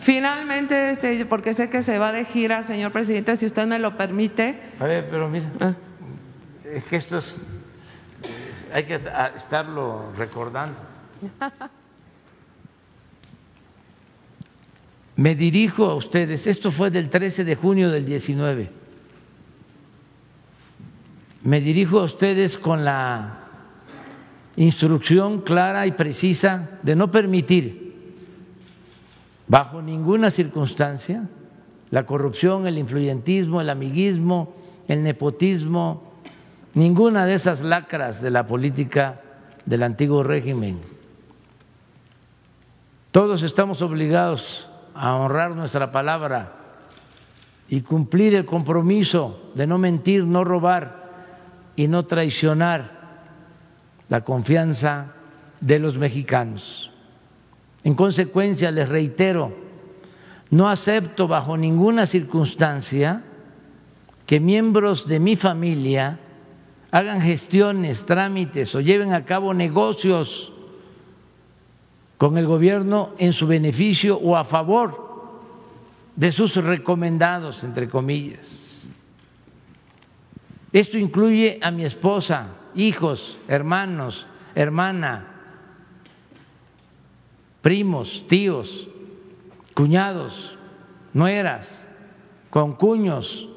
Finalmente, 0.00 0.92
este, 0.92 1.24
porque 1.24 1.54
sé 1.54 1.70
que 1.70 1.82
se 1.82 1.98
va 1.98 2.12
de 2.12 2.24
gira, 2.24 2.62
señor 2.62 2.92
presidente, 2.92 3.36
si 3.36 3.46
usted 3.46 3.66
me 3.66 3.78
lo 3.78 3.96
permite. 3.96 4.60
A 4.78 4.84
ver, 4.84 5.06
pero 5.08 5.28
mira, 5.28 5.46
ah. 5.60 5.74
es 6.64 6.84
que 6.84 6.96
esto 6.96 7.18
es, 7.18 7.40
hay 8.72 8.84
que 8.84 8.98
estarlo 9.34 10.12
recordando. 10.16 10.76
Me 15.16 15.34
dirijo 15.34 15.84
a 15.84 15.96
ustedes, 15.96 16.46
esto 16.46 16.72
fue 16.72 16.90
del 16.90 17.10
13 17.10 17.44
de 17.44 17.54
junio 17.54 17.90
del 17.90 18.06
19. 18.06 18.70
Me 21.42 21.60
dirijo 21.60 22.00
a 22.00 22.04
ustedes 22.04 22.56
con 22.56 22.86
la 22.86 23.39
instrucción 24.56 25.40
clara 25.40 25.86
y 25.86 25.92
precisa 25.92 26.70
de 26.82 26.96
no 26.96 27.10
permitir 27.10 27.90
bajo 29.48 29.82
ninguna 29.82 30.30
circunstancia 30.30 31.28
la 31.90 32.06
corrupción, 32.06 32.66
el 32.66 32.78
influyentismo, 32.78 33.60
el 33.60 33.68
amiguismo, 33.68 34.54
el 34.86 35.02
nepotismo, 35.02 36.12
ninguna 36.74 37.26
de 37.26 37.34
esas 37.34 37.62
lacras 37.62 38.22
de 38.22 38.30
la 38.30 38.46
política 38.46 39.20
del 39.66 39.82
antiguo 39.82 40.22
régimen. 40.22 40.78
Todos 43.10 43.42
estamos 43.42 43.82
obligados 43.82 44.68
a 44.94 45.16
honrar 45.16 45.56
nuestra 45.56 45.90
palabra 45.90 46.52
y 47.68 47.80
cumplir 47.80 48.36
el 48.36 48.44
compromiso 48.44 49.50
de 49.54 49.66
no 49.66 49.78
mentir, 49.78 50.24
no 50.24 50.44
robar 50.44 51.10
y 51.74 51.88
no 51.88 52.04
traicionar 52.04 52.99
la 54.10 54.20
confianza 54.20 55.14
de 55.60 55.78
los 55.78 55.96
mexicanos. 55.96 56.90
En 57.82 57.94
consecuencia, 57.94 58.70
les 58.70 58.88
reitero, 58.88 59.56
no 60.50 60.68
acepto 60.68 61.26
bajo 61.26 61.56
ninguna 61.56 62.06
circunstancia 62.06 63.22
que 64.26 64.40
miembros 64.40 65.06
de 65.06 65.20
mi 65.20 65.36
familia 65.36 66.18
hagan 66.90 67.22
gestiones, 67.22 68.04
trámites 68.04 68.74
o 68.74 68.80
lleven 68.80 69.14
a 69.14 69.24
cabo 69.24 69.54
negocios 69.54 70.52
con 72.18 72.36
el 72.36 72.46
gobierno 72.46 73.10
en 73.16 73.32
su 73.32 73.46
beneficio 73.46 74.18
o 74.18 74.36
a 74.36 74.44
favor 74.44 75.08
de 76.16 76.32
sus 76.32 76.56
recomendados, 76.56 77.62
entre 77.64 77.88
comillas. 77.88 78.86
Esto 80.72 80.98
incluye 80.98 81.58
a 81.62 81.70
mi 81.70 81.84
esposa, 81.84 82.48
hijos, 82.74 83.38
hermanos, 83.48 84.26
hermana, 84.54 85.26
primos, 87.62 88.24
tíos, 88.26 88.88
cuñados, 89.74 90.56
nueras, 91.12 91.86
concuños 92.50 93.48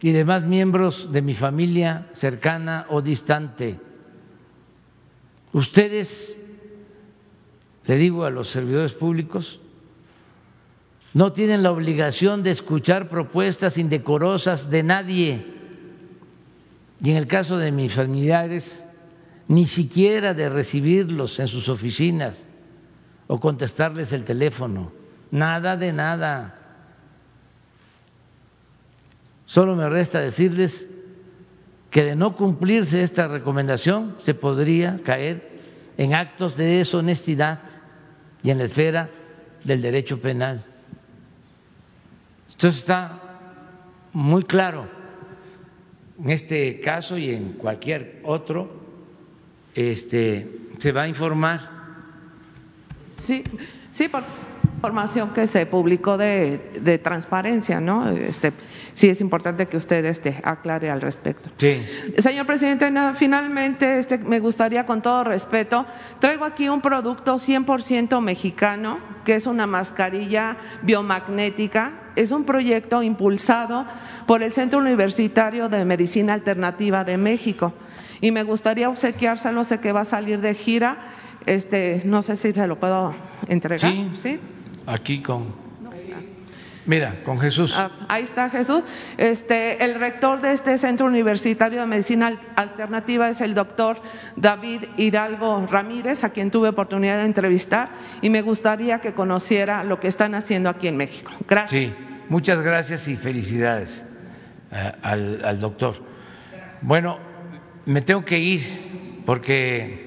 y 0.00 0.12
demás 0.12 0.44
miembros 0.44 1.12
de 1.12 1.22
mi 1.22 1.34
familia 1.34 2.08
cercana 2.12 2.86
o 2.90 3.02
distante. 3.02 3.78
Ustedes 5.52 6.38
le 7.86 7.96
digo 7.96 8.24
a 8.24 8.30
los 8.30 8.48
servidores 8.48 8.92
públicos, 8.92 9.60
no 11.14 11.32
tienen 11.32 11.62
la 11.62 11.72
obligación 11.72 12.42
de 12.42 12.50
escuchar 12.50 13.08
propuestas 13.08 13.76
indecorosas 13.76 14.70
de 14.70 14.82
nadie. 14.82 15.61
Y 17.02 17.10
en 17.10 17.16
el 17.16 17.26
caso 17.26 17.58
de 17.58 17.72
mis 17.72 17.92
familiares, 17.92 18.84
ni 19.48 19.66
siquiera 19.66 20.34
de 20.34 20.48
recibirlos 20.48 21.40
en 21.40 21.48
sus 21.48 21.68
oficinas 21.68 22.46
o 23.26 23.40
contestarles 23.40 24.12
el 24.12 24.24
teléfono, 24.24 24.92
nada 25.32 25.76
de 25.76 25.92
nada. 25.92 26.58
Solo 29.46 29.74
me 29.74 29.88
resta 29.88 30.20
decirles 30.20 30.86
que 31.90 32.04
de 32.04 32.14
no 32.14 32.36
cumplirse 32.36 33.02
esta 33.02 33.26
recomendación 33.26 34.16
se 34.20 34.34
podría 34.34 35.00
caer 35.04 35.50
en 35.98 36.14
actos 36.14 36.56
de 36.56 36.66
deshonestidad 36.66 37.58
y 38.44 38.50
en 38.50 38.58
la 38.58 38.64
esfera 38.64 39.10
del 39.64 39.82
derecho 39.82 40.20
penal. 40.20 40.64
Entonces 42.48 42.80
está 42.80 43.20
muy 44.12 44.44
claro 44.44 45.01
en 46.22 46.30
este 46.30 46.80
caso 46.80 47.18
y 47.18 47.30
en 47.30 47.54
cualquier 47.54 48.20
otro, 48.24 48.70
este, 49.74 50.46
se 50.78 50.92
va 50.92 51.02
a 51.02 51.08
informar. 51.08 51.70
Sí, 53.18 53.42
sí, 53.90 54.08
por 54.08 54.22
información 54.74 55.30
que 55.30 55.46
se 55.46 55.64
publicó 55.66 56.16
de, 56.16 56.72
de 56.80 56.98
transparencia, 56.98 57.80
¿no? 57.80 58.10
Este, 58.10 58.52
sí 58.94 59.08
es 59.08 59.20
importante 59.20 59.66
que 59.66 59.76
usted 59.76 60.04
este, 60.04 60.40
aclare 60.42 60.90
al 60.90 61.00
respecto. 61.00 61.50
Sí. 61.56 61.84
Señor 62.18 62.46
presidente, 62.46 62.90
finalmente 63.14 63.98
este, 63.98 64.18
me 64.18 64.40
gustaría, 64.40 64.84
con 64.84 65.00
todo 65.00 65.24
respeto, 65.24 65.86
traigo 66.20 66.44
aquí 66.44 66.68
un 66.68 66.80
producto 66.80 67.36
100% 67.36 68.20
mexicano, 68.20 68.98
que 69.24 69.36
es 69.36 69.46
una 69.46 69.66
mascarilla 69.66 70.56
biomagnética. 70.82 71.92
Es 72.14 72.30
un 72.30 72.44
proyecto 72.44 73.02
impulsado 73.02 73.86
por 74.26 74.42
el 74.42 74.52
Centro 74.52 74.80
Universitario 74.80 75.68
de 75.68 75.84
Medicina 75.84 76.34
Alternativa 76.34 77.04
de 77.04 77.16
México. 77.16 77.72
Y 78.20 78.32
me 78.32 78.42
gustaría 78.42 78.88
obsequiárselo, 78.88 79.64
sé 79.64 79.80
que 79.80 79.92
va 79.92 80.02
a 80.02 80.04
salir 80.04 80.40
de 80.40 80.54
gira. 80.54 80.98
Este, 81.46 82.02
no 82.04 82.22
sé 82.22 82.36
si 82.36 82.52
se 82.52 82.66
lo 82.66 82.78
puedo 82.78 83.14
entregar. 83.48 83.92
Sí. 83.92 84.10
¿Sí? 84.22 84.38
Aquí 84.86 85.22
con. 85.22 85.62
Mira, 86.84 87.14
con 87.22 87.38
Jesús. 87.38 87.72
Ah, 87.76 87.92
ahí 88.08 88.24
está 88.24 88.50
Jesús. 88.50 88.82
Este, 89.16 89.84
el 89.84 89.94
rector 89.94 90.40
de 90.40 90.52
este 90.52 90.76
Centro 90.78 91.06
Universitario 91.06 91.80
de 91.80 91.86
Medicina 91.86 92.40
Alternativa 92.56 93.28
es 93.28 93.40
el 93.40 93.54
doctor 93.54 94.00
David 94.34 94.86
Hidalgo 94.96 95.64
Ramírez, 95.70 96.24
a 96.24 96.30
quien 96.30 96.50
tuve 96.50 96.70
oportunidad 96.70 97.18
de 97.18 97.26
entrevistar, 97.26 97.90
y 98.20 98.30
me 98.30 98.42
gustaría 98.42 99.00
que 99.00 99.12
conociera 99.14 99.84
lo 99.84 100.00
que 100.00 100.08
están 100.08 100.34
haciendo 100.34 100.70
aquí 100.70 100.88
en 100.88 100.96
México. 100.96 101.30
Gracias. 101.48 101.70
Sí, 101.70 101.96
muchas 102.28 102.60
gracias 102.62 103.06
y 103.06 103.14
felicidades 103.14 104.04
eh, 104.72 104.92
al, 105.02 105.44
al 105.44 105.60
doctor. 105.60 105.94
Bueno, 106.80 107.20
me 107.86 108.00
tengo 108.00 108.24
que 108.24 108.40
ir 108.40 109.22
porque 109.24 110.01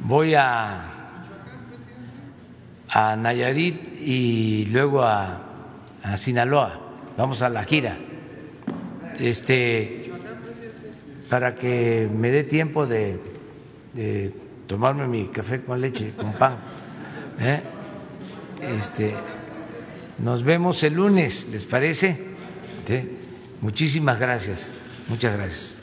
voy 0.00 0.34
a, 0.34 0.84
a 2.88 3.16
Nayarit 3.16 4.00
y 4.00 4.66
luego 4.66 5.02
a, 5.02 5.42
a 6.02 6.16
Sinaloa. 6.16 6.80
Vamos 7.16 7.42
a 7.42 7.48
la 7.48 7.64
gira. 7.64 7.96
Este, 9.18 10.10
para 11.28 11.54
que 11.54 12.08
me 12.12 12.30
dé 12.30 12.44
tiempo 12.44 12.86
de, 12.86 13.20
de 13.94 14.34
tomarme 14.66 15.06
mi 15.06 15.28
café 15.28 15.62
con 15.62 15.80
leche, 15.80 16.12
con 16.16 16.32
pan. 16.32 16.56
¿eh? 17.40 17.60
Este, 18.76 19.14
nos 20.18 20.42
vemos 20.42 20.82
el 20.82 20.94
lunes, 20.94 21.48
¿les 21.52 21.64
parece? 21.64 22.30
Muchísimas 23.60 24.18
gracias. 24.18 24.72
Muchas 25.08 25.36
gracias. 25.36 25.79